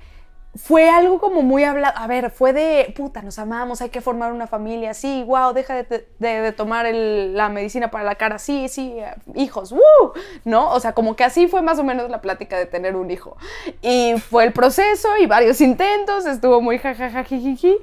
fue 0.55 0.89
algo 0.89 1.19
como 1.19 1.41
muy 1.41 1.63
hablado. 1.63 1.97
A 1.97 2.07
ver, 2.07 2.31
fue 2.31 2.53
de, 2.53 2.93
puta, 2.95 3.21
nos 3.21 3.37
amamos, 3.39 3.81
hay 3.81 3.89
que 3.89 4.01
formar 4.01 4.31
una 4.31 4.47
familia. 4.47 4.93
Sí, 4.93 5.23
wow, 5.25 5.53
deja 5.53 5.83
de, 5.83 6.51
tomar 6.53 6.85
la 6.93 7.49
medicina 7.49 7.91
para 7.91 8.03
la 8.03 8.15
cara. 8.15 8.39
Sí, 8.39 8.67
sí, 8.69 8.95
eh, 8.97 9.15
hijos, 9.35 9.71
¡woo! 9.71 10.13
¿No? 10.45 10.71
O 10.71 10.79
sea, 10.79 10.93
como 10.93 11.15
que 11.15 11.23
así 11.23 11.47
fue 11.47 11.61
más 11.61 11.79
o 11.79 11.83
menos 11.83 12.09
la 12.09 12.21
plática 12.21 12.57
de 12.57 12.65
tener 12.65 12.95
un 12.95 13.11
hijo. 13.11 13.37
Y 13.81 14.15
fue 14.29 14.45
el 14.45 14.53
proceso 14.53 15.09
y 15.17 15.25
varios 15.25 15.59
intentos, 15.61 16.25
estuvo 16.25 16.61
muy 16.61 16.79
jajajajijiji. 16.79 17.77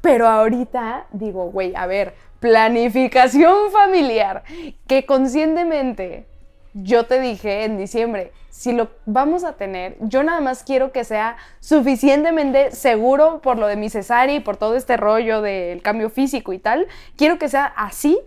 Pero 0.00 0.28
ahorita 0.28 1.06
digo, 1.10 1.50
güey, 1.50 1.74
a 1.74 1.86
ver, 1.86 2.14
planificación 2.38 3.72
familiar, 3.72 4.44
que 4.86 5.04
conscientemente 5.04 6.28
yo 6.82 7.06
te 7.06 7.20
dije 7.20 7.64
en 7.64 7.78
diciembre, 7.78 8.32
si 8.50 8.72
lo 8.72 8.88
vamos 9.06 9.44
a 9.44 9.54
tener, 9.54 9.96
yo 10.00 10.22
nada 10.22 10.40
más 10.40 10.62
quiero 10.62 10.92
que 10.92 11.04
sea 11.04 11.36
suficientemente 11.60 12.70
seguro 12.72 13.40
por 13.40 13.58
lo 13.58 13.66
de 13.66 13.76
mi 13.76 13.88
cesárea 13.88 14.34
y 14.34 14.40
por 14.40 14.56
todo 14.56 14.76
este 14.76 14.96
rollo 14.96 15.40
del 15.40 15.80
cambio 15.80 16.10
físico 16.10 16.52
y 16.52 16.58
tal, 16.58 16.86
quiero 17.16 17.38
que 17.38 17.48
sea 17.48 17.64
así 17.64 18.18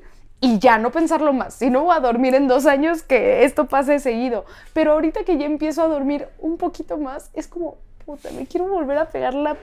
y 0.42 0.58
ya 0.58 0.78
no 0.80 0.92
pensarlo 0.92 1.32
más. 1.32 1.54
Si 1.56 1.70
no 1.70 1.84
voy 1.84 1.96
a 1.96 2.00
dormir 2.00 2.34
en 2.34 2.48
dos 2.48 2.66
años, 2.66 3.04
que 3.04 3.44
esto 3.44 3.68
pase 3.68 4.00
seguido. 4.00 4.46
Pero 4.74 4.94
ahorita 4.94 5.24
que 5.26 5.38
ya 5.38 5.46
empiezo 5.46 5.84
a 5.84 5.88
dormir 5.88 6.28
un 6.40 6.58
poquito 6.58 6.98
más, 6.98 7.30
es 7.34 7.48
como, 7.48 7.78
puta, 8.06 8.30
me 8.32 8.48
quiero 8.48 8.68
volver 8.68 8.98
a 8.98 9.10
pegar 9.10 9.34
la 9.34 9.58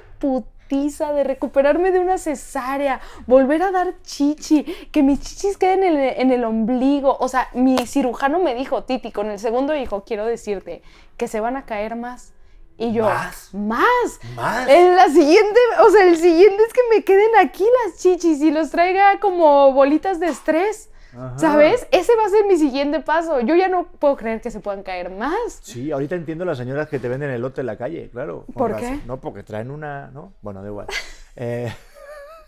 putiza 0.67 1.13
de 1.13 1.25
recuperarme 1.25 1.91
de 1.91 2.01
una 2.01 2.19
cesárea, 2.19 3.01
volver 3.27 3.63
a 3.63 3.71
dar 3.71 3.95
chichi, 4.03 4.65
que 4.91 5.03
mis 5.03 5.21
chichis 5.21 5.57
queden 5.57 5.83
en 5.85 5.97
el, 5.97 6.21
en 6.21 6.31
el 6.33 6.45
ombligo. 6.45 7.17
O 7.21 7.29
sea, 7.29 7.49
mi 7.55 7.79
cirujano 7.87 8.39
me 8.39 8.55
dijo, 8.55 8.85
Titi, 8.85 9.13
con 9.13 9.31
el 9.31 9.39
segundo 9.39 9.75
hijo, 9.75 10.05
quiero 10.05 10.27
decirte 10.27 10.83
que 11.17 11.29
se 11.29 11.41
van 11.41 11.57
a 11.57 11.65
caer 11.65 11.97
más. 11.97 12.33
Y 12.79 12.93
yo, 12.93 13.05
¿Más? 13.05 13.55
más. 13.55 14.21
¿Más? 14.35 14.69
En 14.69 14.97
la 14.97 15.09
siguiente, 15.09 15.59
o 15.81 15.91
sea, 15.91 16.05
el 16.05 16.17
siguiente 16.19 16.63
es 16.63 16.73
que 16.75 16.81
me 16.95 17.05
queden 17.05 17.31
aquí 17.41 17.65
las 17.85 17.99
chichis 17.99 18.43
y 18.43 18.51
los 18.51 18.71
traiga 18.71 19.19
como 19.19 19.73
bolitas 19.73 20.21
de 20.21 20.27
estrés. 20.27 20.91
Ajá. 21.17 21.39
¿Sabes? 21.39 21.87
Ese 21.91 22.13
va 22.17 22.27
a 22.27 22.29
ser 22.29 22.45
mi 22.47 22.57
siguiente 22.57 23.01
paso. 23.01 23.41
Yo 23.41 23.55
ya 23.55 23.69
no 23.69 23.87
puedo 23.87 24.17
creer 24.17 24.41
que 24.41 24.51
se 24.51 24.61
puedan 24.61 24.83
caer 24.83 25.11
más. 25.11 25.61
Sí, 25.63 25.91
ahorita 25.91 26.15
entiendo 26.15 26.45
las 26.45 26.59
señoras 26.59 26.89
que 26.89 26.99
te 26.99 27.09
venden 27.09 27.31
el 27.31 27.41
lote 27.41 27.63
en 27.63 27.67
la 27.67 27.77
calle, 27.77 28.11
claro. 28.11 28.45
¿Por 28.53 28.73
razón. 28.73 29.01
qué? 29.01 29.07
No, 29.07 29.21
porque 29.21 29.43
traen 29.43 29.71
una, 29.71 30.11
¿no? 30.13 30.33
Bueno, 30.43 30.63
da 30.63 30.69
igual. 30.69 30.87
Eh, 31.39 31.71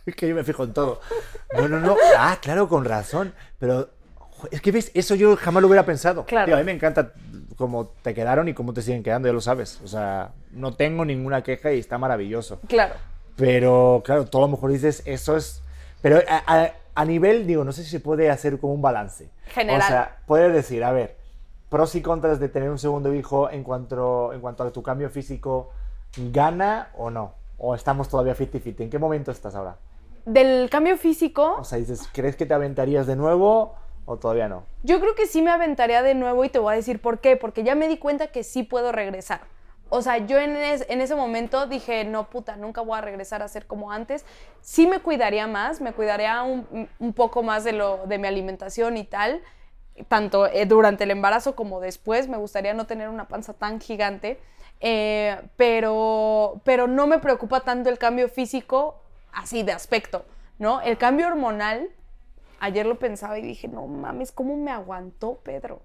es 0.06 0.14
que 0.16 0.26
yo 0.26 0.34
me 0.34 0.44
fijo 0.44 0.64
en 0.64 0.72
todo. 0.72 1.00
No, 1.54 1.68
no, 1.68 1.78
no. 1.78 1.94
Ah, 2.16 2.38
claro, 2.40 2.68
con 2.68 2.86
razón. 2.86 3.34
Pero 3.58 3.90
es 4.50 4.60
que 4.60 4.72
ves, 4.72 4.90
eso 4.94 5.14
yo 5.14 5.36
jamás 5.36 5.60
lo 5.60 5.68
hubiera 5.68 5.84
pensado. 5.84 6.24
Claro. 6.24 6.46
Tío, 6.46 6.54
a 6.54 6.58
mí 6.58 6.64
me 6.64 6.72
encanta 6.72 7.12
cómo 7.56 7.88
te 8.02 8.14
quedaron 8.14 8.48
y 8.48 8.54
cómo 8.54 8.72
te 8.72 8.82
siguen 8.82 9.02
quedando, 9.02 9.28
ya 9.28 9.34
lo 9.34 9.40
sabes. 9.40 9.80
O 9.84 9.88
sea, 9.88 10.32
no 10.52 10.74
tengo 10.74 11.04
ninguna 11.04 11.42
queja 11.42 11.72
y 11.72 11.78
está 11.78 11.98
maravilloso. 11.98 12.60
Claro. 12.68 12.94
Pero 13.36 14.02
claro, 14.04 14.24
tú 14.24 14.38
a 14.38 14.42
lo 14.42 14.48
mejor 14.48 14.72
dices, 14.72 15.02
eso 15.04 15.36
es... 15.36 15.62
Pero 16.02 16.18
a, 16.28 16.42
a- 16.46 16.72
a 16.94 17.04
nivel, 17.04 17.46
digo, 17.46 17.62
no 17.64 17.70
sé 17.72 17.84
si 17.84 17.90
se 17.90 18.00
puede 18.00 18.28
hacer 18.30 18.58
como 18.58 18.72
un 18.74 18.82
balance. 18.82 19.30
General. 19.54 19.80
O 19.82 19.86
sea, 19.86 20.16
puedes 20.26 20.52
decir, 20.52 20.82
a 20.82 20.90
ver, 20.92 21.16
pros 21.68 21.94
y 21.94 22.02
contras 22.02 22.40
de 22.40 22.48
tener 22.48 22.70
un 22.70 22.78
segundo 22.78 23.14
hijo 23.14 23.50
en 23.50 23.62
cuanto, 23.62 24.32
en 24.32 24.40
cuanto 24.40 24.64
a 24.64 24.70
tu 24.72 24.82
cambio 24.82 25.08
físico, 25.10 25.70
¿gana 26.16 26.88
o 26.96 27.10
no? 27.10 27.34
¿O 27.58 27.74
estamos 27.74 28.08
todavía 28.08 28.34
50-50? 28.34 28.80
¿En 28.80 28.90
qué 28.90 28.98
momento 28.98 29.30
estás 29.30 29.54
ahora? 29.54 29.76
Del 30.24 30.68
cambio 30.70 30.96
físico, 30.96 31.56
O 31.58 31.64
sea, 31.64 31.78
dices, 31.78 32.08
¿crees 32.12 32.36
que 32.36 32.46
te 32.46 32.54
aventarías 32.54 33.06
de 33.06 33.16
nuevo 33.16 33.74
o 34.04 34.16
todavía 34.16 34.48
no? 34.48 34.64
yo 34.82 35.00
creo 35.00 35.14
que 35.14 35.26
sí 35.26 35.42
me 35.42 35.50
aventaría 35.50 36.02
de 36.02 36.14
nuevo 36.14 36.44
y 36.44 36.48
te 36.48 36.58
voy 36.58 36.72
a 36.72 36.76
decir 36.76 37.00
por 37.00 37.18
qué. 37.20 37.36
Porque 37.36 37.62
ya 37.62 37.74
me 37.74 37.88
di 37.88 37.98
cuenta 37.98 38.28
que 38.28 38.42
sí 38.42 38.62
puedo 38.62 38.90
regresar. 38.92 39.40
O 39.90 40.02
sea, 40.02 40.18
yo 40.18 40.38
en, 40.38 40.56
es- 40.56 40.84
ese 40.88 41.14
momento 41.14 41.66
dije, 41.66 42.04
no, 42.04 42.28
puta, 42.30 42.56
nunca 42.56 42.80
voy 42.82 42.98
a 42.98 43.00
regresar 43.00 43.42
a 43.42 43.48
ser 43.48 43.66
como 43.66 43.90
antes. 43.92 44.24
Sí 44.60 44.86
me 44.86 45.00
cuidaría 45.00 45.46
más, 45.46 45.80
me 45.80 45.92
cuidaría 45.92 46.42
un, 46.42 46.88
un 46.98 47.12
poco 47.14 47.42
más 47.42 47.64
de, 47.64 47.72
lo, 47.72 48.06
de 48.06 48.18
mi 48.18 48.28
alimentación 48.28 48.96
y 48.96 49.04
tal. 49.04 49.42
Tanto 50.08 50.46
eh, 50.46 50.66
durante 50.66 51.04
el 51.04 51.10
embarazo 51.10 51.56
como 51.56 51.80
después. 51.80 52.28
Me 52.28 52.36
gustaría 52.36 52.74
no 52.74 52.86
tener 52.86 53.08
una 53.08 53.28
panza 53.28 53.54
tan 53.54 53.80
gigante. 53.80 54.38
Eh, 54.80 55.36
pero, 55.56 56.60
pero 56.64 56.86
no 56.86 57.06
me 57.06 57.18
preocupa 57.18 57.60
tanto 57.60 57.90
el 57.90 57.98
cambio 57.98 58.28
físico 58.28 59.00
así 59.32 59.62
de 59.64 59.72
aspecto, 59.72 60.24
¿no? 60.58 60.80
El 60.82 60.98
cambio 60.98 61.26
hormonal, 61.26 61.88
ayer 62.60 62.86
lo 62.86 62.98
pensaba 62.98 63.38
y 63.38 63.42
dije, 63.42 63.68
no 63.68 63.86
mames, 63.88 64.32
¿cómo 64.32 64.56
me 64.56 64.70
aguantó 64.70 65.36
Pedro? 65.44 65.82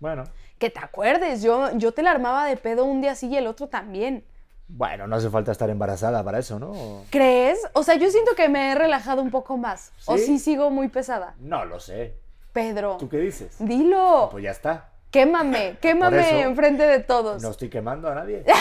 Bueno, 0.00 0.24
Que 0.58 0.70
te 0.70 0.80
acuerdes, 0.80 1.42
yo, 1.42 1.70
yo 1.76 1.92
te 1.92 2.02
la 2.02 2.10
armaba 2.10 2.46
de 2.46 2.56
pedo 2.56 2.84
un 2.84 3.00
día 3.00 3.12
así 3.12 3.28
y 3.28 3.36
el 3.36 3.46
otro 3.46 3.66
también. 3.68 4.24
bueno, 4.68 5.06
no 5.06 5.16
hace 5.16 5.30
falta 5.30 5.52
estar 5.52 5.70
embarazada 5.70 6.22
para 6.24 6.38
eso, 6.38 6.58
¿no? 6.58 7.02
¿Crees? 7.10 7.60
O 7.72 7.82
sea, 7.82 7.94
yo 7.96 8.10
siento 8.10 8.34
que 8.34 8.48
me 8.48 8.72
he 8.72 8.74
relajado 8.74 9.22
un 9.22 9.30
poco 9.30 9.56
más. 9.56 9.92
O 10.06 10.16
¿Sí? 10.18 10.38
sigo 10.38 10.70
muy 10.70 10.88
pesada. 10.88 11.34
No 11.38 11.64
lo 11.64 11.78
sé. 11.80 12.14
Pedro, 12.52 12.96
¿Tú 12.98 13.08
qué 13.08 13.18
dices? 13.18 13.56
dilo. 13.58 14.28
Pues 14.32 14.42
ya 14.44 14.50
está. 14.50 14.88
Quémame, 15.10 15.76
quémame 15.82 16.40
enfrente 16.40 16.82
de 16.84 17.00
todos. 17.00 17.42
No 17.42 17.50
estoy 17.50 17.68
quemando 17.68 18.08
a 18.08 18.14
nadie. 18.14 18.44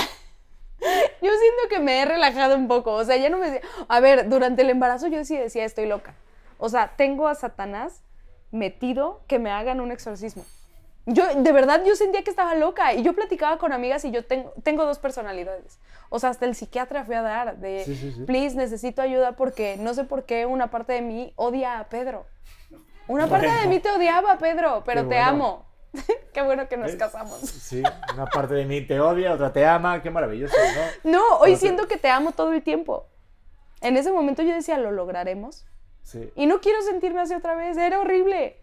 Yo 1.22 1.32
siento 1.32 1.70
que 1.70 1.80
me 1.80 2.02
he 2.02 2.06
relajado 2.06 2.56
un 2.56 2.68
poco. 2.68 2.92
O 2.94 3.04
sea, 3.04 3.16
ya 3.18 3.30
no 3.30 3.38
me... 3.40 3.62
A 3.88 4.00
ver, 4.00 4.30
durante 4.30 4.62
el 4.62 4.70
embarazo 4.70 5.08
yo 5.08 5.24
sí 5.26 5.36
decía, 5.36 5.66
estoy 5.66 5.88
loca. 5.88 6.14
O 6.60 6.70
sea, 6.70 6.94
tengo 6.96 7.28
a 7.28 7.34
Satanás 7.36 8.04
metido 8.52 9.22
que 9.28 9.40
me 9.40 9.50
hagan 9.50 9.80
un 9.82 9.92
exorcismo. 9.92 10.46
Yo, 11.08 11.24
de 11.36 11.52
verdad, 11.52 11.84
yo 11.86 11.96
sentía 11.96 12.24
que 12.24 12.30
estaba 12.32 12.56
loca. 12.56 12.94
Y 12.94 13.04
yo 13.04 13.14
platicaba 13.14 13.58
con 13.58 13.72
amigas 13.74 14.04
y 14.06 14.12
yo 14.12 14.26
tengo, 14.26 14.54
tengo 14.64 14.86
dos 14.86 14.98
personalidades. 15.00 15.80
O 16.10 16.20
sea, 16.20 16.32
hasta 16.32 16.46
el 16.46 16.56
psiquiatra 16.56 17.06
fui 17.06 17.16
a 17.16 17.22
dar 17.22 17.58
de, 17.58 17.84
Sí, 17.86 17.96
sí, 17.96 18.12
sí. 18.12 18.24
please, 18.26 18.56
necesito 18.56 19.02
ayuda 19.02 19.34
porque 19.34 19.78
no 19.80 19.94
sé 19.94 20.04
por 20.04 20.24
qué 20.26 20.46
una 20.46 20.72
parte 20.72 20.94
de 20.94 21.02
mí 21.02 21.34
odia 21.36 21.80
a 21.80 21.90
Pedro. 21.90 22.26
Una 23.08 23.28
parte 23.28 23.46
de 23.48 23.54
Bueno. 23.54 23.70
mí 23.70 23.80
te 23.80 23.92
odiaba, 23.92 24.38
Pedro, 24.40 24.82
pero 24.86 25.04
Qué 25.04 25.10
te 25.10 25.16
bueno. 25.16 25.30
amo. 25.30 25.66
qué 26.34 26.42
bueno 26.42 26.68
que 26.68 26.76
nos 26.76 26.88
¿Ves? 26.88 26.96
casamos. 26.98 27.40
Sí, 27.40 27.84
una 28.14 28.26
parte 28.26 28.56
de 28.56 28.66
mí 28.66 28.82
te 28.82 29.00
odia, 29.00 29.34
otra 29.34 29.54
te 29.54 29.66
ama, 29.66 30.02
qué 30.02 30.10
maravilloso, 30.10 30.56
¿no? 31.04 31.12
No, 31.12 31.38
hoy 31.38 31.52
te- 31.52 31.58
siento 31.58 31.88
que 31.88 31.98
te 31.98 32.10
amo 32.10 32.32
todo 32.32 32.52
el 32.52 32.64
tiempo. 32.64 33.08
En 33.82 33.96
ese 33.96 34.12
momento 34.12 34.42
yo 34.42 34.54
decía, 34.56 34.78
¿lo 34.80 34.92
lograremos? 34.92 35.66
Sí. 36.02 36.32
Y 36.36 36.48
no 36.48 36.60
quiero 36.62 36.82
sentirme 36.82 37.22
así 37.22 37.34
otra 37.36 37.54
vez, 37.56 37.78
era 37.78 38.00
horrible. 38.00 38.58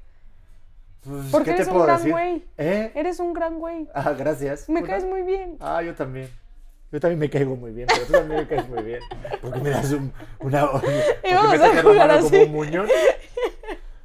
Pues, 1.04 1.26
Porque 1.32 1.50
¿qué 1.50 1.56
te 1.56 1.62
eres 1.62 1.74
un 1.74 1.82
gran 1.82 1.96
decir? 1.98 2.12
güey. 2.12 2.44
¿Eh? 2.58 2.92
Eres 2.94 3.18
un 3.20 3.32
gran 3.32 3.58
güey. 3.58 3.88
Ah, 3.94 4.12
gracias. 4.16 4.68
Me 4.68 4.80
Una- 4.80 4.88
caes 4.88 5.04
muy 5.04 5.22
bien. 5.22 5.56
Ah, 5.60 5.82
yo 5.82 5.94
también. 5.94 6.28
Yo 6.92 7.00
también 7.00 7.18
me 7.18 7.30
caigo 7.30 7.56
muy 7.56 7.72
bien, 7.72 7.88
pero 7.88 8.06
tú 8.06 8.12
también 8.12 8.40
me 8.42 8.46
caes 8.46 8.68
muy 8.68 8.82
bien. 8.82 9.00
Porque 9.40 9.60
me 9.60 9.70
das 9.70 9.90
un, 9.92 10.12
una... 10.40 10.70
¿por 10.70 10.82
qué 10.82 11.34
vamos 11.34 11.58
me 11.58 11.64
a 11.64 11.72
la 11.72 11.82
jugar 11.82 11.96
mano 12.08 12.12
así. 12.14 12.30
como 12.30 12.42
un 12.42 12.52
muñón? 12.52 12.88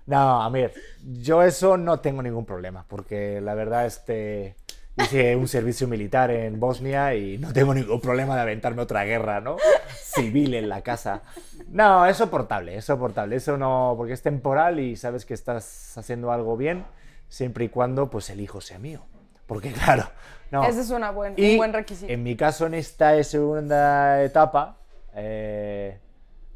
No, 0.05 0.41
a 0.41 0.49
ver, 0.49 0.73
yo 1.03 1.43
eso 1.43 1.75
no 1.75 1.99
tengo 1.99 2.21
ningún 2.23 2.45
problema, 2.45 2.86
porque 2.88 3.41
la 3.41 3.53
verdad, 3.55 3.86
este... 3.86 4.55
Hice 4.97 5.36
un 5.36 5.47
servicio 5.47 5.88
militar 5.88 6.31
en 6.31 6.60
Bosnia 6.60 7.13
y 7.13 7.38
no 7.38 7.53
tengo 7.53 7.73
ningún 7.73 8.01
problema 8.01 8.36
de 8.36 8.41
aventarme 8.41 8.81
otra 8.81 9.03
guerra, 9.03 9.41
¿no? 9.41 9.57
Civil 9.95 10.55
en 10.55 10.69
la 10.69 10.81
casa. 10.81 11.21
No, 11.69 12.05
es 12.05 12.17
soportable, 12.17 12.75
es 12.75 12.86
soportable. 12.86 13.36
Eso 13.36 13.57
no, 13.57 13.93
porque 13.95 14.13
es 14.13 14.21
temporal 14.23 14.79
y 14.79 14.95
sabes 14.95 15.25
que 15.25 15.36
estás 15.36 15.97
haciendo 15.97 16.31
algo 16.31 16.57
bien, 16.57 16.86
siempre 17.29 17.65
y 17.65 17.69
cuando 17.69 18.10
pues 18.10 18.29
el 18.31 18.41
hijo 18.41 18.60
sea 18.60 18.79
mío. 18.79 19.05
Porque 19.45 19.71
claro, 19.71 20.10
no. 20.51 20.63
Ese 20.63 20.81
es 20.81 20.89
una 20.89 21.12
buen, 21.12 21.33
Y 21.38 21.51
un 21.51 21.57
buen 21.57 21.73
requisito. 21.73 22.12
En 22.12 22.23
mi 22.23 22.36
caso, 22.36 22.65
en 22.65 22.73
esta 22.73 23.23
segunda 23.23 24.23
etapa, 24.23 24.77
eh, 25.15 25.99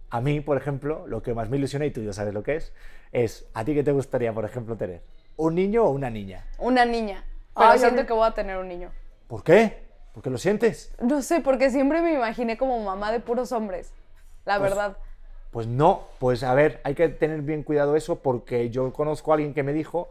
a 0.10 0.19
mí, 0.19 0.41
por 0.41 0.58
ejemplo, 0.58 1.06
lo 1.08 1.21
que 1.21 1.34
más 1.34 1.49
me 1.49 1.58
ilusiona, 1.58 1.86
y 1.86 1.91
tú 1.91 2.01
ya 2.04 2.12
sabes 2.12 2.34
lo 2.34 2.43
que 2.43 2.58
es, 2.58 2.73
es, 3.12 3.45
¿a 3.54 3.63
ti 3.63 3.73
qué 3.73 3.84
te 3.84 3.91
gustaría, 3.91 4.34
por 4.34 4.45
ejemplo, 4.45 4.75
tener? 4.75 5.01
¿Un 5.38 5.56
niño 5.56 5.86
o 5.86 5.91
una 5.91 6.10
niña? 6.10 6.45
Una 6.60 6.86
niña. 6.86 7.23
Pero 7.55 7.69
Ay, 7.69 7.79
siento 7.79 8.05
que 8.05 8.13
voy 8.13 8.27
a 8.27 8.31
tener 8.31 8.57
un 8.57 8.67
niño. 8.67 8.91
¿Por 9.27 9.43
qué? 9.43 9.85
¿Por 10.13 10.23
qué 10.23 10.29
lo 10.29 10.37
sientes? 10.37 10.93
No 11.01 11.21
sé, 11.21 11.41
porque 11.41 11.69
siempre 11.69 12.01
me 12.01 12.13
imaginé 12.13 12.57
como 12.57 12.79
mamá 12.83 13.11
de 13.11 13.19
puros 13.19 13.51
hombres. 13.51 13.93
La 14.45 14.57
Pues- 14.59 14.69
verdad. 14.69 14.97
Pues 15.51 15.67
no, 15.67 16.07
pues 16.19 16.43
a 16.43 16.53
ver, 16.53 16.79
hay 16.85 16.95
que 16.95 17.09
tener 17.09 17.41
bien 17.41 17.63
cuidado 17.63 17.97
eso 17.97 18.19
porque 18.19 18.69
yo 18.69 18.93
conozco 18.93 19.31
a 19.31 19.35
alguien 19.35 19.53
que 19.53 19.63
me 19.63 19.73
dijo 19.73 20.09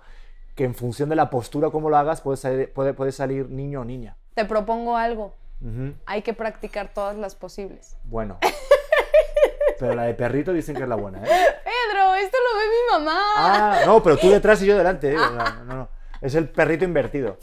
que 0.54 0.64
en 0.64 0.74
función 0.74 1.08
de 1.08 1.16
la 1.16 1.30
postura 1.30 1.70
como 1.70 1.88
lo 1.88 1.96
hagas 1.96 2.20
puede 2.20 2.36
salir, 2.36 2.70
puede, 2.74 2.92
puede 2.92 3.10
salir 3.10 3.48
niño 3.48 3.80
o 3.80 3.84
niña. 3.84 4.16
Te 4.34 4.44
propongo 4.44 4.98
algo. 4.98 5.34
Ujú, 5.62 5.94
Hay 6.04 6.20
que 6.22 6.34
practicar 6.34 6.92
todas 6.92 7.16
las 7.16 7.34
posibles. 7.34 7.96
Bueno. 8.04 8.38
Pero 9.78 9.94
la 9.94 10.02
de 10.04 10.14
perrito 10.14 10.52
dicen 10.52 10.76
que 10.76 10.82
es 10.82 10.88
la 10.88 10.96
buena, 10.96 11.18
¿eh? 11.18 11.22
Pedro, 11.64 12.14
esto 12.16 12.36
lo 12.36 12.58
ve 12.58 12.64
mi 12.66 12.92
mamá. 13.04 13.20
Ah, 13.36 13.80
no, 13.86 14.02
pero 14.02 14.18
tú 14.18 14.28
detrás 14.28 14.60
y 14.62 14.66
yo 14.66 14.76
delante. 14.76 15.12
¿eh? 15.12 15.16
No, 15.16 15.30
no, 15.64 15.64
no. 15.64 15.88
Es 16.20 16.34
el 16.34 16.48
perrito 16.48 16.84
invertido. 16.84 17.38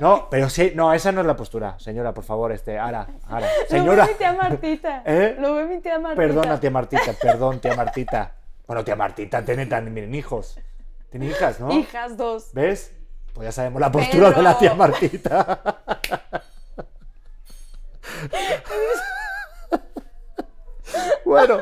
No, 0.00 0.28
pero 0.30 0.50
sí, 0.50 0.72
no, 0.74 0.92
esa 0.92 1.12
no 1.12 1.20
es 1.20 1.26
la 1.26 1.36
postura. 1.36 1.78
Señora, 1.78 2.12
por 2.12 2.24
favor, 2.24 2.52
este, 2.52 2.78
ahora. 2.78 3.06
Lo 3.30 3.40
Señora. 3.68 4.04
ve 4.04 4.12
mi 4.12 4.18
tía 4.18 4.32
Martita. 4.32 5.02
¿Eh? 5.06 5.36
Lo 5.38 5.54
ve 5.54 5.64
mi 5.66 5.80
tía 5.80 5.98
Martita. 5.98 6.22
Perdona, 6.22 6.60
tía 6.60 6.70
Martita, 6.70 7.12
perdón, 7.20 7.60
tía 7.60 7.74
Martita. 7.74 8.32
Bueno, 8.66 8.84
tía 8.84 8.96
Martita 8.96 9.44
tiene 9.44 9.66
también 9.66 10.14
hijos. 10.14 10.58
Tiene 11.10 11.26
hijas, 11.26 11.60
¿no? 11.60 11.70
Hijas 11.72 12.16
dos. 12.16 12.50
¿Ves? 12.52 12.92
Pues 13.32 13.46
ya 13.46 13.52
sabemos 13.52 13.80
la 13.80 13.92
postura 13.92 14.32
de 14.32 14.42
la 14.42 14.58
tía. 14.58 14.74
Martita. 14.74 15.60
bueno, 21.24 21.60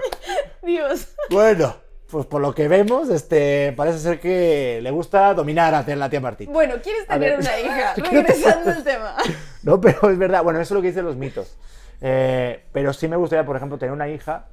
Dios. 0.62 1.08
bueno, 1.30 1.76
pues 2.14 2.26
por 2.26 2.40
lo 2.40 2.54
que 2.54 2.68
vemos, 2.68 3.08
este, 3.08 3.72
parece 3.72 3.98
ser 3.98 4.20
que 4.20 4.78
le 4.80 4.92
gusta 4.92 5.34
dominar 5.34 5.74
a 5.74 5.82
la 5.96 6.08
tía 6.08 6.20
Martita. 6.20 6.52
Bueno, 6.52 6.76
¿quieres 6.80 7.08
tener 7.08 7.30
ver. 7.30 7.40
una 7.40 7.58
hija? 7.58 7.94
Regresando 7.96 8.70
al 8.70 8.84
tema. 8.84 9.16
No, 9.64 9.80
pero 9.80 10.10
es 10.10 10.16
verdad. 10.16 10.44
Bueno, 10.44 10.60
eso 10.60 10.74
es 10.74 10.76
lo 10.76 10.80
que 10.80 10.88
dicen 10.88 11.04
los 11.04 11.16
mitos. 11.16 11.56
Eh, 12.00 12.66
pero 12.70 12.92
sí 12.92 13.08
me 13.08 13.16
gustaría, 13.16 13.44
por 13.44 13.56
ejemplo, 13.56 13.78
tener 13.78 13.92
una 13.92 14.08
hija. 14.08 14.46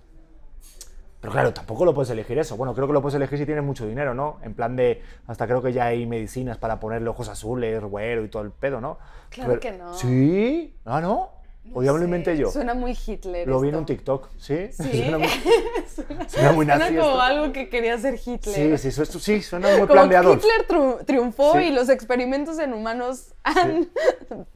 Pero 1.19 1.31
claro, 1.31 1.53
tampoco 1.53 1.85
lo 1.85 1.93
puedes 1.93 2.09
elegir 2.09 2.39
eso. 2.39 2.57
Bueno, 2.57 2.73
creo 2.73 2.87
que 2.87 2.93
lo 2.93 3.01
puedes 3.03 3.15
elegir 3.15 3.37
si 3.37 3.45
tienes 3.45 3.63
mucho 3.63 3.85
dinero, 3.85 4.15
¿no? 4.15 4.39
En 4.41 4.55
plan 4.55 4.75
de, 4.75 5.03
hasta 5.27 5.45
creo 5.45 5.61
que 5.61 5.71
ya 5.71 5.85
hay 5.85 6.07
medicinas 6.07 6.57
para 6.57 6.79
ponerle 6.79 7.09
ojos 7.09 7.29
azules, 7.29 7.79
güero 7.83 8.23
y 8.23 8.29
todo 8.29 8.41
el 8.41 8.49
pedo, 8.49 8.81
¿no? 8.81 8.97
Claro 9.29 9.59
que 9.59 9.71
no. 9.73 9.93
¿Sí? 9.93 10.75
¿Ah, 10.83 10.99
no? 10.99 11.29
¿O 11.73 11.81
ya 11.83 11.93
me 11.93 11.99
lo 11.99 12.05
inventé 12.05 12.35
yo? 12.37 12.49
Suena 12.51 12.73
muy 12.73 12.97
Hitler. 13.07 13.47
Lo 13.47 13.61
vi 13.61 13.69
en 13.69 13.75
esto. 13.75 13.79
un 13.79 13.85
TikTok, 13.85 14.29
¿sí? 14.37 14.67
Sí. 14.71 15.03
suena 15.03 15.17
muy, 15.19 15.27
suena 16.27 16.51
muy 16.51 16.65
Suena 16.65 16.77
nazi 16.77 16.95
como 16.95 17.07
esto. 17.09 17.21
algo 17.21 17.53
que 17.53 17.69
quería 17.69 17.93
hacer 17.93 18.15
Hitler. 18.15 18.55
Sí, 18.55 18.77
sí, 18.77 18.87
eso- 18.89 19.03
esto 19.03 19.19
sí, 19.19 19.41
suena 19.41 19.69
muy 19.77 19.87
Como. 19.87 20.03
Hitler 20.03 20.65
triunfó 21.05 21.53
Sí. 21.53 21.59
y 21.65 21.71
los 21.71 21.87
experimentos 21.89 22.59
en 22.59 22.73
humanos 22.73 23.33
han... 23.43 23.87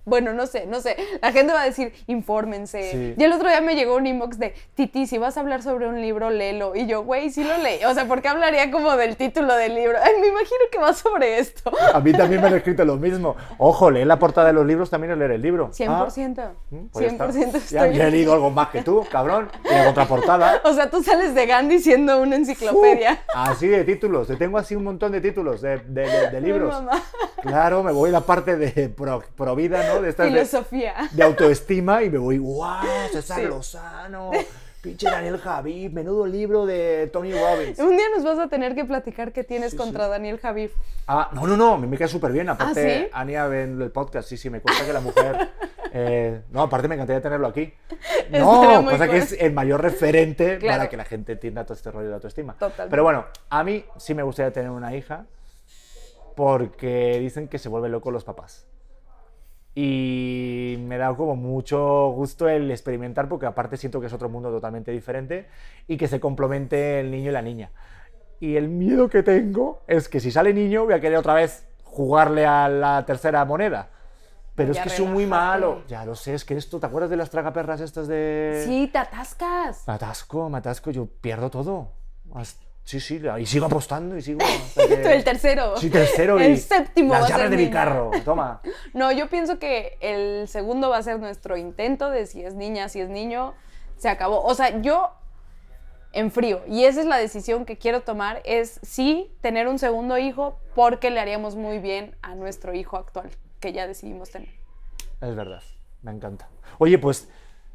Bueno, 0.05 0.33
no 0.33 0.45
sé, 0.45 0.67
no 0.67 0.81
sé. 0.81 0.95
La 1.21 1.31
gente 1.31 1.51
va 1.51 1.61
a 1.61 1.65
decir, 1.65 1.91
infórmense. 2.05 2.91
Sí. 2.91 3.15
Y 3.17 3.23
el 3.23 3.33
otro 3.33 3.49
día 3.49 3.59
me 3.59 3.73
llegó 3.75 3.95
un 3.95 4.05
inbox 4.05 4.37
de, 4.37 4.53
Titi, 4.75 5.07
si 5.07 5.17
vas 5.17 5.35
a 5.35 5.39
hablar 5.39 5.63
sobre 5.63 5.87
un 5.87 5.99
libro, 5.99 6.29
léelo. 6.29 6.75
Y 6.75 6.85
yo, 6.85 7.03
güey, 7.03 7.31
sí 7.31 7.43
lo 7.43 7.57
leí. 7.57 7.83
O 7.85 7.93
sea, 7.93 8.07
¿por 8.07 8.21
qué 8.21 8.27
hablaría 8.27 8.69
como 8.71 8.95
del 8.97 9.15
título 9.17 9.55
del 9.55 9.73
libro? 9.73 9.97
Ay, 10.01 10.13
me 10.21 10.27
imagino 10.27 10.59
que 10.71 10.77
va 10.77 10.93
sobre 10.93 11.39
esto. 11.39 11.71
A 11.93 11.99
mí 12.01 12.13
también 12.13 12.39
me 12.41 12.47
han 12.47 12.53
escrito 12.55 12.85
lo 12.85 12.97
mismo. 12.97 13.35
Ojo, 13.57 13.89
leer 13.89 14.05
la 14.07 14.19
portada 14.19 14.47
de 14.47 14.53
los 14.53 14.65
libros 14.65 14.89
también 14.91 15.17
leer 15.17 15.31
el 15.31 15.41
libro. 15.41 15.71
100%. 15.71 16.37
Ah, 16.39 16.53
pues 16.95 17.05
ya 17.05 17.11
está. 17.11 17.27
100% 17.29 17.51
Ya, 17.69 17.85
estoy... 17.85 17.97
ya 17.97 18.07
he 18.07 18.11
leído 18.11 18.33
algo 18.33 18.49
más 18.49 18.69
que 18.69 18.81
tú, 18.81 19.05
cabrón. 19.11 19.49
Y 19.63 19.69
la 19.73 19.85
contraportada. 19.85 20.61
O 20.65 20.73
sea, 20.73 20.89
tú 20.89 21.03
sales 21.03 21.35
de 21.35 21.45
Gandhi 21.45 21.79
siendo 21.79 22.19
una 22.21 22.35
enciclopedia. 22.37 23.23
Uh, 23.29 23.37
así 23.39 23.67
de 23.67 23.83
títulos. 23.83 24.27
Te 24.27 24.35
tengo 24.35 24.57
así 24.57 24.75
un 24.75 24.83
montón 24.83 25.11
de 25.11 25.21
títulos 25.21 25.61
de, 25.61 25.77
de- 25.79 26.01
de- 26.09 26.29
de 26.31 26.41
libros. 26.47 26.73
mamá. 26.73 27.01
Claro, 27.41 27.83
me 27.83 27.91
voy 27.91 28.09
a 28.09 28.13
la 28.13 28.21
parte 28.21 28.55
de 28.57 28.89
pro, 28.89 29.21
pro 29.35 29.55
vida, 29.55 29.85
¿no? 29.93 30.01
De 30.01 30.09
estas 30.09 30.25
de, 30.25 30.31
Filosofía. 30.31 30.93
de 31.11 31.23
autoestima 31.23 32.01
y 32.03 32.09
me 32.09 32.17
voy, 32.17 32.37
¡guau! 32.39 32.83
César 33.11 33.39
Sí. 33.39 33.45
Lozano, 33.45 34.31
pinche 34.85 35.09
Daniel 35.09 35.39
Javid, 35.39 35.91
menudo 35.91 36.27
libro 36.27 36.67
de 36.67 37.09
Tony 37.11 37.33
Robbins. 37.33 37.79
Un 37.79 37.97
día 37.97 38.05
nos 38.15 38.23
vas 38.23 38.37
a 38.37 38.47
tener 38.47 38.75
que 38.75 38.85
platicar 38.85 39.33
qué 39.33 39.43
tienes 39.43 39.71
Sí, 39.71 39.77
contra 39.77 40.05
sí. 40.05 40.11
Daniel 40.11 40.37
Javid. 40.39 40.69
Ah, 41.07 41.31
no, 41.33 41.47
no, 41.47 41.57
no, 41.57 41.77
me 41.79 41.97
cae 41.97 42.07
súper 42.07 42.31
bien. 42.31 42.47
Aparte, 42.49 42.95
¿Ah, 42.95 42.99
sí? 43.05 43.09
Ania 43.11 43.47
ve 43.47 43.63
el 43.63 43.91
podcast, 43.91 44.29
sí, 44.29 44.37
sí, 44.37 44.51
me 44.51 44.61
cuenta 44.61 44.85
que 44.85 44.93
la 44.93 44.99
mujer. 44.99 45.49
eh, 45.91 46.41
no, 46.51 46.61
aparte 46.61 46.87
me 46.87 46.93
encantaría 46.93 47.19
tenerlo 47.19 47.47
aquí. 47.47 47.73
No, 48.29 48.85
pasa 48.85 49.07
que 49.07 49.17
es 49.17 49.31
el 49.33 49.53
mayor 49.53 49.81
referente 49.81 50.57
Claro. 50.59 50.77
para 50.77 50.89
que 50.89 50.97
la 50.97 51.05
gente 51.05 51.31
entienda 51.31 51.63
todo 51.65 51.73
este 51.73 51.89
rollo 51.89 52.09
de 52.09 52.13
autoestima. 52.13 52.53
Totalmente. 52.53 52.91
Pero 52.91 53.03
bueno, 53.03 53.25
a 53.49 53.63
mí 53.63 53.83
sí 53.97 54.13
me 54.13 54.21
gustaría 54.21 54.53
tener 54.53 54.69
una 54.69 54.95
hija 54.95 55.25
porque 56.35 57.17
dicen 57.19 57.47
que 57.47 57.57
se 57.57 57.69
vuelven 57.69 57.91
locos 57.91 58.13
los 58.13 58.23
papás. 58.23 58.67
Y 59.77 60.77
me 60.79 60.97
da 60.97 61.13
como 61.13 61.35
mucho 61.35 62.07
gusto 62.11 62.47
el 62.47 62.71
experimentar 62.71 63.27
porque 63.27 63.45
aparte 63.45 63.75
siento 63.75 63.99
que 63.99 64.07
es 64.07 64.13
otro 64.13 64.29
mundo 64.29 64.49
totalmente 64.49 64.91
diferente 64.91 65.47
y 65.85 65.97
que 65.97 66.07
se 66.07 66.21
complemente 66.21 67.01
el 67.01 67.11
niño 67.11 67.29
y 67.29 67.33
la 67.33 67.41
niña. 67.41 67.71
Y 68.39 68.55
el 68.55 68.69
miedo 68.69 69.09
que 69.09 69.21
tengo 69.21 69.83
es 69.87 70.07
que 70.07 70.21
si 70.21 70.31
sale 70.31 70.53
niño 70.53 70.85
voy 70.85 70.93
a 70.93 71.01
querer 71.01 71.17
otra 71.17 71.33
vez 71.33 71.67
jugarle 71.83 72.45
a 72.45 72.69
la 72.69 73.05
tercera 73.05 73.43
moneda. 73.43 73.89
Pero 74.55 74.71
Ya 74.71 74.83
es 74.83 74.91
que 74.91 74.97
soy 74.97 75.07
muy 75.07 75.25
malo. 75.25 75.83
Ya 75.87 76.05
lo 76.05 76.15
sé, 76.15 76.33
es 76.33 76.45
que 76.45 76.55
esto, 76.55 76.79
¿te 76.79 76.85
acuerdas 76.85 77.09
de 77.09 77.17
las 77.17 77.29
tragaperras 77.29 77.81
estas 77.81 78.07
de...? 78.07 78.63
Sí, 78.65 78.89
te 78.91 78.97
atascas. 78.97 79.85
Me 79.85 79.93
atasco, 79.95 80.49
me 80.49 80.59
atasco, 80.59 80.91
yo 80.91 81.07
pierdo 81.07 81.49
todo. 81.49 81.89
Sí, 82.85 82.99
sí, 82.99 83.19
y 83.39 83.45
sigo 83.47 83.65
apostando 83.65 84.15
y 84.15 84.21
sigo... 84.21 84.39
que- 84.75 85.13
el 85.15 85.23
tercero. 85.23 85.75
Sí, 85.77 85.89
tercero 85.89 86.39
y... 86.39 86.43
El 86.43 86.59
séptimo 86.59 87.13
Las 87.13 87.23
va 87.23 87.25
a 87.25 87.27
ser 87.29 87.37
llaves 87.37 87.51
de 87.51 87.65
mi 87.65 87.71
carro, 87.71 88.11
toma. 88.23 88.61
No, 88.93 89.11
yo 89.11 89.27
pienso 89.27 89.57
que 89.57 89.97
el 90.01 90.47
segundo 90.47 90.89
va 90.89 90.97
a 90.97 91.03
ser 91.03 91.19
nuestro 91.19 91.57
intento 91.57 92.11
de 92.11 92.27
si 92.27 92.43
es 92.43 92.53
niña, 92.53 92.87
si 92.87 93.01
es 93.01 93.09
niño, 93.09 93.55
se 93.97 94.07
acabó. 94.07 94.43
O 94.43 94.53
sea, 94.53 94.81
yo 94.81 95.11
en 96.13 96.29
frío, 96.31 96.61
y 96.67 96.85
esa 96.85 97.01
es 97.01 97.07
la 97.07 97.17
decisión 97.17 97.65
que 97.65 97.77
quiero 97.77 98.01
tomar, 98.01 98.41
es 98.45 98.79
sí 98.83 99.35
tener 99.41 99.67
un 99.67 99.79
segundo 99.79 100.17
hijo 100.19 100.59
porque 100.75 101.09
le 101.09 101.19
haríamos 101.19 101.55
muy 101.55 101.79
bien 101.79 102.15
a 102.21 102.35
nuestro 102.35 102.73
hijo 102.75 102.97
actual, 102.97 103.31
que 103.59 103.73
ya 103.73 103.87
decidimos 103.87 104.29
tener. 104.29 104.49
Es 105.21 105.35
verdad, 105.35 105.63
me 106.03 106.11
encanta. 106.11 106.47
Oye, 106.77 106.99
pues, 106.99 107.27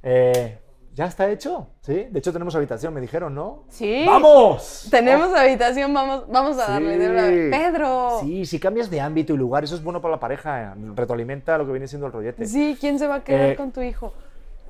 eh, 0.04 0.58
¿ya 0.94 1.06
está 1.06 1.30
hecho? 1.30 1.68
¿Sí? 1.80 2.06
De 2.10 2.18
hecho 2.18 2.32
tenemos 2.32 2.54
habitación, 2.54 2.92
me 2.94 3.00
dijeron, 3.00 3.34
¿no? 3.34 3.64
Sí. 3.68 4.04
¡Vamos! 4.06 4.88
Tenemos 4.90 5.32
habitación, 5.36 5.92
vamos, 5.94 6.24
vamos 6.28 6.58
a 6.58 6.72
darle 6.72 6.98
de 6.98 7.08
una 7.10 7.22
vez. 7.24 7.50
Pedro. 7.50 8.18
Sí, 8.22 8.44
si 8.46 8.58
cambias 8.60 8.90
de 8.90 9.00
ámbito 9.00 9.32
y 9.32 9.36
lugar, 9.36 9.64
eso 9.64 9.74
es 9.74 9.82
bueno 9.82 10.00
para 10.00 10.12
la 10.12 10.20
pareja, 10.20 10.74
retroalimenta 10.94 11.56
lo 11.58 11.66
que 11.66 11.72
viene 11.72 11.88
siendo 11.88 12.06
el 12.06 12.12
rollete. 12.12 12.46
Sí, 12.46 12.76
¿quién 12.80 12.98
se 12.98 13.06
va 13.06 13.16
a 13.16 13.24
quedar 13.24 13.50
Eh, 13.50 13.56
con 13.56 13.70
tu 13.72 13.80
hijo? 13.82 14.12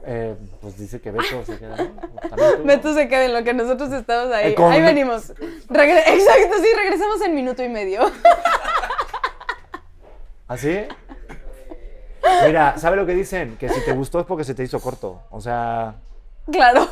Eh, 0.06 0.34
pues 0.62 0.78
dice 0.78 0.98
que 1.00 1.10
Beto 1.10 1.44
se 1.44 1.58
queda, 1.58 1.76
¿no? 1.76 1.90
Beto 2.64 2.94
se 2.94 3.06
queda 3.06 3.26
en 3.26 3.34
lo 3.34 3.44
que 3.44 3.52
nosotros 3.52 3.92
estamos 3.92 4.32
ahí. 4.32 4.52
Eh, 4.52 4.54
con- 4.54 4.72
Ahí 4.72 4.80
venimos. 4.80 5.30
Regre- 5.68 6.04
Exacto, 6.06 6.56
sí, 6.58 6.68
regresamos 6.76 7.20
en 7.22 7.34
minuto 7.34 7.62
y 7.62 7.68
medio. 7.68 8.00
¿Así? 10.48 10.80
Mira, 12.46 12.78
¿sabe 12.78 12.96
lo 12.96 13.06
que 13.06 13.14
dicen? 13.14 13.56
Que 13.58 13.68
si 13.68 13.80
te 13.84 13.92
gustó 13.92 14.20
es 14.20 14.26
porque 14.26 14.44
se 14.44 14.54
te 14.54 14.62
hizo 14.62 14.80
corto. 14.80 15.22
O 15.30 15.40
sea, 15.40 15.96
claro. 16.50 16.86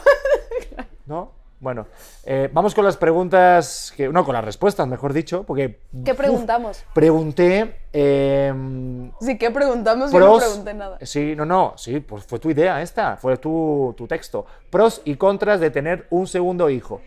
¿no? 1.06 1.32
Bueno, 1.60 1.88
eh, 2.24 2.48
vamos 2.52 2.72
con 2.72 2.84
las 2.84 2.96
preguntas, 2.96 3.92
que, 3.96 4.08
no, 4.08 4.24
con 4.24 4.32
las 4.32 4.44
respuestas, 4.44 4.86
mejor 4.86 5.12
dicho, 5.12 5.42
porque... 5.42 5.80
¿Qué 6.04 6.12
uf, 6.12 6.16
preguntamos? 6.16 6.84
pregunté... 6.94 7.80
em, 7.92 9.10
Sí, 9.20 9.36
¿qué 9.36 9.50
preguntamos? 9.50 10.12
Yo 10.12 10.20
no 10.20 10.26
pros, 10.26 10.44
pregunté 10.44 10.74
nada. 10.74 10.98
Sí, 11.02 11.34
no, 11.34 11.44
no, 11.44 11.74
sí, 11.76 11.98
pues 11.98 12.22
fue 12.24 12.38
tu 12.38 12.48
idea 12.50 12.80
esta, 12.80 13.16
fue 13.16 13.38
tu, 13.38 13.92
tu 13.96 14.06
texto. 14.06 14.46
Pros 14.70 15.02
y 15.04 15.16
contras 15.16 15.58
de 15.58 15.70
tener 15.70 16.06
un 16.10 16.28
segundo 16.28 16.70
hijo. 16.70 17.00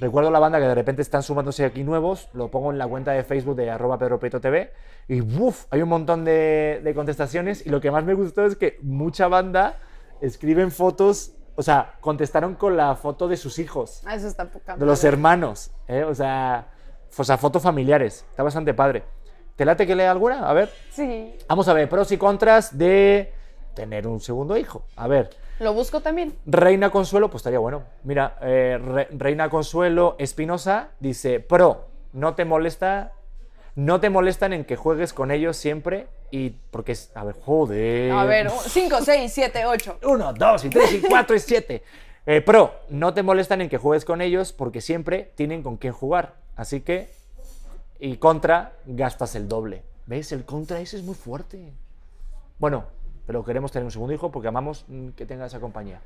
Recuerdo 0.00 0.32
la 0.32 0.40
banda 0.40 0.58
que 0.58 0.66
de 0.66 0.74
repente 0.74 1.00
están 1.00 1.22
sumándose 1.22 1.64
aquí 1.64 1.84
nuevos, 1.84 2.28
lo 2.32 2.50
pongo 2.50 2.72
en 2.72 2.78
la 2.78 2.88
cuenta 2.88 3.12
de 3.12 3.22
Facebook 3.22 3.54
de 3.54 3.70
arroba 3.70 3.98
Pedro 3.98 4.18
Prieto 4.18 4.40
TV 4.40 4.72
y 5.06 5.20
¡buf! 5.20 5.66
hay 5.70 5.80
un 5.80 5.88
montón 5.88 6.24
de, 6.24 6.80
de 6.82 6.94
contestaciones 6.94 7.64
y 7.64 7.70
lo 7.70 7.80
que 7.80 7.92
más 7.92 8.02
me 8.02 8.14
gustó 8.14 8.44
es 8.44 8.56
que 8.56 8.78
mucha 8.82 9.28
banda 9.28 9.78
escriben 10.20 10.72
fotos, 10.72 11.34
o 11.56 11.62
sea, 11.62 11.94
contestaron 12.00 12.54
con 12.54 12.76
la 12.76 12.94
foto 12.96 13.28
de 13.28 13.36
sus 13.36 13.58
hijos, 13.58 14.02
Ah, 14.06 14.14
eso 14.14 14.28
está 14.28 14.44
poca 14.50 14.76
de 14.76 14.84
los 14.86 15.02
hermanos, 15.04 15.70
¿eh? 15.88 16.02
o 16.04 16.14
sea, 16.14 16.66
o 17.16 17.24
sea, 17.24 17.36
fotos 17.36 17.62
familiares, 17.62 18.24
está 18.30 18.42
bastante 18.42 18.72
padre. 18.74 19.02
¿Te 19.56 19.64
late 19.66 19.86
que 19.86 19.94
lea 19.94 20.10
alguna? 20.10 20.48
A 20.48 20.52
ver. 20.54 20.70
Sí. 20.90 21.36
Vamos 21.46 21.68
a 21.68 21.74
ver, 21.74 21.88
pros 21.88 22.10
y 22.10 22.16
contras 22.16 22.76
de 22.76 23.32
tener 23.74 24.06
un 24.06 24.18
segundo 24.20 24.56
hijo. 24.56 24.84
A 24.96 25.06
ver, 25.06 25.28
Lo 25.60 25.74
busco 25.74 26.00
también. 26.00 26.36
Reina 26.46 26.90
Consuelo, 26.90 27.28
pues 27.30 27.40
estaría 27.40 27.58
bueno. 27.58 27.84
Mira, 28.02 28.38
eh, 28.40 28.78
Re- 28.82 29.08
Reina 29.12 29.48
Consuelo 29.50 30.16
Espinosa 30.18 30.88
dice, 31.00 31.38
pro, 31.40 31.86
no 32.12 32.34
te 32.34 32.44
molesta, 32.46 33.12
no 33.74 34.00
te 34.00 34.10
molestan 34.10 34.52
en 34.52 34.64
que 34.64 34.76
juegues 34.76 35.12
con 35.12 35.30
ellos 35.30 35.56
siempre 35.56 36.08
y 36.30 36.50
porque 36.70 36.92
es, 36.92 37.10
a 37.14 37.24
ver, 37.24 37.36
joder. 37.40 38.12
A 38.12 38.24
ver, 38.24 38.50
5, 38.50 38.96
6, 39.02 39.32
7, 39.32 39.66
8. 39.66 39.98
Uno, 40.04 40.32
dos, 40.32 40.64
y 40.64 40.70
tres, 40.70 40.94
y 40.94 41.00
cuatro, 41.00 41.34
y 41.36 41.40
siete. 41.40 41.82
Eh, 42.24 42.40
pro, 42.40 42.74
no 42.88 43.14
te 43.14 43.22
molestan 43.22 43.60
en 43.60 43.68
que 43.68 43.78
juegues 43.78 44.04
con 44.04 44.20
ellos 44.20 44.52
porque 44.52 44.80
siempre 44.80 45.32
tienen 45.34 45.62
con 45.62 45.76
quién 45.76 45.92
jugar. 45.92 46.34
Así 46.56 46.80
que, 46.80 47.10
y 47.98 48.16
contra, 48.16 48.72
gastas 48.86 49.34
el 49.34 49.48
doble. 49.48 49.82
¿Ves? 50.06 50.32
El 50.32 50.44
contra 50.44 50.80
ese 50.80 50.96
es 50.96 51.02
muy 51.02 51.14
fuerte. 51.14 51.72
Bueno, 52.58 52.84
pero 53.26 53.44
queremos 53.44 53.72
tener 53.72 53.84
un 53.84 53.90
segundo 53.90 54.12
hijo 54.12 54.30
porque 54.30 54.48
amamos 54.48 54.84
mm, 54.88 55.10
que 55.10 55.26
tenga 55.26 55.46
esa 55.46 55.60
compañía. 55.60 56.00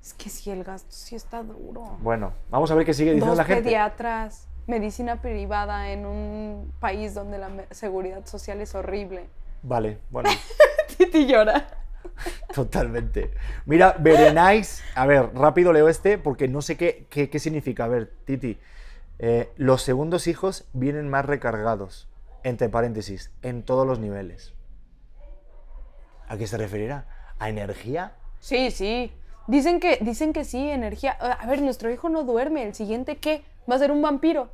Es 0.00 0.14
que 0.14 0.28
sí, 0.28 0.50
el 0.50 0.64
gasto 0.64 0.88
sí 0.90 1.14
está 1.14 1.42
duro. 1.42 1.96
Bueno, 2.00 2.32
vamos 2.50 2.70
a 2.70 2.74
ver 2.74 2.84
qué 2.84 2.92
sigue 2.92 3.12
diciendo 3.12 3.30
Dos 3.30 3.38
la 3.38 3.44
gente. 3.44 3.62
pediatras, 3.62 4.48
medicina 4.66 5.20
privada 5.20 5.90
en 5.90 6.06
un 6.06 6.72
país 6.80 7.14
donde 7.14 7.38
la 7.38 7.50
seguridad 7.70 8.26
social 8.26 8.60
es 8.60 8.74
horrible. 8.74 9.26
Vale, 9.62 9.98
bueno, 10.10 10.30
Titi 10.96 11.26
llora. 11.26 11.66
totalmente. 12.54 13.32
Mira, 13.66 13.94
Berenice, 13.98 14.82
a 14.94 15.06
ver, 15.06 15.30
rápido 15.34 15.72
leo 15.72 15.88
este 15.88 16.18
porque 16.18 16.48
no 16.48 16.62
sé 16.62 16.76
qué, 16.76 17.06
qué, 17.10 17.30
qué 17.30 17.38
significa. 17.38 17.84
A 17.84 17.88
ver, 17.88 18.12
Titi, 18.24 18.58
eh, 19.18 19.52
los 19.56 19.82
segundos 19.82 20.26
hijos 20.26 20.66
vienen 20.72 21.08
más 21.08 21.24
recargados, 21.24 22.08
entre 22.42 22.68
paréntesis, 22.68 23.30
en 23.42 23.62
todos 23.62 23.86
los 23.86 23.98
niveles. 23.98 24.52
¿A 26.28 26.36
qué 26.36 26.46
se 26.46 26.56
referirá? 26.56 27.06
¿A 27.38 27.48
energía? 27.48 28.14
Sí, 28.40 28.70
sí. 28.70 29.12
Dicen 29.46 29.80
que, 29.80 29.98
dicen 30.00 30.32
que 30.32 30.44
sí, 30.44 30.70
energía. 30.70 31.12
A 31.12 31.46
ver, 31.46 31.62
nuestro 31.62 31.90
hijo 31.90 32.08
no 32.08 32.24
duerme. 32.24 32.62
¿El 32.64 32.74
siguiente 32.74 33.16
qué? 33.16 33.44
Va 33.70 33.76
a 33.76 33.78
ser 33.78 33.90
un 33.92 34.02
vampiro. 34.02 34.48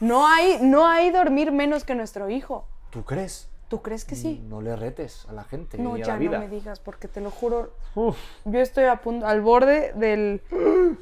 No 0.00 0.26
hay, 0.26 0.58
no 0.62 0.86
hay 0.86 1.10
dormir 1.10 1.52
menos 1.52 1.84
que 1.84 1.94
nuestro 1.94 2.30
hijo. 2.30 2.66
¿Tú 2.90 3.04
crees? 3.04 3.48
¿Tú 3.68 3.82
crees 3.82 4.04
que 4.04 4.16
sí? 4.16 4.44
No 4.48 4.60
le 4.62 4.74
retes 4.74 5.26
a 5.28 5.32
la 5.32 5.44
gente 5.44 5.78
No, 5.78 5.96
y 5.96 6.02
a 6.02 6.06
ya 6.06 6.12
la 6.14 6.18
vida. 6.18 6.38
no 6.38 6.44
me 6.44 6.48
digas, 6.50 6.80
porque 6.80 7.06
te 7.06 7.20
lo 7.20 7.30
juro, 7.30 7.72
Uf, 7.94 8.16
yo 8.44 8.58
estoy 8.60 8.84
a 8.84 8.96
punto, 8.96 9.26
al 9.28 9.42
borde 9.42 9.92
del, 9.94 10.42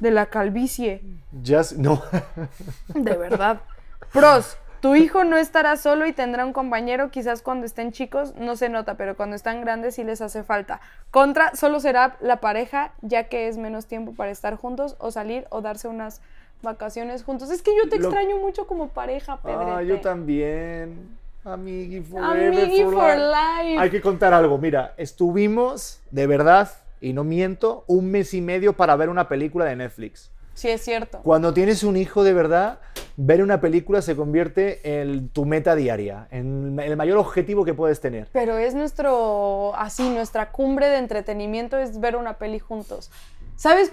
de 0.00 0.10
la 0.10 0.26
calvicie. 0.26 1.02
ya 1.42 1.62
no. 1.78 2.02
De 2.94 3.16
verdad. 3.16 3.62
Pros, 4.12 4.58
tu 4.80 4.96
hijo 4.96 5.24
no 5.24 5.38
estará 5.38 5.76
solo 5.78 6.06
y 6.06 6.12
tendrá 6.12 6.44
un 6.44 6.52
compañero, 6.52 7.10
quizás 7.10 7.40
cuando 7.40 7.64
estén 7.64 7.90
chicos 7.92 8.34
no 8.36 8.54
se 8.54 8.68
nota, 8.68 8.96
pero 8.98 9.16
cuando 9.16 9.34
están 9.36 9.62
grandes 9.62 9.94
sí 9.94 10.04
les 10.04 10.20
hace 10.20 10.42
falta. 10.42 10.80
Contra, 11.10 11.54
solo 11.56 11.80
será 11.80 12.18
la 12.20 12.40
pareja, 12.40 12.92
ya 13.00 13.28
que 13.30 13.48
es 13.48 13.56
menos 13.56 13.86
tiempo 13.86 14.12
para 14.14 14.30
estar 14.30 14.56
juntos 14.56 14.94
o 14.98 15.10
salir 15.10 15.46
o 15.48 15.62
darse 15.62 15.88
unas 15.88 16.20
vacaciones 16.62 17.22
juntos. 17.24 17.50
Es 17.50 17.62
que 17.62 17.70
yo 17.76 17.88
te 17.88 17.98
Lo- 17.98 18.08
extraño 18.08 18.38
mucho 18.38 18.66
como 18.66 18.88
pareja, 18.88 19.40
Pedrete. 19.42 19.70
Ah, 19.70 19.82
yo 19.82 20.00
también. 20.00 21.16
Amigui 21.44 22.00
forever 22.02 22.48
Amigui 22.48 22.82
for 22.84 22.94
for 22.94 23.16
life. 23.16 23.64
life. 23.64 23.78
Hay 23.78 23.90
que 23.90 24.00
contar 24.00 24.34
algo. 24.34 24.58
Mira, 24.58 24.92
estuvimos, 24.96 26.00
de 26.10 26.26
verdad, 26.26 26.70
y 27.00 27.12
no 27.12 27.24
miento, 27.24 27.84
un 27.86 28.10
mes 28.10 28.34
y 28.34 28.40
medio 28.40 28.72
para 28.74 28.96
ver 28.96 29.08
una 29.08 29.28
película 29.28 29.64
de 29.64 29.76
Netflix. 29.76 30.30
Sí, 30.54 30.68
es 30.68 30.80
cierto. 30.82 31.20
Cuando 31.22 31.54
tienes 31.54 31.84
un 31.84 31.96
hijo 31.96 32.24
de 32.24 32.32
verdad, 32.34 32.80
ver 33.16 33.44
una 33.44 33.60
película 33.60 34.02
se 34.02 34.16
convierte 34.16 35.00
en 35.00 35.28
tu 35.28 35.44
meta 35.44 35.76
diaria, 35.76 36.26
en 36.32 36.78
el 36.80 36.96
mayor 36.96 37.18
objetivo 37.18 37.64
que 37.64 37.74
puedes 37.74 38.00
tener. 38.00 38.26
Pero 38.32 38.58
es 38.58 38.74
nuestro, 38.74 39.72
así, 39.76 40.08
nuestra 40.10 40.50
cumbre 40.50 40.88
de 40.88 40.98
entretenimiento 40.98 41.78
es 41.78 42.00
ver 42.00 42.16
una 42.16 42.34
peli 42.38 42.58
juntos. 42.58 43.12
¿Sabes 43.58 43.90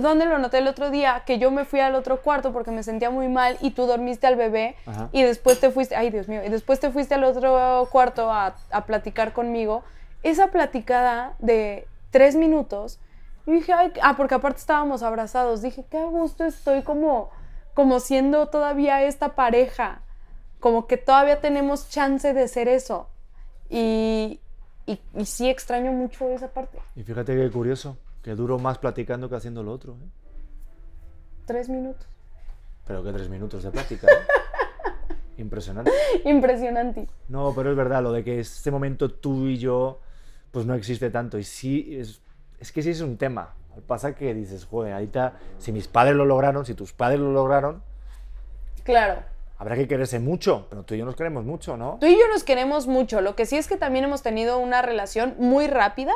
dónde 0.00 0.24
lo 0.24 0.38
noté 0.38 0.56
el 0.56 0.68
otro 0.68 0.90
día? 0.90 1.22
Que 1.26 1.38
yo 1.38 1.50
me 1.50 1.66
fui 1.66 1.80
al 1.80 1.94
otro 1.94 2.22
cuarto 2.22 2.50
porque 2.50 2.70
me 2.70 2.82
sentía 2.82 3.10
muy 3.10 3.28
mal 3.28 3.58
y 3.60 3.72
tú 3.72 3.84
dormiste 3.84 4.26
al 4.26 4.36
bebé 4.36 4.74
Ajá. 4.86 5.10
y 5.12 5.22
después 5.22 5.60
te 5.60 5.70
fuiste, 5.70 5.94
ay 5.94 6.08
Dios 6.08 6.28
mío, 6.28 6.42
y 6.42 6.48
después 6.48 6.80
te 6.80 6.90
fuiste 6.90 7.14
al 7.14 7.24
otro 7.24 7.86
cuarto 7.92 8.32
a, 8.32 8.56
a 8.70 8.86
platicar 8.86 9.34
conmigo. 9.34 9.84
Esa 10.22 10.50
platicada 10.50 11.34
de 11.40 11.86
tres 12.10 12.36
minutos, 12.36 13.00
yo 13.44 13.52
dije, 13.52 13.74
ay, 13.74 13.92
ah, 14.00 14.16
porque 14.16 14.34
aparte 14.34 14.60
estábamos 14.60 15.02
abrazados, 15.02 15.60
dije, 15.60 15.84
qué 15.90 15.98
a 15.98 16.04
gusto 16.06 16.46
estoy 16.46 16.80
como, 16.82 17.28
como 17.74 18.00
siendo 18.00 18.46
todavía 18.46 19.02
esta 19.02 19.34
pareja, 19.34 20.00
como 20.58 20.86
que 20.86 20.96
todavía 20.96 21.38
tenemos 21.42 21.90
chance 21.90 22.32
de 22.32 22.48
ser 22.48 22.66
eso. 22.66 23.10
Y, 23.68 24.40
y, 24.86 24.98
y 25.14 25.26
sí 25.26 25.50
extraño 25.50 25.92
mucho 25.92 26.30
esa 26.30 26.48
parte. 26.48 26.78
Y 26.96 27.02
fíjate 27.02 27.36
qué 27.36 27.50
curioso, 27.50 27.98
que 28.22 28.34
duro 28.34 28.58
más 28.58 28.78
platicando 28.78 29.28
que 29.28 29.36
haciendo 29.36 29.62
lo 29.62 29.72
otro. 29.72 29.94
¿eh? 29.94 30.08
Tres 31.46 31.68
minutos. 31.68 32.06
Pero 32.86 33.02
que 33.02 33.12
tres 33.12 33.28
minutos 33.28 33.62
de 33.62 33.70
plática. 33.70 34.06
¿eh? 34.06 34.16
Impresionante. 35.38 35.90
Impresionante. 36.24 37.08
No, 37.28 37.52
pero 37.54 37.70
es 37.70 37.76
verdad, 37.76 38.02
lo 38.02 38.12
de 38.12 38.22
que 38.22 38.40
este 38.40 38.70
momento 38.70 39.10
tú 39.10 39.46
y 39.46 39.58
yo, 39.58 40.00
pues 40.50 40.66
no 40.66 40.74
existe 40.74 41.10
tanto. 41.10 41.38
Y 41.38 41.44
sí, 41.44 41.96
es, 41.98 42.20
es 42.60 42.70
que 42.72 42.82
sí 42.82 42.90
es 42.90 43.00
un 43.00 43.16
tema. 43.16 43.54
Pasa 43.86 44.14
que 44.14 44.34
dices, 44.34 44.66
joder, 44.66 44.92
ahorita, 44.92 45.34
si 45.58 45.72
mis 45.72 45.88
padres 45.88 46.14
lo 46.14 46.24
lograron, 46.26 46.66
si 46.66 46.74
tus 46.74 46.92
padres 46.92 47.18
lo 47.20 47.32
lograron, 47.32 47.82
Claro. 48.84 49.22
habrá 49.58 49.76
que 49.76 49.88
quererse 49.88 50.18
mucho. 50.18 50.66
Pero 50.68 50.82
tú 50.84 50.94
y 50.94 50.98
yo 50.98 51.04
nos 51.06 51.16
queremos 51.16 51.44
mucho, 51.44 51.76
¿no? 51.76 51.96
Tú 52.00 52.06
y 52.06 52.12
yo 52.12 52.28
nos 52.28 52.44
queremos 52.44 52.86
mucho. 52.86 53.20
Lo 53.22 53.34
que 53.34 53.46
sí 53.46 53.56
es 53.56 53.68
que 53.68 53.76
también 53.78 54.04
hemos 54.04 54.22
tenido 54.22 54.58
una 54.58 54.82
relación 54.82 55.34
muy 55.38 55.66
rápida 55.68 56.12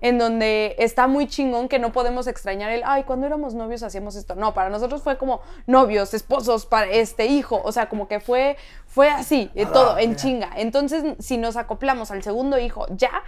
en 0.00 0.18
donde 0.18 0.76
está 0.78 1.06
muy 1.06 1.26
chingón 1.26 1.68
que 1.68 1.78
no 1.78 1.92
podemos 1.92 2.26
extrañar 2.26 2.70
el, 2.70 2.82
ay, 2.84 3.04
cuando 3.04 3.26
éramos 3.26 3.54
novios 3.54 3.82
hacíamos 3.82 4.16
esto. 4.16 4.34
No, 4.34 4.54
para 4.54 4.70
nosotros 4.70 5.02
fue 5.02 5.18
como 5.18 5.40
novios, 5.66 6.14
esposos, 6.14 6.66
para 6.66 6.90
este 6.90 7.26
hijo. 7.26 7.60
O 7.64 7.72
sea, 7.72 7.88
como 7.88 8.08
que 8.08 8.20
fue, 8.20 8.56
fue 8.86 9.08
así, 9.08 9.50
eh, 9.54 9.66
todo, 9.66 9.98
en 9.98 10.16
chinga. 10.16 10.50
Entonces, 10.56 11.04
si 11.18 11.38
nos 11.38 11.56
acoplamos 11.56 12.10
al 12.10 12.22
segundo 12.22 12.58
hijo 12.58 12.86
ya, 12.90 13.22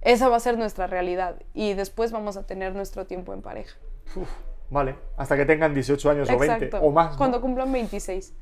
esa 0.00 0.28
va 0.28 0.36
a 0.36 0.40
ser 0.40 0.58
nuestra 0.58 0.86
realidad. 0.86 1.36
Y 1.52 1.74
después 1.74 2.12
vamos 2.12 2.36
a 2.36 2.44
tener 2.44 2.74
nuestro 2.74 3.06
tiempo 3.06 3.32
en 3.32 3.42
pareja. 3.42 3.76
Uf, 4.16 4.28
vale, 4.70 4.96
hasta 5.16 5.36
que 5.36 5.46
tengan 5.46 5.74
18 5.74 6.10
años 6.10 6.30
o 6.30 6.38
20 6.38 6.66
Exacto. 6.66 6.86
o 6.86 6.90
más. 6.90 7.12
¿no? 7.12 7.18
Cuando 7.18 7.40
cumplan 7.40 7.72
26. 7.72 8.34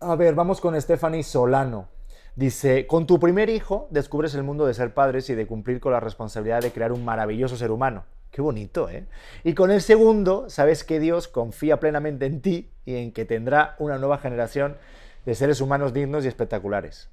A 0.00 0.14
ver, 0.14 0.34
vamos 0.34 0.60
con 0.60 0.80
Stephanie 0.80 1.22
Solano. 1.22 1.88
Dice, 2.36 2.86
con 2.86 3.06
tu 3.06 3.18
primer 3.18 3.48
hijo 3.48 3.88
descubres 3.90 4.34
el 4.34 4.42
mundo 4.42 4.66
de 4.66 4.74
ser 4.74 4.92
padres 4.92 5.30
y 5.30 5.34
de 5.34 5.46
cumplir 5.46 5.80
con 5.80 5.92
la 5.92 6.00
responsabilidad 6.00 6.60
de 6.60 6.70
crear 6.70 6.92
un 6.92 7.02
maravilloso 7.02 7.56
ser 7.56 7.70
humano. 7.70 8.04
Qué 8.30 8.42
bonito, 8.42 8.90
¿eh? 8.90 9.06
Y 9.42 9.54
con 9.54 9.70
el 9.70 9.80
segundo, 9.80 10.50
sabes 10.50 10.84
que 10.84 11.00
Dios 11.00 11.28
confía 11.28 11.80
plenamente 11.80 12.26
en 12.26 12.42
ti 12.42 12.70
y 12.84 12.96
en 12.96 13.12
que 13.12 13.24
tendrá 13.24 13.74
una 13.78 13.96
nueva 13.96 14.18
generación 14.18 14.76
de 15.24 15.34
seres 15.34 15.62
humanos 15.62 15.94
dignos 15.94 16.26
y 16.26 16.28
espectaculares. 16.28 17.08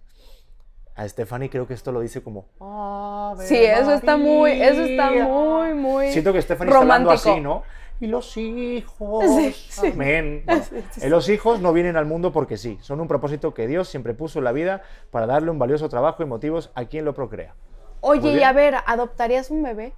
A 0.96 1.08
Stephanie 1.08 1.50
creo 1.50 1.68
que 1.68 1.74
esto 1.74 1.94
lo 1.94 2.02
dice 2.02 2.22
como... 2.22 2.46
"Ave 2.60 3.48
Sí, 3.48 3.56
eso 3.56 3.94
está 3.94 4.18
muy, 4.18 4.52
eso 4.62 4.82
está 4.84 5.06
María". 5.06 5.24
muy, 5.26 5.74
muy 5.74 6.08
Siento 6.12 6.34
que 6.34 6.42
Stephanie 6.42 6.70
está 6.70 6.82
hablando 6.82 7.10
romántico. 7.12 7.32
así, 7.32 7.42
¿no? 7.42 7.64
Y 8.00 8.08
los 8.08 8.36
hijos. 8.38 9.24
Sí, 9.36 9.52
sí. 9.54 9.88
Amén. 9.94 10.44
Sí, 10.92 11.06
Eh, 11.06 11.10
Los 11.10 11.30
hijos 11.30 11.62
no 11.62 11.72
vienen 11.74 11.96
al 11.96 12.06
mundo 12.06 12.32
porque 12.34 12.58
sí. 12.58 12.78
Son 12.82 13.00
un 13.00 13.08
propósito 13.08 13.54
que 13.54 13.68
Dios 13.68 13.88
siempre 13.88 14.14
puso 14.14 14.40
en 14.40 14.46
la 14.46 14.52
vida 14.52 14.82
para 15.10 15.26
darle 15.26 15.52
un 15.52 15.60
valioso 15.60 15.88
trabajo 15.90 16.22
y 16.24 16.26
motivos 16.26 16.72
a 16.76 16.86
quien 16.86 17.06
lo 17.06 17.14
procrea. 17.14 17.56
Oye, 18.02 18.34
y 18.34 18.44
a 18.44 18.52
ver, 18.52 18.76
¿adoptarías 18.86 19.50
un 19.52 19.64
bebé? 19.64 19.94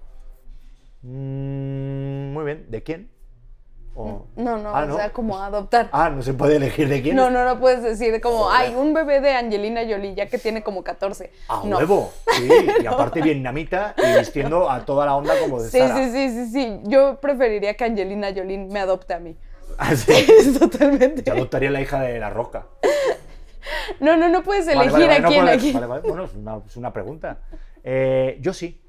Mm, 1.01 2.33
muy 2.33 2.45
bien. 2.45 2.65
¿De 2.69 2.83
quién? 2.83 3.09
O- 3.97 4.27
No, 4.35 4.57
no, 4.57 4.75
Ah, 4.75 4.85
o 4.91 4.95
sea, 4.97 5.11
como 5.13 5.37
adoptar. 5.41 5.87
Ah, 5.93 6.09
no 6.09 6.21
se 6.21 6.33
puede 6.33 6.57
elegir 6.57 6.89
de 6.89 7.01
quién. 7.01 7.15
No, 7.15 7.29
no, 7.29 7.45
no 7.45 7.59
puedes 7.59 7.81
decir 7.81 8.19
como, 8.19 8.39
Joder. 8.45 8.59
ay, 8.69 8.75
un 8.75 8.93
bebé 8.93 9.21
de 9.21 9.31
Angelina 9.33 9.81
Jolie, 9.87 10.13
ya 10.15 10.27
que 10.27 10.37
tiene 10.37 10.63
como 10.63 10.83
14. 10.83 11.31
A 11.47 11.61
no. 11.63 11.77
huevo. 11.77 12.11
Sí, 12.35 12.49
y 12.83 12.85
aparte 12.85 13.21
vietnamita 13.21 13.95
y 13.97 14.17
vistiendo 14.19 14.69
a 14.69 14.83
toda 14.85 15.05
la 15.05 15.15
onda 15.15 15.33
como 15.39 15.61
de 15.61 15.69
Sí, 15.69 15.79
Sara. 15.79 15.95
sí, 15.95 16.11
sí, 16.11 16.29
sí, 16.29 16.51
sí. 16.51 16.79
Yo 16.83 17.19
preferiría 17.21 17.75
que 17.75 17.85
Angelina 17.85 18.27
Jolie 18.35 18.57
me 18.57 18.79
adopte 18.81 19.13
a 19.13 19.19
mí. 19.19 19.37
Ah, 19.77 19.95
sí. 19.95 20.13
Totalmente. 20.59 21.23
Yo 21.23 21.33
adoptaría 21.33 21.71
la 21.71 21.79
hija 21.81 22.01
de 22.01 22.19
la 22.19 22.29
roca. 22.29 22.67
No, 23.99 24.17
no, 24.17 24.27
no 24.29 24.43
puedes 24.43 24.67
elegir 24.67 24.91
vale, 24.91 25.05
vale, 25.07 25.15
a 25.17 25.19
no 25.21 25.29
quién, 25.29 25.41
a 25.75 25.79
vale, 25.79 25.87
vale. 25.87 26.01
Bueno, 26.07 26.25
es 26.25 26.33
una, 26.35 26.61
es 26.65 26.75
una 26.77 26.91
pregunta. 26.93 27.39
Eh, 27.83 28.37
yo 28.41 28.53
sí. 28.53 28.81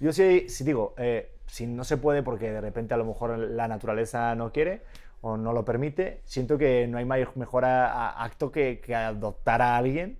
Yo 0.00 0.12
sí, 0.12 0.46
sí 0.48 0.64
digo, 0.64 0.94
eh, 0.98 1.36
si 1.50 1.66
no 1.66 1.84
se 1.84 1.96
puede 1.96 2.22
porque 2.22 2.50
de 2.52 2.60
repente 2.60 2.94
a 2.94 2.96
lo 2.96 3.04
mejor 3.04 3.36
la 3.38 3.68
naturaleza 3.68 4.34
no 4.34 4.52
quiere 4.52 4.82
o 5.20 5.36
no 5.36 5.52
lo 5.52 5.64
permite, 5.64 6.20
siento 6.24 6.56
que 6.58 6.86
no 6.86 6.98
hay 6.98 7.04
mejor 7.36 7.64
a- 7.64 7.92
a- 7.92 8.24
acto 8.24 8.50
que, 8.50 8.80
que 8.80 8.94
adoptar 8.94 9.60
a 9.62 9.76
alguien. 9.76 10.18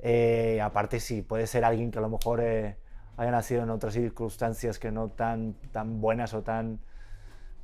Eh, 0.00 0.60
aparte, 0.62 1.00
sí, 1.00 1.22
puede 1.22 1.46
ser 1.46 1.64
alguien 1.64 1.90
que 1.90 1.98
a 1.98 2.02
lo 2.02 2.08
mejor 2.08 2.40
eh, 2.42 2.76
haya 3.16 3.30
nacido 3.30 3.62
en 3.62 3.70
otras 3.70 3.94
circunstancias 3.94 4.78
que 4.78 4.90
no 4.92 5.08
tan, 5.08 5.54
tan 5.72 6.00
buenas 6.00 6.34
o 6.34 6.42
tan, 6.42 6.78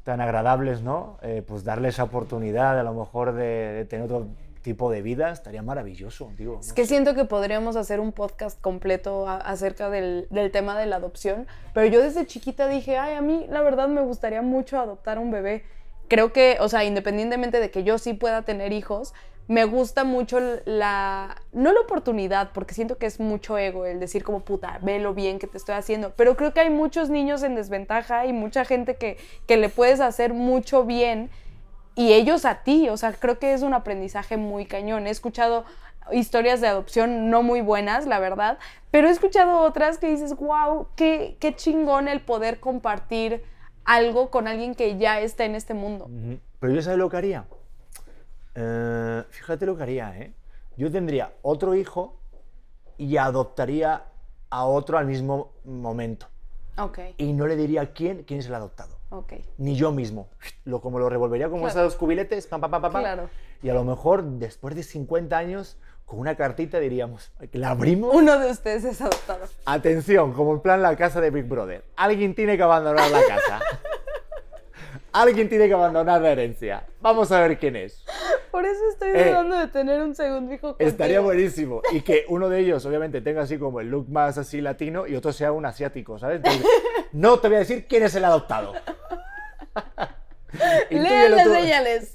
tan 0.05 0.21
agradables, 0.21 0.83
¿no? 0.83 1.19
Eh, 1.23 1.43
pues 1.47 1.65
darle 1.65 1.89
esa 1.89 2.05
oportunidad 2.05 2.79
a 2.79 2.83
lo 2.83 2.95
mejor 2.95 3.33
de, 3.35 3.45
de 3.45 3.85
tener 3.85 4.07
otro 4.07 4.27
tipo 4.65 4.91
de 4.91 5.03
vida 5.03 5.31
estaría 5.31 5.63
maravilloso, 5.63 6.33
digo. 6.37 6.59
Es 6.61 6.73
que 6.73 6.83
sé. 6.83 6.89
siento 6.89 7.15
que 7.15 7.25
podríamos 7.27 7.77
hacer 7.77 8.01
un 8.01 8.11
podcast 8.13 8.61
completo 8.61 9.29
a- 9.29 9.37
acerca 9.37 9.91
del, 9.91 10.27
del 10.31 10.51
tema 10.51 10.77
de 10.77 10.87
la 10.87 10.97
adopción, 10.97 11.47
pero 11.75 11.87
yo 11.87 12.03
desde 12.03 12.27
chiquita 12.27 12.67
dije, 12.67 12.97
ay, 12.99 13.15
a 13.15 13.21
mí 13.21 13.47
la 13.49 13.61
verdad 13.61 13.87
me 13.89 14.01
gustaría 14.01 14.43
mucho 14.43 14.81
adoptar 14.81 15.19
un 15.21 15.31
bebé. 15.31 15.63
Creo 16.09 16.33
que, 16.33 16.57
o 16.61 16.69
sea, 16.69 16.83
independientemente 16.85 17.61
de 17.61 17.71
que 17.71 17.85
yo 17.85 17.99
sí 17.99 18.15
pueda 18.15 18.43
tener 18.43 18.73
hijos, 18.73 19.15
me 19.47 19.65
gusta 19.67 20.05
mucho 20.05 20.41
la, 20.65 21.37
no 21.53 21.73
la 21.73 21.81
oportunidad, 21.81 22.51
porque 22.55 22.73
siento 22.73 22.97
que 22.97 23.05
es 23.05 23.21
mucho 23.21 23.59
ego 23.59 23.85
el 23.85 24.01
decir 24.01 24.25
como 24.25 24.41
puta, 24.41 24.79
ve 24.81 24.99
lo 24.99 25.13
bien 25.13 25.39
que 25.39 25.47
te 25.47 25.59
estoy 25.59 25.75
haciendo, 25.75 26.15
pero 26.17 26.35
creo 26.37 26.55
que 26.55 26.61
hay 26.61 26.71
muchos 26.71 27.11
niños 27.11 27.43
en 27.43 27.55
desventaja 27.55 28.25
y 28.25 28.33
mucha 28.33 28.65
gente 28.65 28.97
que, 28.97 29.19
que 29.47 29.59
le 29.59 29.69
puedes 29.69 30.01
hacer 30.01 30.33
mucho 30.33 30.85
bien 30.87 31.29
y 31.95 32.13
ellos 32.13 32.45
a 32.45 32.63
ti. 32.63 32.89
O 32.89 32.97
sea, 32.97 33.13
creo 33.13 33.39
que 33.39 33.55
es 33.55 33.63
un 33.63 33.75
aprendizaje 33.75 34.37
muy 34.37 34.67
cañón. 34.67 35.07
He 35.07 35.11
escuchado 35.11 35.65
historias 36.13 36.61
de 36.61 36.69
adopción 36.69 37.31
no 37.31 37.43
muy 37.43 37.61
buenas, 37.61 38.07
la 38.07 38.19
verdad, 38.19 38.59
pero 38.91 39.09
he 39.09 39.11
escuchado 39.11 39.61
otras 39.61 39.99
que 39.99 40.09
dices, 40.09 40.37
wow, 40.37 40.89
qué, 40.97 41.37
qué 41.41 41.55
chingón 41.57 42.09
el 42.09 42.21
poder 42.21 42.61
compartir 42.61 43.43
algo 43.85 44.31
con 44.31 44.49
alguien 44.49 44.75
que 44.75 44.99
ya 44.99 45.21
está 45.21 45.45
en 45.45 45.55
este 45.55 45.75
mundo. 45.75 46.09
Pero 46.61 46.75
yo 46.75 46.83
sabes 46.83 46.99
lo 46.99 47.09
que 47.09 47.17
haría. 47.17 47.45
Eh, 48.55 49.25
fíjate 49.31 49.67
lo 49.67 49.77
que 49.77 49.83
haría, 49.83 50.17
¿eh? 50.19 50.33
Yo 50.77 50.91
tendría 50.91 51.33
otro 51.43 51.75
hijo 51.75 52.17
y 52.99 53.17
adoptaría 53.17 54.05
a 54.51 54.65
otro 54.67 54.99
al 54.99 55.07
mismo 55.07 55.53
momento. 55.65 56.27
Ok, 56.77 56.99
Y 57.19 57.33
no 57.33 57.47
le 57.47 57.57
diría 57.57 57.93
quién, 57.93 58.25
quién 58.25 58.41
es 58.41 58.47
el 58.47 58.55
adoptado. 58.55 58.97
Ok. 59.19 59.33
Ni 59.59 59.77
yo 59.77 59.93
mismo. 59.93 60.29
Lo, 60.65 60.81
como 60.81 60.99
lo 60.99 61.09
revolvería 61.09 61.49
como 61.49 61.65
Claro. 61.65 61.81
esos 61.87 61.97
cubiletes, 61.97 62.47
pam, 62.47 62.61
pam, 62.61 62.71
pam, 62.71 62.83
pam. 62.83 62.93
Claro. 62.93 63.29
Y 63.63 63.69
a 63.71 63.75
lo 63.75 63.85
mejor 63.85 64.23
después 64.25 64.75
de 64.75 64.83
50 64.83 65.37
años, 65.39 65.77
con 66.05 66.19
una 66.19 66.37
cartita 66.37 66.79
diríamos, 66.81 67.33
la 67.53 67.71
abrimos. 67.71 68.15
Uno 68.15 68.39
de 68.39 68.51
ustedes 68.51 68.85
es 68.85 69.01
adoptado. 69.01 69.47
Atención, 69.65 70.33
como 70.33 70.53
en 70.53 70.61
plan 70.61 70.83
la 70.83 70.97
casa 70.97 71.21
de 71.21 71.31
Big 71.31 71.45
Brother. 71.45 71.85
Alguien 71.97 72.35
tiene 72.35 72.57
que 72.57 72.63
abandonar 72.63 73.11
la 73.11 73.21
casa. 73.27 73.61
Alguien 75.15 75.49
tiene 75.49 75.69
que 75.69 75.75
abandonar 75.75 76.21
la 76.21 76.33
herencia. 76.33 76.85
Vamos 77.01 77.31
a 77.31 77.41
ver 77.41 77.57
quién 77.57 77.77
es. 77.77 78.05
Por 78.51 78.67
eso 78.67 78.81
estoy 78.91 79.11
Eh, 79.11 79.29
dudando 79.29 79.57
de 79.57 79.69
tener 79.69 80.01
un 80.01 80.13
segundo 80.13 80.53
hijo 80.53 80.71
contigo. 80.71 80.89
Estaría 80.91 81.21
buenísimo. 81.21 81.83
Y 81.93 82.01
que 82.01 82.25
uno 82.29 82.49
de 82.49 82.59
ellos, 82.59 82.85
obviamente, 82.85 83.21
tenga 83.21 83.43
así 83.43 83.57
como 83.57 83.81
el 83.81 83.91
look 83.91 84.09
más 84.09 84.39
así 84.39 84.61
latino 84.61 85.07
y 85.07 85.15
otro 85.15 85.33
sea 85.33 85.53
un 85.53 85.67
asiático, 85.67 86.19
¿sabes? 86.19 86.39
Entonces, 86.39 86.67
no 87.13 87.39
te 87.39 87.47
voy 87.47 87.57
a 87.57 87.61
decir 87.61 87.87
quién 87.89 88.03
es 88.03 88.15
el 88.17 88.25
adoptado. 88.25 88.73
Lean 90.91 91.31
las 91.31 91.49
señales. 91.49 92.15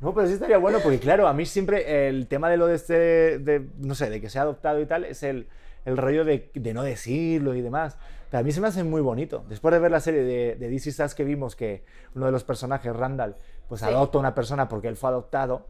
No, 0.00 0.14
pero 0.14 0.26
sí 0.26 0.32
estaría 0.32 0.56
bueno 0.56 0.78
porque, 0.82 0.98
claro, 0.98 1.28
a 1.28 1.34
mí 1.34 1.44
siempre 1.44 2.08
el 2.08 2.26
tema 2.28 2.48
de 2.48 2.56
lo 2.56 2.66
de 2.66 2.76
este, 2.76 3.38
de, 3.38 3.66
no 3.78 3.94
sé, 3.94 4.08
de 4.08 4.22
que 4.22 4.30
sea 4.30 4.42
adoptado 4.42 4.80
y 4.80 4.86
tal, 4.86 5.04
es 5.04 5.22
el, 5.22 5.48
el 5.84 5.96
rollo 5.96 6.24
de, 6.24 6.50
de 6.54 6.74
no 6.74 6.82
decirlo 6.82 7.54
y 7.54 7.60
demás. 7.62 7.96
Pero 8.30 8.40
a 8.40 8.42
mí 8.44 8.52
se 8.52 8.60
me 8.60 8.68
hace 8.68 8.84
muy 8.84 9.00
bonito. 9.00 9.44
Después 9.48 9.72
de 9.72 9.78
ver 9.80 9.90
la 9.90 10.00
serie 10.00 10.22
de, 10.22 10.54
de 10.56 10.74
Us 10.74 11.14
que 11.14 11.24
vimos 11.24 11.56
que 11.56 11.84
uno 12.14 12.26
de 12.26 12.32
los 12.32 12.44
personajes, 12.44 12.94
Randall, 12.94 13.36
pues 13.68 13.80
Sí. 13.80 13.86
adopta 13.86 14.18
a 14.18 14.20
una 14.20 14.34
persona 14.34 14.68
porque 14.68 14.88
él 14.88 14.96
fue 14.96 15.10
adoptado, 15.10 15.66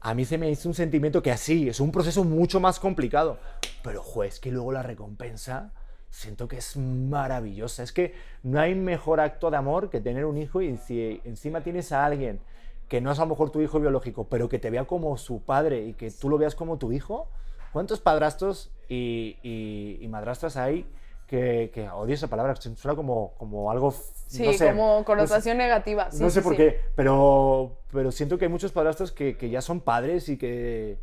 a 0.00 0.14
mí 0.14 0.24
se 0.24 0.38
me 0.38 0.50
hizo 0.50 0.68
un 0.68 0.74
sentimiento 0.74 1.22
que 1.22 1.32
así, 1.32 1.68
es 1.68 1.80
un 1.80 1.90
proceso 1.90 2.22
mucho 2.22 2.60
más 2.60 2.78
complicado. 2.78 3.38
Pero, 3.82 4.02
juez, 4.02 4.38
que 4.38 4.52
luego 4.52 4.70
la 4.72 4.82
recompensa 4.82 5.72
siento 6.10 6.46
que 6.48 6.58
es 6.58 6.76
maravillosa. 6.76 7.82
Es 7.82 7.92
que 7.92 8.14
no 8.42 8.60
hay 8.60 8.74
mejor 8.74 9.20
acto 9.20 9.50
de 9.50 9.56
amor 9.56 9.90
que 9.90 10.00
tener 10.00 10.24
un 10.26 10.36
hijo 10.38 10.62
y 10.62 10.76
si 10.76 11.20
encima 11.24 11.62
tienes 11.62 11.92
a 11.92 12.04
alguien 12.04 12.40
que 12.88 13.00
no 13.00 13.10
es 13.10 13.18
a 13.18 13.22
lo 13.22 13.30
mejor 13.30 13.50
tu 13.50 13.60
hijo 13.60 13.80
biológico, 13.80 14.28
pero 14.28 14.48
que 14.48 14.60
te 14.60 14.70
vea 14.70 14.84
como 14.84 15.16
su 15.18 15.42
padre 15.42 15.82
y 15.84 15.94
que 15.94 16.10
tú 16.12 16.28
lo 16.28 16.38
veas 16.38 16.54
como 16.54 16.78
tu 16.78 16.92
hijo, 16.92 17.28
¿cuántos 17.72 17.98
padrastros 18.00 18.70
y, 18.88 19.36
y- 19.42 19.98
y 20.00 20.08
madrastras 20.08 20.56
hay 20.56 20.86
que, 21.26 21.70
que 21.74 21.88
odio 21.90 22.14
esa 22.14 22.28
palabra, 22.28 22.54
suena 22.56 22.94
como, 22.96 23.32
como 23.36 23.70
algo... 23.70 23.90
Sí, 24.28 24.44
no 24.44 24.52
sé, 24.52 24.68
como 24.70 24.92
no 24.92 24.98
sé- 25.00 25.04
connotación 25.04 25.58
negativa. 25.58 26.10
Sí, 26.10 26.22
no 26.22 26.30
sé 26.30 26.40
sí, 26.40 26.44
por 26.44 26.52
sí. 26.52 26.56
qué, 26.58 26.80
pero, 26.94 27.78
pero 27.92 28.10
siento 28.12 28.38
que 28.38 28.44
hay 28.46 28.50
muchos 28.50 28.72
padrastros 28.72 29.12
que, 29.12 29.36
que 29.36 29.50
ya 29.50 29.60
son 29.60 29.80
padres 29.80 30.28
y 30.28 30.36
que 30.36 30.98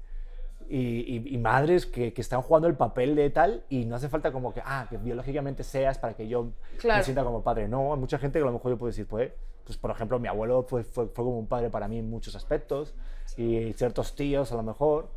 y, 0.69 0.77
y- 1.17 1.35
y 1.35 1.37
madres 1.37 1.85
que, 1.85 2.13
que 2.13 2.21
están 2.21 2.41
jugando 2.41 2.67
el 2.67 2.75
papel 2.75 3.15
de 3.15 3.29
tal 3.29 3.63
y 3.69 3.85
no 3.85 3.95
hace 3.97 4.07
falta 4.09 4.31
como 4.31 4.53
que, 4.53 4.61
ah, 4.65 4.87
que 4.89 4.97
biológicamente 4.97 5.63
seas 5.63 5.97
para 5.97 6.13
que 6.15 6.27
yo 6.27 6.51
Claro. 6.79 6.99
me 6.99 7.03
sienta 7.03 7.23
como 7.23 7.43
padre. 7.43 7.67
No, 7.67 7.93
hay 7.93 7.99
mucha 7.99 8.17
gente 8.17 8.39
que 8.39 8.43
a 8.43 8.47
lo 8.47 8.53
mejor 8.53 8.71
yo 8.71 8.77
puedo 8.77 8.89
decir, 8.89 9.05
pues, 9.07 9.31
pues 9.65 9.77
por 9.77 9.91
ejemplo, 9.91 10.19
mi 10.19 10.27
abuelo 10.27 10.63
fue, 10.63 10.83
fue, 10.83 11.07
fue 11.07 11.23
como 11.25 11.37
un 11.37 11.47
padre 11.47 11.69
para 11.69 11.87
mí 11.87 11.99
en 11.99 12.09
muchos 12.09 12.35
aspectos 12.35 12.93
y 13.37 13.73
ciertos 13.73 14.15
tíos 14.15 14.51
a 14.51 14.55
lo 14.55 14.63
mejor, 14.63 15.09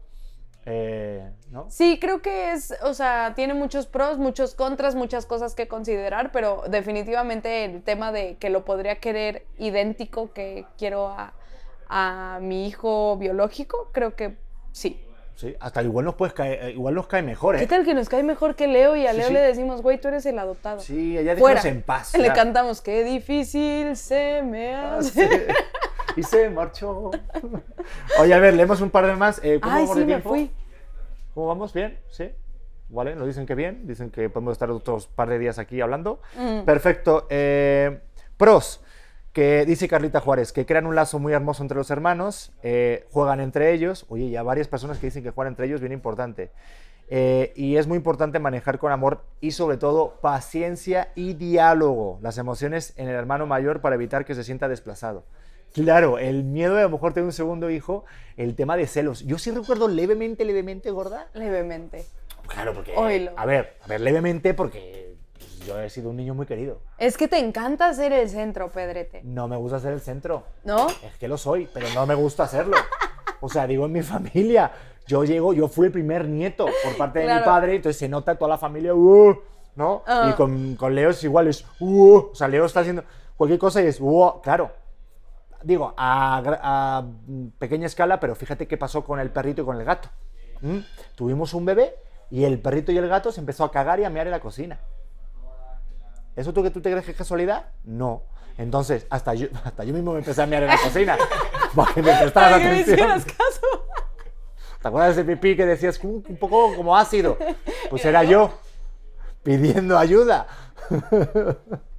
eh, 0.66 1.30
¿no? 1.50 1.66
Sí, 1.70 1.98
creo 2.00 2.20
que 2.22 2.52
es, 2.52 2.74
o 2.82 2.92
sea, 2.92 3.32
tiene 3.36 3.54
muchos 3.54 3.86
pros, 3.86 4.18
muchos 4.18 4.54
contras, 4.54 4.94
muchas 4.94 5.24
cosas 5.24 5.54
que 5.54 5.68
considerar, 5.68 6.32
pero 6.32 6.62
definitivamente 6.68 7.64
el 7.64 7.82
tema 7.82 8.10
de 8.12 8.36
que 8.36 8.50
lo 8.50 8.64
podría 8.64 8.96
querer 8.96 9.46
idéntico 9.58 10.32
que 10.32 10.66
quiero 10.76 11.08
a, 11.08 11.32
a 11.88 12.38
mi 12.42 12.66
hijo 12.66 13.16
biológico, 13.16 13.90
creo 13.92 14.16
que 14.16 14.36
sí. 14.72 15.00
Sí, 15.36 15.54
hasta 15.60 15.82
igual 15.82 16.06
nos, 16.06 16.14
puedes 16.14 16.32
caer, 16.32 16.64
eh, 16.64 16.70
igual 16.70 16.94
nos 16.94 17.06
cae 17.08 17.20
mejor, 17.22 17.56
¿eh? 17.56 17.58
¿Qué 17.58 17.66
tal 17.66 17.84
que 17.84 17.92
nos 17.92 18.08
cae 18.08 18.22
mejor 18.22 18.54
que 18.56 18.66
Leo 18.66 18.96
y 18.96 19.06
a 19.06 19.10
Sí, 19.12 19.18
Leo 19.18 19.26
sí. 19.28 19.34
le 19.34 19.40
decimos, 19.40 19.82
güey, 19.82 20.00
tú 20.00 20.08
eres 20.08 20.24
el 20.24 20.38
adoptado? 20.38 20.80
Sí, 20.80 21.12
Fuera. 21.14 21.34
déjanos 21.34 21.64
en 21.66 21.82
paz. 21.82 22.16
Le 22.16 22.24
ya. 22.28 22.32
cantamos, 22.32 22.80
qué 22.80 23.04
difícil 23.04 23.96
se 23.96 24.40
me 24.42 24.74
Ah, 24.74 24.96
hace. 24.96 25.28
sí. 25.28 25.28
Y 26.16 26.22
se 26.22 26.50
marchó. 26.50 27.10
Oye, 28.20 28.34
a 28.34 28.38
ver, 28.38 28.54
leemos 28.54 28.80
un 28.80 28.90
par 28.90 29.06
de 29.06 29.14
más. 29.14 29.40
Eh, 29.44 29.60
¿Cómo 29.60 29.74
Ay, 29.74 29.82
vamos 29.82 29.96
sí, 29.96 30.04
de 30.04 30.06
me 30.06 30.22
fui. 30.22 30.50
¿Cómo 31.34 31.46
vamos? 31.48 31.72
¿Bien? 31.72 31.98
¿Sí? 32.10 32.30
¿Vale? 32.88 33.14
Nos 33.14 33.26
dicen 33.26 33.46
que 33.46 33.54
bien. 33.54 33.86
Dicen 33.86 34.10
que 34.10 34.30
podemos 34.30 34.52
estar 34.52 34.70
otros 34.70 35.06
par 35.06 35.28
de 35.28 35.38
días 35.38 35.58
aquí 35.58 35.80
hablando. 35.80 36.20
Mm. 36.36 36.62
Perfecto. 36.62 37.26
Eh, 37.28 38.00
pros. 38.36 38.80
Que 39.32 39.66
dice 39.66 39.86
Carlita 39.86 40.20
Juárez, 40.20 40.50
que 40.50 40.64
crean 40.64 40.86
un 40.86 40.94
lazo 40.94 41.18
muy 41.18 41.34
hermoso 41.34 41.62
entre 41.62 41.76
los 41.76 41.90
hermanos, 41.90 42.54
eh, 42.62 43.06
juegan 43.10 43.40
entre 43.40 43.74
ellos. 43.74 44.06
Oye, 44.08 44.30
ya 44.30 44.42
varias 44.42 44.66
personas 44.66 44.96
que 44.96 45.08
dicen 45.08 45.22
que 45.22 45.30
juegan 45.30 45.52
entre 45.52 45.66
ellos, 45.66 45.82
bien 45.82 45.92
importante. 45.92 46.52
Eh, 47.08 47.52
y 47.54 47.76
es 47.76 47.86
muy 47.86 47.98
importante 47.98 48.38
manejar 48.38 48.78
con 48.78 48.92
amor 48.92 49.24
y 49.40 49.52
sobre 49.52 49.76
todo 49.76 50.18
paciencia 50.22 51.12
y 51.14 51.34
diálogo 51.34 52.18
las 52.20 52.36
emociones 52.38 52.94
en 52.96 53.08
el 53.08 53.14
hermano 53.14 53.46
mayor 53.46 53.80
para 53.80 53.94
evitar 53.94 54.24
que 54.24 54.34
se 54.34 54.42
sienta 54.42 54.68
desplazado. 54.68 55.24
Claro, 55.74 56.18
el 56.18 56.44
miedo 56.44 56.74
de 56.74 56.80
a 56.80 56.84
lo 56.84 56.90
mejor 56.90 57.12
tener 57.12 57.26
un 57.26 57.32
segundo 57.32 57.70
hijo, 57.70 58.04
el 58.36 58.54
tema 58.54 58.76
de 58.76 58.86
celos. 58.86 59.20
Yo 59.24 59.38
sí 59.38 59.50
recuerdo 59.50 59.88
levemente, 59.88 60.44
levemente, 60.44 60.90
gorda. 60.90 61.28
Levemente. 61.34 62.06
Claro, 62.48 62.72
porque... 62.72 62.94
Oílo. 62.96 63.32
A 63.36 63.44
ver, 63.44 63.76
a 63.82 63.86
ver, 63.88 64.00
levemente 64.00 64.54
porque 64.54 65.16
yo 65.66 65.78
he 65.80 65.90
sido 65.90 66.10
un 66.10 66.16
niño 66.16 66.34
muy 66.34 66.46
querido. 66.46 66.80
Es 66.96 67.16
que 67.16 67.28
te 67.28 67.38
encanta 67.38 67.92
ser 67.92 68.12
el 68.12 68.30
centro, 68.30 68.70
Pedrete. 68.70 69.20
No 69.24 69.48
me 69.48 69.56
gusta 69.56 69.80
ser 69.80 69.92
el 69.92 70.00
centro. 70.00 70.44
¿No? 70.64 70.86
Es 70.88 71.16
que 71.18 71.28
lo 71.28 71.36
soy, 71.36 71.68
pero 71.74 71.88
no 71.94 72.06
me 72.06 72.14
gusta 72.14 72.44
hacerlo. 72.44 72.76
O 73.40 73.48
sea, 73.48 73.66
digo 73.66 73.84
en 73.86 73.92
mi 73.92 74.02
familia. 74.02 74.70
Yo 75.06 75.24
llego, 75.24 75.52
yo 75.52 75.68
fui 75.68 75.86
el 75.86 75.92
primer 75.92 76.26
nieto 76.26 76.66
por 76.84 76.96
parte 76.96 77.20
de 77.20 77.32
mi 77.32 77.40
padre, 77.40 77.76
entonces 77.76 77.98
se 77.98 78.08
nota 78.08 78.36
toda 78.36 78.48
la 78.50 78.58
familia, 78.58 78.92
"Uh", 78.94 79.36
¿no? 79.76 80.02
Ah. 80.06 80.30
Y 80.30 80.34
con, 80.34 80.74
con 80.74 80.94
Leo 80.96 81.10
es 81.10 81.22
igual, 81.22 81.46
es, 81.46 81.64
"Uh", 81.78 82.30
o 82.32 82.34
sea, 82.34 82.48
Leo 82.48 82.64
está 82.64 82.80
haciendo 82.80 83.04
cualquier 83.36 83.60
cosa 83.60 83.80
y 83.82 83.86
es, 83.86 83.98
"Uh", 84.00 84.40
claro. 84.42 84.72
Digo, 85.66 85.94
a, 85.96 87.04
pequeña 87.58 87.86
escala, 87.86 88.20
pero 88.20 88.36
fíjate 88.36 88.68
qué 88.68 88.76
pasó 88.76 89.04
con 89.04 89.18
el 89.18 89.30
perrito 89.30 89.62
y 89.62 89.64
con 89.64 89.76
el 89.76 89.84
gato. 89.84 90.08
¿Mm? 90.60 90.78
Tuvimos 91.16 91.54
un 91.54 91.64
bebé 91.64 91.96
y 92.30 92.44
el 92.44 92.60
perrito 92.60 92.92
y 92.92 92.98
el 92.98 93.08
gato 93.08 93.32
se 93.32 93.40
empezó 93.40 93.64
a 93.64 93.72
cagar 93.72 93.98
y 93.98 94.04
a 94.04 94.10
mear 94.10 94.28
en 94.28 94.30
la 94.30 94.38
cocina. 94.38 94.78
¿Eso 96.36 96.52
tú 96.52 96.62
que 96.62 96.70
tú 96.70 96.80
te 96.80 96.88
crees 96.88 97.04
que 97.04 97.10
es 97.10 97.16
casualidad? 97.16 97.66
No. 97.82 98.22
Entonces, 98.58 99.08
hasta 99.10 99.34
yo, 99.34 99.48
hasta 99.64 99.82
yo 99.82 99.92
mismo 99.92 100.12
me 100.12 100.20
empecé 100.20 100.40
a 100.40 100.46
mear 100.46 100.62
en 100.62 100.68
la 100.68 100.78
cocina. 100.78 101.18
Para 101.74 101.92
que 101.92 102.00
me 102.00 102.16
prestaras 102.16 102.60
me 102.60 102.66
atención. 102.68 103.08
caso. 103.08 103.86
¿Te 104.82 104.86
acuerdas 104.86 105.16
de 105.16 105.22
ese 105.22 105.34
pipí 105.34 105.56
que 105.56 105.66
decías 105.66 105.98
un, 106.04 106.24
un 106.28 106.36
poco 106.36 106.76
como 106.76 106.96
ácido? 106.96 107.38
Pues 107.90 108.04
era 108.04 108.22
yo 108.22 108.52
pidiendo 109.42 109.98
ayuda. 109.98 110.46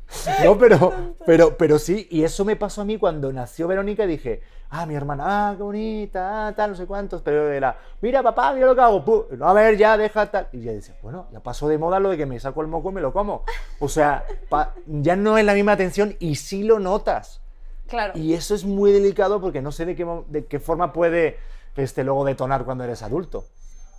No, 0.43 0.57
pero, 0.57 1.15
pero, 1.25 1.57
pero 1.57 1.79
sí, 1.79 2.07
y 2.09 2.23
eso 2.23 2.45
me 2.45 2.55
pasó 2.55 2.81
a 2.81 2.85
mí 2.85 2.97
cuando 2.97 3.31
nació 3.33 3.67
Verónica 3.67 4.03
y 4.05 4.07
dije, 4.07 4.41
ah, 4.69 4.85
mi 4.85 4.95
hermana, 4.95 5.49
ah, 5.49 5.53
qué 5.57 5.63
bonita, 5.63 6.47
ah, 6.47 6.55
tal, 6.55 6.71
no 6.71 6.75
sé 6.77 6.85
cuántos, 6.85 7.21
pero 7.21 7.51
era, 7.51 7.77
mira 8.01 8.23
papá, 8.23 8.53
mira 8.53 8.67
lo 8.67 8.75
que 8.75 8.81
hago, 8.81 9.27
no, 9.37 9.47
a 9.47 9.53
ver, 9.53 9.77
ya, 9.77 9.97
deja 9.97 10.29
tal. 10.31 10.47
Y 10.53 10.61
ya 10.61 10.71
decía, 10.71 10.95
bueno, 11.01 11.27
ya 11.31 11.39
pasó 11.41 11.67
de 11.67 11.77
moda 11.77 11.99
lo 11.99 12.09
de 12.09 12.17
que 12.17 12.25
me 12.25 12.39
saco 12.39 12.61
el 12.61 12.67
moco 12.67 12.89
y 12.89 12.93
me 12.93 13.01
lo 13.01 13.11
como. 13.11 13.43
O 13.79 13.89
sea, 13.89 14.25
pa- 14.49 14.73
ya 14.85 15.15
no 15.15 15.37
es 15.37 15.45
la 15.45 15.53
misma 15.53 15.73
atención 15.73 16.15
y 16.19 16.35
sí 16.35 16.63
lo 16.63 16.79
notas. 16.79 17.41
Claro. 17.87 18.13
Y 18.17 18.33
eso 18.33 18.53
es 18.55 18.65
muy 18.65 18.91
delicado 18.91 19.39
porque 19.39 19.61
no 19.61 19.71
sé 19.71 19.85
de 19.85 19.95
qué, 19.95 20.05
de 20.27 20.45
qué 20.45 20.59
forma 20.59 20.91
puede 20.93 21.37
este, 21.75 22.03
luego 22.03 22.25
detonar 22.25 22.65
cuando 22.65 22.83
eres 22.83 23.01
adulto, 23.01 23.45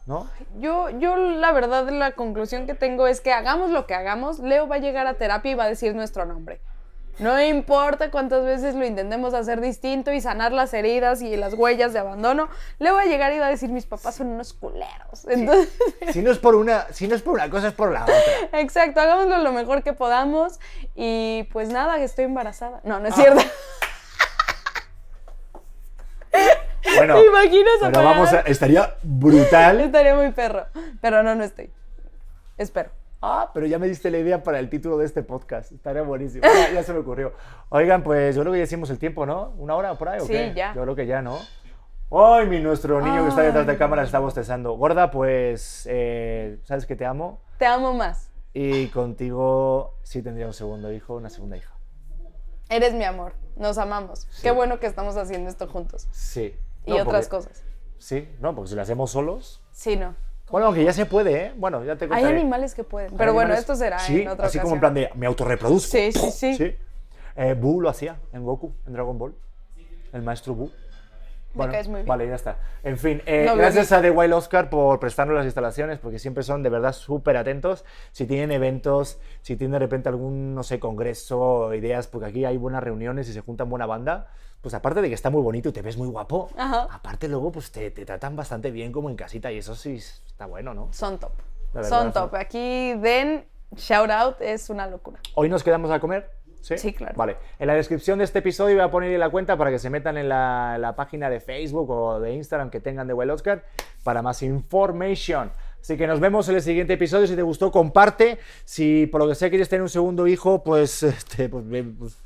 ¿no? 0.08 0.26
Yo, 0.58 0.88
yo 0.88 1.16
la 1.16 1.52
verdad, 1.52 1.88
la 1.90 2.12
conclusión 2.12 2.66
que 2.66 2.74
tengo 2.74 3.06
es 3.06 3.20
que 3.20 3.30
hagamos 3.30 3.70
lo 3.70 3.86
que 3.86 3.94
hagamos, 3.94 4.38
Leo 4.38 4.66
va 4.66 4.76
a 4.76 4.78
llegar 4.78 5.06
a 5.06 5.14
terapia 5.14 5.52
y 5.52 5.54
va 5.54 5.64
a 5.64 5.68
decir 5.68 5.94
nuestro 5.94 6.24
nombre. 6.24 6.60
No 7.18 7.38
importa 7.42 8.10
cuántas 8.10 8.44
veces 8.44 8.74
lo 8.74 8.86
intentemos 8.86 9.34
hacer 9.34 9.60
distinto 9.60 10.12
y 10.12 10.20
sanar 10.20 10.52
las 10.52 10.72
heridas 10.72 11.20
y 11.20 11.36
las 11.36 11.52
huellas 11.52 11.92
de 11.92 11.98
abandono, 11.98 12.48
Leo 12.78 12.94
va 12.94 13.02
a 13.02 13.06
llegar 13.06 13.32
y 13.34 13.38
va 13.38 13.48
a 13.48 13.50
decir, 13.50 13.70
mis 13.70 13.86
papás 13.86 14.14
son 14.14 14.28
unos 14.28 14.54
culeros. 14.54 15.26
Entonces, 15.28 15.76
Si 16.12 16.22
no 16.22 16.30
es 16.30 16.38
por 16.38 16.54
una, 16.54 16.86
si 16.92 17.06
no 17.06 17.14
es 17.14 17.22
por 17.22 17.34
una 17.34 17.50
cosa, 17.50 17.68
es 17.68 17.74
por 17.74 17.92
la 17.92 18.04
otra. 18.04 18.14
exacto, 18.60 19.00
hagámoslo 19.00 19.38
lo 19.38 19.52
mejor 19.52 19.82
que 19.82 19.92
podamos 19.92 20.58
y 20.94 21.46
pues 21.52 21.68
nada, 21.68 21.96
que 21.96 22.04
estoy 22.04 22.24
embarazada. 22.24 22.80
No, 22.82 22.98
no 22.98 23.08
es 23.08 23.14
cierto. 23.14 23.42
Bueno, 26.96 27.14
¿Te 27.16 27.26
imaginas 27.26 27.72
pero 27.80 28.02
vamos 28.04 28.32
a, 28.32 28.40
estaría 28.40 28.94
brutal. 29.02 29.80
Estaría 29.82 30.14
muy 30.14 30.32
perro, 30.32 30.66
pero 31.00 31.22
no, 31.22 31.34
no 31.34 31.44
estoy. 31.44 31.70
Espero. 32.56 32.90
Ah, 33.20 33.50
pero 33.52 33.66
ya 33.66 33.78
me 33.78 33.88
diste 33.88 34.10
la 34.10 34.18
idea 34.18 34.42
para 34.44 34.60
el 34.60 34.68
título 34.70 34.96
de 34.98 35.04
este 35.04 35.22
podcast. 35.24 35.72
Estaría 35.72 36.02
buenísimo. 36.02 36.44
Ya, 36.44 36.72
ya 36.72 36.82
se 36.84 36.92
me 36.92 37.00
ocurrió. 37.00 37.32
Oigan, 37.68 38.02
pues 38.04 38.36
yo 38.36 38.42
creo 38.42 38.52
que 38.52 38.58
ya 38.60 38.64
hicimos 38.64 38.90
el 38.90 38.98
tiempo, 38.98 39.26
¿no? 39.26 39.50
¿Una 39.58 39.74
hora 39.74 39.94
por 39.96 40.08
ahí 40.08 40.20
o 40.20 40.24
Sí, 40.24 40.32
qué? 40.32 40.52
ya. 40.54 40.72
Yo 40.74 40.82
creo 40.82 40.94
que 40.94 41.06
ya, 41.06 41.20
¿no? 41.20 41.38
Ay, 42.10 42.46
mi 42.46 42.60
nuestro 42.60 43.00
niño 43.02 43.24
que 43.24 43.28
está 43.30 43.42
detrás 43.42 43.66
de 43.66 43.72
Ay. 43.72 43.78
cámara 43.78 44.02
está 44.04 44.18
bostezando. 44.20 44.72
Gorda, 44.74 45.10
pues, 45.10 45.86
eh, 45.90 46.58
sabes 46.64 46.86
que 46.86 46.94
te 46.96 47.04
amo. 47.04 47.40
Te 47.58 47.66
amo 47.66 47.92
más. 47.92 48.30
Y 48.54 48.86
contigo 48.88 49.94
sí 50.04 50.22
tendría 50.22 50.46
un 50.46 50.54
segundo 50.54 50.92
hijo, 50.92 51.16
una 51.16 51.28
segunda 51.28 51.56
hija. 51.56 51.74
Eres 52.70 52.94
mi 52.94 53.04
amor. 53.04 53.34
Nos 53.56 53.78
amamos. 53.78 54.26
Qué 54.42 54.52
bueno 54.52 54.78
que 54.78 54.86
estamos 54.86 55.16
haciendo 55.16 55.50
esto 55.50 55.66
juntos. 55.66 56.06
Sí. 56.12 56.54
Y 56.88 56.96
No, 56.96 57.02
otras 57.02 57.28
porque- 57.28 57.48
cosas. 57.48 57.64
Sí, 57.98 58.28
no, 58.40 58.54
porque 58.54 58.70
si 58.70 58.74
lo 58.76 58.82
hacemos 58.82 59.10
solos. 59.10 59.60
Sí, 59.72 59.96
no. 59.96 60.14
Bueno, 60.50 60.68
aunque 60.68 60.82
ya 60.84 60.92
se 60.92 61.04
puede, 61.04 61.46
¿eh? 61.46 61.52
Bueno, 61.56 61.84
ya 61.84 61.96
te 61.96 62.04
Hay 62.06 62.08
contaré. 62.10 62.36
animales 62.38 62.74
que 62.74 62.84
pueden. 62.84 63.10
Hay 63.10 63.16
Pero 63.18 63.34
bueno, 63.34 63.52
esto 63.54 63.76
será 63.76 63.98
sí, 63.98 64.22
en 64.22 64.28
otra 64.28 64.46
así 64.46 64.58
ocasión. 64.58 64.62
como 64.62 64.74
en 64.76 64.80
plan 64.80 64.94
de 64.94 65.10
me 65.14 65.26
autorreproduzco. 65.26 65.90
Sí, 65.90 66.12
sí, 66.12 66.54
sí. 66.54 66.76
Eh, 67.36 67.54
Buu 67.54 67.80
lo 67.80 67.88
hacía 67.90 68.18
en 68.32 68.44
Goku, 68.44 68.72
en 68.86 68.92
Dragon 68.94 69.18
Ball. 69.18 69.34
El 70.12 70.22
maestro 70.22 70.54
Buu. 70.54 70.70
Bueno, 71.58 71.72
caes 71.72 71.88
muy 71.88 71.96
bien. 71.96 72.06
Vale, 72.06 72.26
ya 72.26 72.34
está. 72.34 72.56
En 72.82 72.96
fin, 72.98 73.22
eh, 73.26 73.44
No, 73.46 73.56
gracias 73.56 73.92
a 73.92 74.00
The 74.00 74.10
Wild 74.10 74.32
Oscar 74.32 74.70
por 74.70 74.98
prestarnos 74.98 75.36
las 75.36 75.44
instalaciones, 75.44 75.98
porque 75.98 76.18
siempre 76.18 76.42
son 76.42 76.62
de 76.62 76.70
verdad 76.70 76.92
súper 76.92 77.36
atentos. 77.36 77.84
Si 78.12 78.26
tienen 78.26 78.50
eventos, 78.52 79.18
si 79.42 79.56
tienen 79.56 79.72
de 79.72 79.78
repente 79.80 80.08
algún, 80.08 80.54
no 80.54 80.62
sé, 80.62 80.78
congreso, 80.80 81.72
ideas, 81.74 82.06
porque 82.06 82.26
aquí 82.28 82.44
hay 82.44 82.56
buenas 82.56 82.82
reuniones 82.82 83.28
y 83.28 83.32
se 83.32 83.40
juntan 83.40 83.68
buena 83.68 83.86
banda, 83.86 84.28
pues 84.60 84.74
aparte 84.74 85.00
de 85.02 85.08
que 85.08 85.14
está 85.14 85.30
muy 85.30 85.42
bonito 85.42 85.68
y 85.68 85.72
te 85.72 85.82
ves 85.82 85.96
muy 85.96 86.08
guapo, 86.08 86.48
Ajá. 86.56 86.88
aparte 86.90 87.28
luego 87.28 87.52
pues 87.52 87.70
te, 87.70 87.90
te 87.90 88.04
tratan 88.04 88.34
bastante 88.34 88.70
bien 88.70 88.90
como 88.90 89.08
en 89.10 89.16
casita 89.16 89.52
y 89.52 89.58
eso 89.58 89.74
sí 89.76 89.96
está 89.96 90.46
bueno, 90.46 90.74
¿no? 90.74 90.88
Son 90.92 91.18
top. 91.18 91.32
Verdad, 91.72 91.88
Son 91.88 92.12
top. 92.12 92.34
Aquí 92.34 92.94
den 92.94 93.46
shout 93.76 94.10
out, 94.10 94.36
es 94.40 94.70
una 94.70 94.86
locura. 94.86 95.20
Hoy 95.34 95.48
nos 95.48 95.62
quedamos 95.62 95.90
a 95.90 96.00
comer. 96.00 96.30
¿Sí? 96.60 96.76
Sí, 96.78 96.92
claro. 96.92 97.14
Vale. 97.16 97.36
En 97.58 97.66
la 97.66 97.74
descripción 97.74 98.18
de 98.18 98.24
este 98.24 98.40
episodio 98.40 98.74
voy 98.76 98.84
a 98.84 98.90
poner 98.90 99.18
la 99.18 99.30
cuenta 99.30 99.56
para 99.56 99.70
que 99.70 99.78
se 99.78 99.90
metan 99.90 100.16
en 100.18 100.28
la, 100.28 100.76
la 100.78 100.96
página 100.96 101.30
de 101.30 101.40
Facebook 101.40 101.90
o 101.90 102.20
de 102.20 102.34
Instagram 102.34 102.70
que 102.70 102.80
tengan 102.80 103.06
de 103.06 103.14
Well 103.14 103.30
Oscar 103.30 103.64
para 104.02 104.22
más 104.22 104.42
information. 104.42 105.50
Así 105.80 105.96
que 105.96 106.06
nos 106.06 106.20
vemos 106.20 106.48
en 106.48 106.56
el 106.56 106.62
siguiente 106.62 106.94
episodio. 106.94 107.26
Si 107.26 107.36
te 107.36 107.42
gustó, 107.42 107.70
comparte. 107.70 108.38
Si 108.64 109.06
por 109.06 109.20
lo 109.20 109.28
que 109.28 109.34
sea 109.34 109.48
quieres 109.48 109.68
tener 109.68 109.82
un 109.82 109.88
segundo 109.88 110.26
hijo, 110.26 110.62
pues, 110.62 111.02
este, 111.02 111.48
pues, 111.48 111.64
pues, 111.98 112.18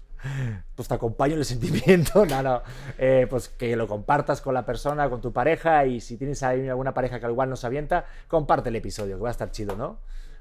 pues 0.75 0.89
te 0.89 0.95
acompaño 0.95 1.35
en 1.35 1.41
el 1.41 1.45
sentimiento. 1.45 2.25
No, 2.33 2.43
no. 2.43 2.63
Eh, 2.99 3.27
pues 3.29 3.49
que 3.49 3.77
lo 3.77 3.87
compartas 3.87 4.41
con 4.41 4.55
la 4.55 4.65
persona, 4.65 5.09
con 5.11 5.21
tu 5.21 5.33
pareja. 5.33 5.85
Y 5.87 6.01
si 6.01 6.17
tienes 6.17 6.43
ahí 6.43 6.69
alguna 6.69 6.95
pareja 6.95 7.21
que 7.21 7.27
al 7.27 7.33
igual 7.33 7.51
nos 7.51 7.65
avienta, 7.65 8.07
comparte 8.29 8.71
el 8.71 8.77
episodio, 8.77 9.17
que 9.17 9.23
va 9.23 9.29
a 9.29 9.33
estar 9.33 9.51
chido, 9.51 9.77
¿no? 9.77 9.99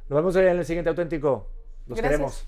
Nos 0.10 0.18
vemos 0.18 0.36
en 0.36 0.48
el 0.48 0.66
siguiente 0.66 0.90
auténtico. 0.90 1.50
Los 1.88 1.98
Gracias. 1.98 2.12
queremos. 2.12 2.48